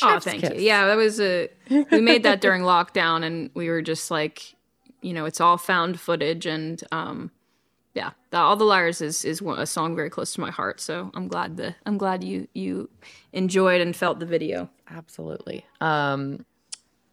oh, 0.00 0.20
thank 0.20 0.42
kiss. 0.42 0.54
you. 0.54 0.60
Yeah, 0.60 0.86
that 0.86 0.96
was 0.96 1.20
a. 1.20 1.48
We 1.68 2.00
made 2.00 2.22
that 2.22 2.40
during 2.40 2.62
lockdown, 2.74 3.24
and 3.24 3.50
we 3.54 3.68
were 3.68 3.82
just 3.82 4.12
like, 4.12 4.54
you 5.00 5.12
know, 5.12 5.24
it's 5.24 5.40
all 5.40 5.58
found 5.58 5.98
footage, 5.98 6.46
and 6.46 6.80
um, 6.92 7.32
yeah, 7.94 8.10
the, 8.30 8.38
all 8.38 8.54
the 8.54 8.64
liars 8.64 9.00
is 9.00 9.24
is 9.24 9.40
a 9.40 9.66
song 9.66 9.96
very 9.96 10.08
close 10.08 10.32
to 10.34 10.40
my 10.40 10.52
heart. 10.52 10.80
So 10.80 11.10
I'm 11.14 11.26
glad 11.26 11.56
the 11.56 11.74
I'm 11.84 11.98
glad 11.98 12.22
you 12.22 12.46
you 12.54 12.90
enjoyed 13.32 13.80
and 13.80 13.94
felt 13.94 14.20
the 14.20 14.26
video. 14.26 14.70
Absolutely. 14.88 15.66
Um, 15.80 16.46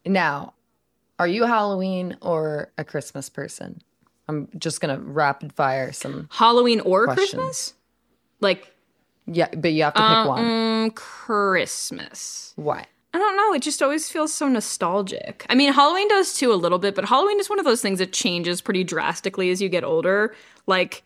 now, 0.06 0.54
are 1.18 1.28
you 1.28 1.46
a 1.46 1.48
Halloween 1.48 2.18
or 2.22 2.72
a 2.78 2.84
Christmas 2.84 3.30
person? 3.30 3.82
I'm 4.30 4.48
just 4.60 4.80
gonna 4.80 5.00
rapid 5.00 5.52
fire 5.54 5.92
some 5.92 6.30
Halloween 6.32 6.82
or 6.82 7.06
questions. 7.06 7.32
Christmas. 7.32 7.74
Like 8.40 8.74
yeah, 9.26 9.50
but 9.56 9.74
you 9.74 9.84
have 9.84 9.96
to 9.96 10.00
pick 10.00 10.10
um, 10.10 10.28
one. 10.28 10.92
Christmas. 10.92 12.54
Why? 12.56 12.86
I 13.12 13.18
don't 13.18 13.36
know. 13.36 13.54
It 13.54 13.64
just 13.64 13.82
always 13.82 14.08
feels 14.08 14.32
so 14.32 14.48
nostalgic. 14.48 15.46
I 15.50 15.56
mean, 15.56 15.74
Halloween 15.74 16.08
does 16.10 16.36
too 16.36 16.54
a 16.54 16.56
little 16.56 16.78
bit, 16.78 16.94
but 16.94 17.06
Halloween 17.06 17.40
is 17.40 17.50
one 17.50 17.58
of 17.58 17.66
those 17.66 17.82
things 17.82 17.98
that 17.98 18.14
changes 18.14 18.62
pretty 18.62 18.84
drastically 18.84 19.50
as 19.50 19.64
you 19.64 19.68
get 19.68 19.84
older. 19.84 20.36
Like 20.68 21.04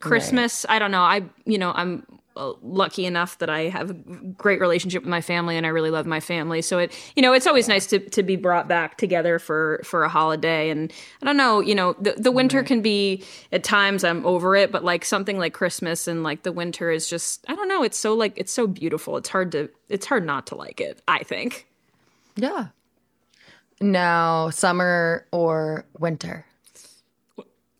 Christmas, 0.00 0.64
right. 0.68 0.76
I 0.76 0.78
don't 0.78 0.90
know. 0.90 1.02
I, 1.02 1.22
you 1.44 1.58
know, 1.58 1.72
I'm 1.74 2.06
uh, 2.36 2.52
lucky 2.62 3.06
enough 3.06 3.38
that 3.38 3.48
I 3.48 3.62
have 3.62 3.90
a 3.90 3.94
great 3.94 4.60
relationship 4.60 5.02
with 5.02 5.08
my 5.08 5.22
family 5.22 5.56
and 5.56 5.64
I 5.64 5.70
really 5.70 5.90
love 5.90 6.04
my 6.04 6.20
family. 6.20 6.60
So 6.60 6.78
it, 6.78 6.94
you 7.16 7.22
know, 7.22 7.32
it's 7.32 7.46
always 7.46 7.66
nice 7.66 7.86
to, 7.86 7.98
to 7.98 8.22
be 8.22 8.36
brought 8.36 8.68
back 8.68 8.98
together 8.98 9.38
for, 9.38 9.80
for 9.84 10.04
a 10.04 10.08
holiday. 10.08 10.68
And 10.68 10.92
I 11.22 11.26
don't 11.26 11.38
know, 11.38 11.60
you 11.60 11.74
know, 11.74 11.94
the, 11.94 12.12
the 12.12 12.30
winter 12.30 12.58
right. 12.58 12.66
can 12.66 12.82
be 12.82 13.24
at 13.52 13.64
times 13.64 14.04
I'm 14.04 14.24
over 14.26 14.54
it, 14.54 14.70
but 14.70 14.84
like 14.84 15.04
something 15.04 15.38
like 15.38 15.54
Christmas 15.54 16.06
and 16.06 16.22
like 16.22 16.42
the 16.42 16.52
winter 16.52 16.90
is 16.90 17.08
just, 17.08 17.44
I 17.48 17.54
don't 17.54 17.68
know. 17.68 17.82
It's 17.82 17.96
so 17.96 18.12
like, 18.12 18.34
it's 18.36 18.52
so 18.52 18.66
beautiful. 18.66 19.16
It's 19.16 19.30
hard 19.30 19.52
to, 19.52 19.70
it's 19.88 20.04
hard 20.04 20.26
not 20.26 20.46
to 20.48 20.56
like 20.56 20.80
it. 20.80 21.00
I 21.08 21.22
think. 21.22 21.66
Yeah. 22.36 22.66
Now 23.80 24.50
summer 24.50 25.26
or 25.32 25.86
winter? 25.98 26.44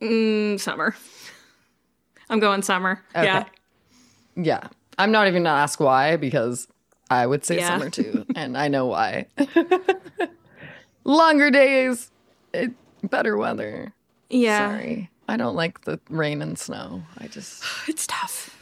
Mm, 0.01 0.59
summer. 0.59 0.95
I'm 2.29 2.39
going 2.39 2.61
summer. 2.61 3.03
Okay. 3.15 3.25
Yeah. 3.25 3.45
Yeah. 4.35 4.67
I'm 4.97 5.11
not 5.11 5.27
even 5.27 5.43
gonna 5.43 5.57
ask 5.57 5.79
why 5.79 6.17
because 6.17 6.67
I 7.09 7.25
would 7.25 7.45
say 7.45 7.57
yeah. 7.57 7.67
summer 7.69 7.89
too, 7.89 8.25
and 8.35 8.57
I 8.57 8.67
know 8.67 8.87
why. 8.87 9.27
Longer 11.03 11.51
days, 11.51 12.11
it, 12.53 12.71
better 13.03 13.37
weather. 13.37 13.93
Yeah. 14.29 14.71
Sorry. 14.71 15.09
I 15.29 15.37
don't 15.37 15.55
like 15.55 15.81
the 15.81 15.99
rain 16.09 16.41
and 16.41 16.57
snow. 16.57 17.03
I 17.17 17.27
just 17.27 17.63
It's 17.87 18.07
tough. 18.07 18.56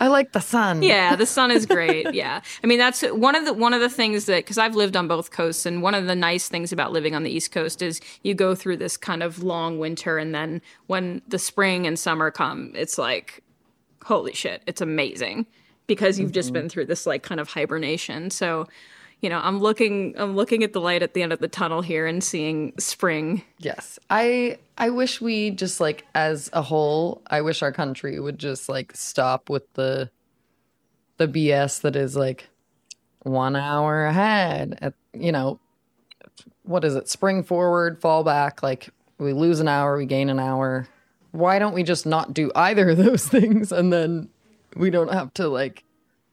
I 0.00 0.08
like 0.08 0.32
the 0.32 0.40
sun. 0.40 0.82
Yeah, 0.82 1.16
the 1.16 1.26
sun 1.26 1.50
is 1.50 1.66
great. 1.66 2.06
yeah. 2.14 2.40
I 2.62 2.66
mean, 2.66 2.78
that's 2.78 3.02
one 3.02 3.34
of 3.34 3.44
the 3.44 3.52
one 3.52 3.74
of 3.74 3.80
the 3.80 3.88
things 3.88 4.26
that 4.26 4.46
cuz 4.46 4.58
I've 4.58 4.76
lived 4.76 4.96
on 4.96 5.08
both 5.08 5.30
coasts 5.30 5.66
and 5.66 5.82
one 5.82 5.94
of 5.94 6.06
the 6.06 6.14
nice 6.14 6.48
things 6.48 6.72
about 6.72 6.92
living 6.92 7.14
on 7.14 7.22
the 7.22 7.30
East 7.30 7.52
Coast 7.52 7.82
is 7.82 8.00
you 8.22 8.34
go 8.34 8.54
through 8.54 8.78
this 8.78 8.96
kind 8.96 9.22
of 9.22 9.42
long 9.42 9.78
winter 9.78 10.18
and 10.18 10.34
then 10.34 10.60
when 10.86 11.22
the 11.28 11.38
spring 11.38 11.86
and 11.86 11.98
summer 11.98 12.30
come, 12.30 12.72
it's 12.74 12.98
like 12.98 13.42
holy 14.04 14.32
shit, 14.32 14.62
it's 14.66 14.80
amazing 14.80 15.46
because 15.86 16.18
you've 16.18 16.28
mm-hmm. 16.28 16.34
just 16.34 16.52
been 16.52 16.68
through 16.68 16.86
this 16.86 17.06
like 17.06 17.22
kind 17.22 17.40
of 17.40 17.48
hibernation. 17.48 18.30
So, 18.30 18.68
you 19.20 19.28
know, 19.28 19.40
I'm 19.42 19.58
looking 19.60 20.14
I'm 20.16 20.34
looking 20.34 20.62
at 20.64 20.72
the 20.72 20.80
light 20.80 21.02
at 21.02 21.14
the 21.14 21.22
end 21.22 21.32
of 21.32 21.40
the 21.40 21.48
tunnel 21.48 21.82
here 21.82 22.06
and 22.06 22.22
seeing 22.22 22.72
spring. 22.78 23.42
Yes. 23.58 23.98
I 24.08 24.58
I 24.78 24.90
wish 24.90 25.20
we 25.20 25.50
just 25.50 25.80
like 25.80 26.06
as 26.14 26.50
a 26.52 26.62
whole, 26.62 27.22
I 27.26 27.42
wish 27.42 27.62
our 27.62 27.72
country 27.72 28.18
would 28.18 28.38
just 28.38 28.68
like 28.68 28.92
stop 28.94 29.50
with 29.50 29.72
the 29.74 30.10
the 31.18 31.28
BS 31.28 31.82
that 31.82 31.96
is 31.96 32.16
like 32.16 32.48
1 33.24 33.54
hour 33.54 34.06
ahead 34.06 34.78
at 34.80 34.94
you 35.12 35.32
know 35.32 35.60
what 36.62 36.84
is 36.84 36.94
it? 36.94 37.08
Spring 37.08 37.42
forward, 37.42 38.00
fall 38.00 38.22
back, 38.22 38.62
like 38.62 38.90
we 39.18 39.32
lose 39.32 39.60
an 39.60 39.68
hour, 39.68 39.96
we 39.96 40.06
gain 40.06 40.30
an 40.30 40.38
hour 40.38 40.88
why 41.32 41.58
don't 41.58 41.74
we 41.74 41.82
just 41.82 42.06
not 42.06 42.34
do 42.34 42.50
either 42.54 42.90
of 42.90 42.96
those 42.96 43.26
things 43.28 43.72
and 43.72 43.92
then 43.92 44.28
we 44.76 44.90
don't 44.90 45.12
have 45.12 45.32
to 45.34 45.48
like 45.48 45.84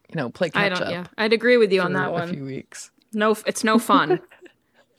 you 0.10 0.16
know 0.16 0.30
play 0.30 0.50
catch 0.50 0.64
I 0.64 0.70
don't, 0.70 0.84
up 0.84 0.92
yeah. 0.92 1.06
I'd 1.18 1.34
agree 1.34 1.58
with 1.58 1.72
you 1.72 1.82
on 1.82 1.94
that 1.94 2.12
one. 2.12 2.30
a 2.30 2.34
few 2.34 2.46
weeks. 2.46 2.92
No 3.14 3.36
it's 3.46 3.64
no 3.64 3.80
fun. 3.80 4.20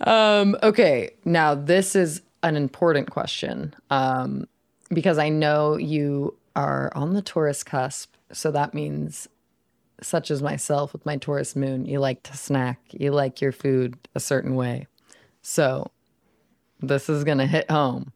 Um 0.02 0.56
okay. 0.62 1.10
Now 1.24 1.56
this 1.56 1.96
is 1.96 2.22
an 2.44 2.54
important 2.54 3.10
question 3.10 3.74
um 3.90 4.46
because 4.90 5.18
i 5.18 5.28
know 5.28 5.76
you 5.76 6.36
are 6.54 6.92
on 6.94 7.14
the 7.14 7.20
taurus 7.20 7.64
cusp 7.64 8.14
so 8.32 8.52
that 8.52 8.74
means 8.74 9.28
such 10.00 10.30
as 10.30 10.40
myself 10.40 10.92
with 10.92 11.04
my 11.04 11.16
taurus 11.16 11.56
moon 11.56 11.84
you 11.84 11.98
like 11.98 12.22
to 12.22 12.36
snack 12.36 12.80
you 12.92 13.10
like 13.10 13.40
your 13.40 13.52
food 13.52 13.98
a 14.14 14.20
certain 14.20 14.54
way. 14.54 14.86
So 15.42 15.90
this 16.80 17.08
is 17.08 17.24
gonna 17.24 17.46
hit 17.46 17.70
home. 17.70 18.12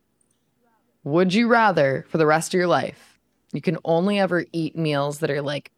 Would 1.04 1.34
you 1.34 1.48
rather 1.48 2.04
for 2.08 2.18
the 2.18 2.26
rest 2.26 2.54
of 2.54 2.58
your 2.58 2.68
life, 2.68 3.18
you 3.52 3.60
can 3.60 3.78
only 3.84 4.20
ever 4.20 4.44
eat 4.52 4.76
meals 4.76 5.18
that 5.18 5.30
are 5.30 5.42
like 5.42 5.72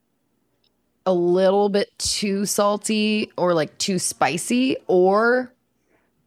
a 1.07 1.12
little 1.12 1.68
bit 1.68 1.96
too 1.98 2.46
salty 2.46 3.30
or 3.36 3.55
like 3.55 3.76
too 3.78 3.98
spicy 3.98 4.76
or 4.86 5.52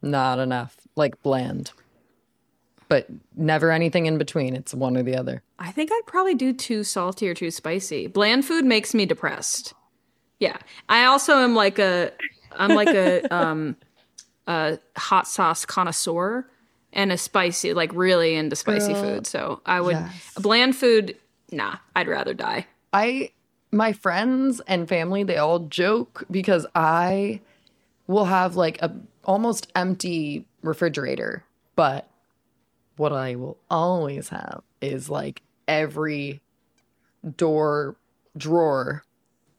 not 0.01 0.39
enough, 0.39 0.75
like 0.95 1.21
bland? 1.23 1.71
But 2.89 3.07
never 3.35 3.71
anything 3.71 4.05
in 4.05 4.17
between. 4.17 4.55
It's 4.55 4.73
one 4.73 4.95
or 4.95 5.03
the 5.03 5.15
other. 5.15 5.43
I 5.59 5.71
think 5.71 5.91
I'd 5.91 6.05
probably 6.05 6.35
do 6.35 6.53
too 6.53 6.83
salty 6.83 7.27
or 7.27 7.33
too 7.33 7.51
spicy. 7.51 8.07
Bland 8.07 8.45
food 8.45 8.63
makes 8.63 8.93
me 8.93 9.05
depressed. 9.05 9.73
Yeah. 10.39 10.57
I 10.87 11.05
also 11.05 11.39
am 11.39 11.55
like 11.55 11.79
a 11.79 12.11
I'm 12.55 12.75
like 12.75 12.89
a 12.89 13.27
um 13.35 13.75
a 14.47 14.79
hot 14.95 15.27
sauce 15.27 15.65
connoisseur 15.65 16.47
and 16.93 17.11
a 17.11 17.17
spicy, 17.17 17.73
like 17.73 17.91
really 17.93 18.35
into 18.35 18.55
spicy 18.55 18.93
Girl, 18.93 19.03
food. 19.03 19.27
So 19.27 19.61
I 19.65 19.81
would 19.81 19.97
yes. 19.97 20.33
bland 20.35 20.75
food. 20.75 21.17
Nah, 21.51 21.77
I'd 21.95 22.07
rather 22.07 22.33
die. 22.33 22.67
I 22.93 23.31
my 23.71 23.93
friends 23.93 24.61
and 24.67 24.87
family 24.87 25.23
they 25.23 25.37
all 25.37 25.59
joke 25.59 26.23
because 26.31 26.65
I 26.75 27.41
will 28.07 28.25
have 28.25 28.55
like 28.55 28.81
a 28.81 28.95
almost 29.25 29.71
empty 29.75 30.45
refrigerator, 30.61 31.43
but 31.75 32.09
what 32.95 33.13
I 33.13 33.35
will 33.35 33.57
always 33.69 34.29
have 34.29 34.61
is 34.81 35.09
like 35.09 35.41
every 35.67 36.41
door 37.35 37.95
drawer 38.37 39.03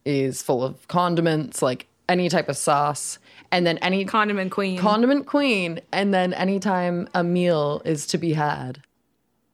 is 0.05 0.43
full 0.43 0.65
of 0.65 0.89
condiments, 0.89 1.61
like 1.61 1.87
any 2.09 2.31
type 2.31 2.49
of 2.49 2.57
sauce 2.57 3.19
and 3.53 3.67
then 3.67 3.77
any 3.79 4.05
condiment 4.05 4.51
queen. 4.51 4.79
Condiment 4.79 5.27
queen. 5.27 5.81
And 5.93 6.15
then 6.15 6.33
anytime 6.33 7.09
a 7.13 7.23
meal 7.23 7.83
is 7.85 8.07
to 8.07 8.19
be 8.19 8.33
had 8.33 8.83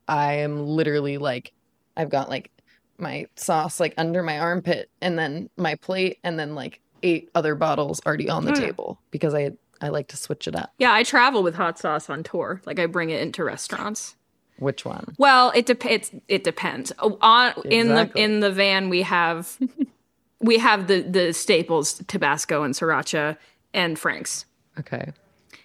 i 0.08 0.34
am 0.34 0.66
literally 0.66 1.18
like 1.18 1.52
i've 1.96 2.10
got 2.10 2.28
like 2.28 2.50
my 2.98 3.26
sauce 3.36 3.80
like 3.80 3.94
under 3.96 4.22
my 4.22 4.38
armpit 4.38 4.90
and 5.00 5.18
then 5.18 5.50
my 5.56 5.74
plate 5.76 6.18
and 6.22 6.38
then 6.38 6.54
like 6.54 6.80
eight 7.02 7.30
other 7.34 7.54
bottles 7.54 8.00
already 8.06 8.30
on 8.30 8.44
the 8.44 8.52
mm. 8.52 8.58
table 8.58 9.00
because 9.10 9.34
i 9.34 9.50
i 9.80 9.88
like 9.88 10.08
to 10.08 10.16
switch 10.16 10.46
it 10.46 10.54
up 10.54 10.72
yeah 10.78 10.92
i 10.92 11.02
travel 11.02 11.42
with 11.42 11.54
hot 11.54 11.78
sauce 11.78 12.08
on 12.08 12.22
tour 12.22 12.60
like 12.66 12.78
i 12.78 12.86
bring 12.86 13.10
it 13.10 13.20
into 13.20 13.42
restaurants 13.44 14.16
which 14.58 14.84
one 14.84 15.14
well 15.18 15.52
it 15.54 15.66
depends 15.66 16.12
it 16.28 16.44
depends 16.44 16.92
oh, 17.00 17.18
on 17.20 17.48
exactly. 17.48 17.76
in 17.76 17.88
the 17.88 18.10
in 18.14 18.40
the 18.40 18.50
van 18.50 18.88
we 18.88 19.02
have 19.02 19.58
we 20.40 20.58
have 20.58 20.86
the 20.86 21.02
the 21.02 21.32
staples 21.32 21.94
tabasco 22.06 22.62
and 22.62 22.74
sriracha 22.74 23.36
and 23.74 23.98
Frank's. 23.98 24.46
Okay. 24.78 25.12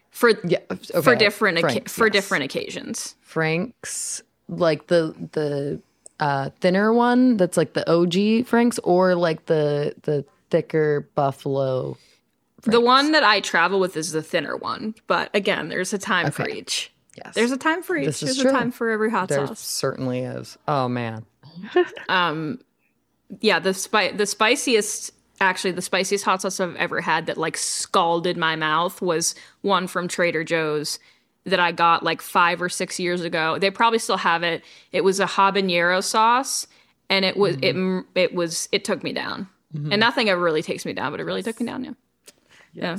For 0.10 0.32
yeah, 0.44 0.58
okay. 0.70 1.02
for 1.02 1.16
different 1.16 1.60
Frank's, 1.60 1.94
for 1.94 2.08
yes. 2.08 2.14
different 2.14 2.44
occasions. 2.44 3.16
Frank's 3.22 4.22
like 4.50 4.88
the 4.88 5.16
the 5.32 5.80
uh, 6.20 6.50
thinner 6.60 6.94
one 6.94 7.38
that's 7.38 7.58
like 7.58 7.74
the 7.74 7.90
OG 7.92 8.46
Franks, 8.48 8.80
or 8.80 9.16
like 9.16 9.46
the 9.46 9.94
the 10.04 10.26
thicker 10.50 11.10
buffalo? 11.16 11.98
The 12.64 12.82
one 12.82 13.14
that 13.14 13.24
I 13.24 13.40
travel 13.40 13.80
with 13.80 13.96
is 13.96 14.12
the 14.12 14.22
thinner 14.22 14.58
one, 14.58 14.94
but 15.08 15.30
again, 15.34 15.70
there's 15.70 15.94
a 15.94 15.98
time 15.98 16.32
for 16.32 16.48
each. 16.50 16.92
Yes, 17.16 17.34
There's 17.36 17.52
a 17.52 17.58
time 17.58 17.84
for 17.84 17.98
each. 17.98 18.06
This 18.06 18.20
There's 18.22 18.38
true. 18.40 18.50
a 18.50 18.54
time 18.54 18.72
for 18.72 18.90
every 18.90 19.10
hot 19.10 19.30
sauce. 19.30 19.38
there 19.38 19.48
sauce. 19.48 19.60
certainly 19.60 20.20
is. 20.20 20.58
Oh 20.68 20.88
man, 20.88 21.26
Um, 22.10 22.60
yeah, 23.42 23.60
the 23.60 23.74
spi- 23.74 24.12
the 24.12 24.26
spiciest, 24.26 25.12
actually, 25.42 25.72
the 25.72 25.82
spiciest 25.82 26.24
hot 26.26 26.42
sauce 26.42 26.60
I've 26.60 26.76
ever 26.78 27.02
had 27.02 27.26
that 27.28 27.38
like 27.38 27.58
scalded 27.58 28.38
my 28.38 28.56
mouth 28.56 29.02
was 29.02 29.36
one 29.62 29.88
from 29.88 30.08
Trader 30.08 30.44
Joe's 30.44 31.00
that 31.46 31.60
I 31.60 31.72
got 31.72 32.04
like 32.04 32.22
five 32.22 32.62
or 32.62 32.70
six 32.70 33.00
years 33.00 33.22
ago. 33.22 33.58
They 33.60 33.72
probably 33.72 34.00
still 34.00 34.18
have 34.18 34.44
it. 34.44 34.64
It 34.92 35.04
was 35.04 35.20
a 35.20 35.26
habanero 35.26 36.04
sauce, 36.04 36.68
and 37.10 37.26
it 37.26 37.38
was 37.38 37.58
it 37.62 37.76
it 38.16 38.34
was 38.34 38.70
it 38.72 38.84
took 38.86 39.04
me 39.04 39.14
down. 39.14 39.48
And 39.72 40.00
nothing 40.00 40.30
ever 40.30 40.42
really 40.42 40.64
takes 40.64 40.84
me 40.84 40.94
down, 40.94 41.12
but 41.12 41.20
it 41.20 41.26
really 41.26 41.44
took 41.44 41.60
me 41.60 41.66
down. 41.68 41.84
Yeah. 41.84 41.92
Yeah. 42.74 42.98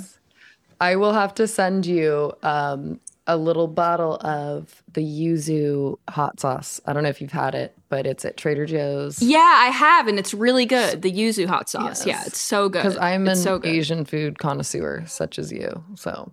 I 0.80 0.96
will 0.96 1.12
have 1.12 1.34
to 1.34 1.48
send 1.48 1.84
you 1.84 2.32
um, 2.42 3.00
a 3.26 3.36
little 3.36 3.66
bottle 3.66 4.14
of 4.20 4.82
the 4.92 5.02
yuzu 5.02 5.98
hot 6.08 6.40
sauce. 6.40 6.80
I 6.86 6.92
don't 6.92 7.02
know 7.02 7.08
if 7.08 7.20
you've 7.20 7.32
had 7.32 7.54
it, 7.54 7.76
but 7.88 8.06
it's 8.06 8.24
at 8.24 8.36
Trader 8.36 8.66
Joe's. 8.66 9.20
Yeah, 9.20 9.38
I 9.38 9.66
have, 9.66 10.06
and 10.06 10.18
it's 10.18 10.32
really 10.32 10.64
good. 10.64 11.02
The 11.02 11.12
yuzu 11.12 11.46
hot 11.46 11.68
sauce. 11.68 12.06
Yeah, 12.06 12.22
it's 12.26 12.40
so 12.40 12.68
good. 12.68 12.82
Because 12.82 12.96
I'm 12.96 13.28
it's 13.28 13.40
an 13.40 13.44
so. 13.44 13.68
Asian 13.68 14.04
food 14.04 14.38
connoisseur, 14.38 15.04
such 15.06 15.38
as 15.38 15.52
you. 15.52 15.84
So, 15.96 16.32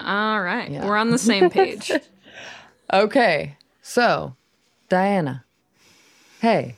All 0.00 0.42
right, 0.42 0.70
we're 0.70 0.96
on 0.96 1.10
the 1.10 1.18
same 1.18 1.50
page. 1.50 1.90
okay. 2.92 3.56
So, 3.82 4.36
Diana. 4.88 5.44
Hey. 6.40 6.76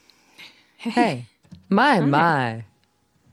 Hey. 0.76 1.26
My, 1.68 2.00
my. 2.00 2.64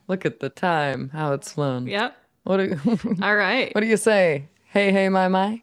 Look 0.08 0.26
at 0.26 0.40
the 0.40 0.50
time, 0.50 1.10
how 1.10 1.34
it's 1.34 1.52
flown. 1.52 1.88
yep. 1.88 2.16
What, 2.44 2.58
do, 2.58 2.80
All 3.24 3.36
right. 3.36 3.74
what 3.74 3.82
do 3.82 3.88
you 3.88 3.98
say? 3.98 4.48
Hey, 4.66 4.92
hey, 4.92 5.10
my, 5.10 5.28
my? 5.28 5.62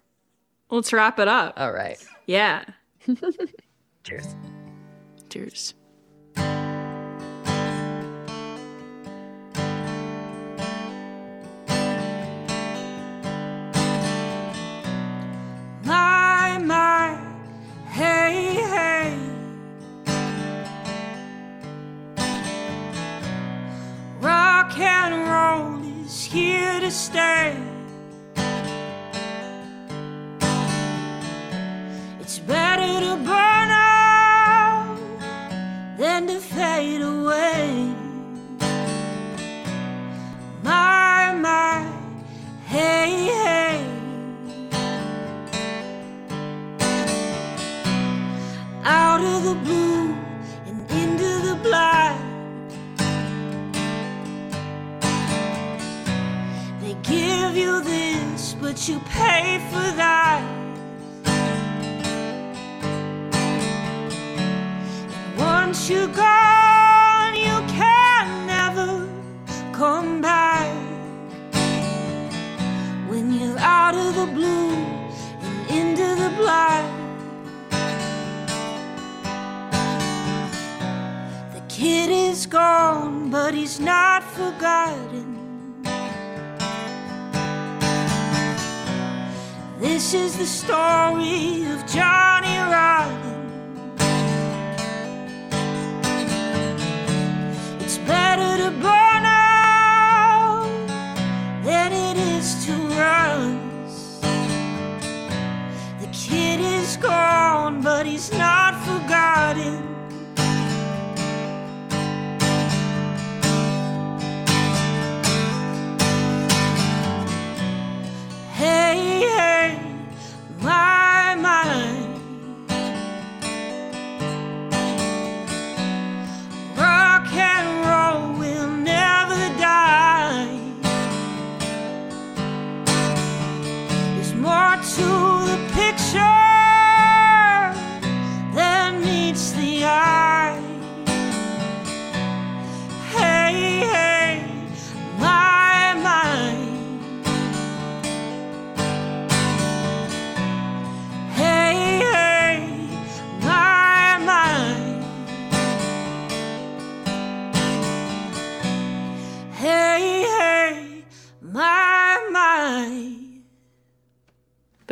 Let's 0.70 0.92
wrap 0.92 1.18
it 1.18 1.28
up. 1.28 1.54
All 1.56 1.72
right. 1.72 1.98
Yeah. 2.26 2.64
Cheers. 4.04 4.36
Cheers. 5.28 5.74
Rock 24.72 24.80
and 24.80 25.14
roll 25.28 26.02
is 26.02 26.24
here 26.24 26.80
to 26.80 26.90
stay. 26.90 27.54
It's 32.20 32.38
better 32.38 33.00
to 33.00 33.16
burn 33.22 33.41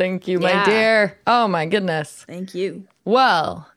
Thank 0.01 0.27
you, 0.27 0.39
my 0.39 0.65
dear. 0.65 1.19
Oh, 1.27 1.47
my 1.47 1.67
goodness. 1.67 2.25
Thank 2.27 2.55
you. 2.55 2.87
Well, 3.05 3.69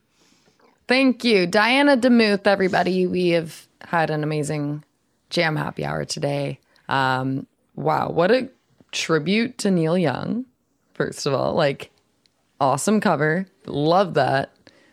thank 0.88 1.22
you, 1.22 1.46
Diana 1.46 1.98
DeMuth, 1.98 2.46
everybody. 2.46 3.06
We 3.06 3.28
have 3.30 3.68
had 3.82 4.08
an 4.08 4.24
amazing 4.24 4.84
jam 5.28 5.54
happy 5.54 5.84
hour 5.84 6.06
today. 6.06 6.60
Um, 6.88 7.46
wow, 7.76 8.08
what 8.08 8.30
a 8.30 8.48
tribute 8.90 9.58
to 9.58 9.70
Neil 9.70 9.98
Young, 9.98 10.46
first 10.94 11.26
of 11.26 11.34
all. 11.34 11.52
Like, 11.52 11.90
awesome 12.58 13.02
cover. 13.02 13.44
Love 13.66 14.14
that. 14.14 14.50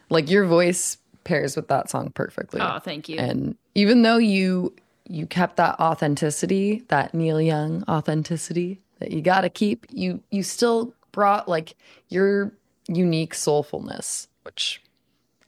Like, 0.09 0.29
your 0.29 0.43
voice 0.43 0.97
pairs 1.23 1.55
with 1.55 1.69
that 1.69 1.89
song 1.89 2.11
perfectly. 2.11 2.59
Oh, 2.59 2.79
thank 2.79 3.07
you. 3.07 3.17
And 3.19 3.55
even 3.73 4.01
though 4.01 4.17
you 4.17 4.75
you 5.07 5.27
kept 5.27 5.55
that 5.55 5.79
authenticity, 5.79 6.83
that 6.89 7.13
Neil 7.13 7.39
Young 7.39 7.85
authenticity 7.87 8.81
that 8.99 9.11
you 9.11 9.21
got 9.21 9.41
to 9.41 9.49
keep, 9.49 9.85
you 9.89 10.21
you 10.29 10.43
still 10.43 10.93
brought 11.11 11.47
like 11.47 11.75
your 12.09 12.51
unique 12.87 13.33
soulfulness, 13.33 14.27
which 14.43 14.81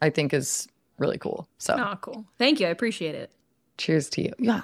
I 0.01 0.09
think 0.09 0.33
is 0.33 0.67
really 0.97 1.17
cool. 1.17 1.47
So, 1.57 1.75
Oh, 1.77 1.97
cool. 2.01 2.25
Thank 2.37 2.59
you. 2.59 2.67
I 2.67 2.69
appreciate 2.69 3.15
it. 3.15 3.31
cheers 3.77 4.09
to 4.11 4.21
you. 4.21 4.33
Yeah. 4.39 4.61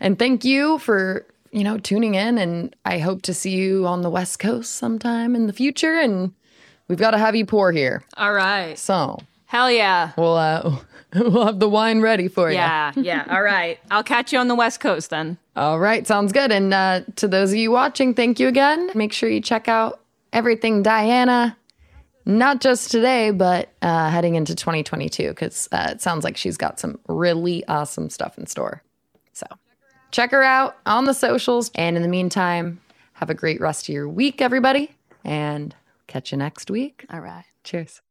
And 0.00 0.18
thank 0.18 0.44
you 0.44 0.78
for, 0.78 1.26
you 1.52 1.62
know, 1.64 1.78
tuning 1.78 2.14
in 2.14 2.38
and 2.38 2.74
I 2.84 2.98
hope 2.98 3.22
to 3.22 3.34
see 3.34 3.50
you 3.50 3.86
on 3.86 4.02
the 4.02 4.10
West 4.10 4.38
Coast 4.38 4.72
sometime 4.74 5.34
in 5.36 5.46
the 5.46 5.52
future 5.52 5.98
and 5.98 6.32
we've 6.88 6.98
got 6.98 7.10
to 7.12 7.18
have 7.18 7.36
you 7.36 7.44
pour 7.46 7.72
here. 7.72 8.02
All 8.16 8.32
right. 8.32 8.78
So, 8.78 9.18
Hell 9.46 9.70
yeah. 9.70 10.12
we'll 10.16 10.36
uh 10.36 10.76
we'll 11.14 11.46
have 11.46 11.60
the 11.60 11.68
wine 11.68 12.00
ready 12.00 12.26
for 12.28 12.48
you. 12.50 12.56
Yeah. 12.56 12.92
Yeah. 12.96 13.24
All 13.30 13.42
right. 13.42 13.78
I'll 13.90 14.02
catch 14.02 14.32
you 14.32 14.38
on 14.38 14.48
the 14.48 14.54
West 14.56 14.80
Coast 14.80 15.10
then. 15.10 15.38
All 15.54 15.78
right, 15.78 16.06
sounds 16.06 16.32
good. 16.32 16.50
And 16.52 16.74
uh, 16.74 17.00
to 17.16 17.28
those 17.28 17.52
of 17.52 17.56
you 17.58 17.70
watching, 17.70 18.12
thank 18.12 18.38
you 18.40 18.48
again. 18.48 18.90
Make 18.94 19.12
sure 19.14 19.28
you 19.28 19.40
check 19.40 19.68
out 19.68 20.00
everything 20.32 20.82
Diana 20.82 21.56
not 22.26 22.60
just 22.60 22.90
today, 22.90 23.30
but 23.30 23.70
uh, 23.82 24.10
heading 24.10 24.34
into 24.34 24.54
2022, 24.54 25.28
because 25.28 25.68
uh, 25.70 25.90
it 25.92 26.02
sounds 26.02 26.24
like 26.24 26.36
she's 26.36 26.56
got 26.56 26.80
some 26.80 26.98
really 27.08 27.64
awesome 27.68 28.10
stuff 28.10 28.36
in 28.36 28.46
store. 28.46 28.82
So 29.32 29.46
check 30.10 30.32
her 30.32 30.42
out 30.42 30.76
on 30.84 31.04
the 31.04 31.14
socials. 31.14 31.70
And 31.76 31.96
in 31.96 32.02
the 32.02 32.08
meantime, 32.08 32.80
have 33.14 33.30
a 33.30 33.34
great 33.34 33.60
rest 33.60 33.88
of 33.88 33.94
your 33.94 34.08
week, 34.08 34.42
everybody, 34.42 34.90
and 35.24 35.74
catch 36.08 36.32
you 36.32 36.38
next 36.38 36.70
week. 36.70 37.06
All 37.10 37.20
right. 37.20 37.44
Cheers. 37.62 38.02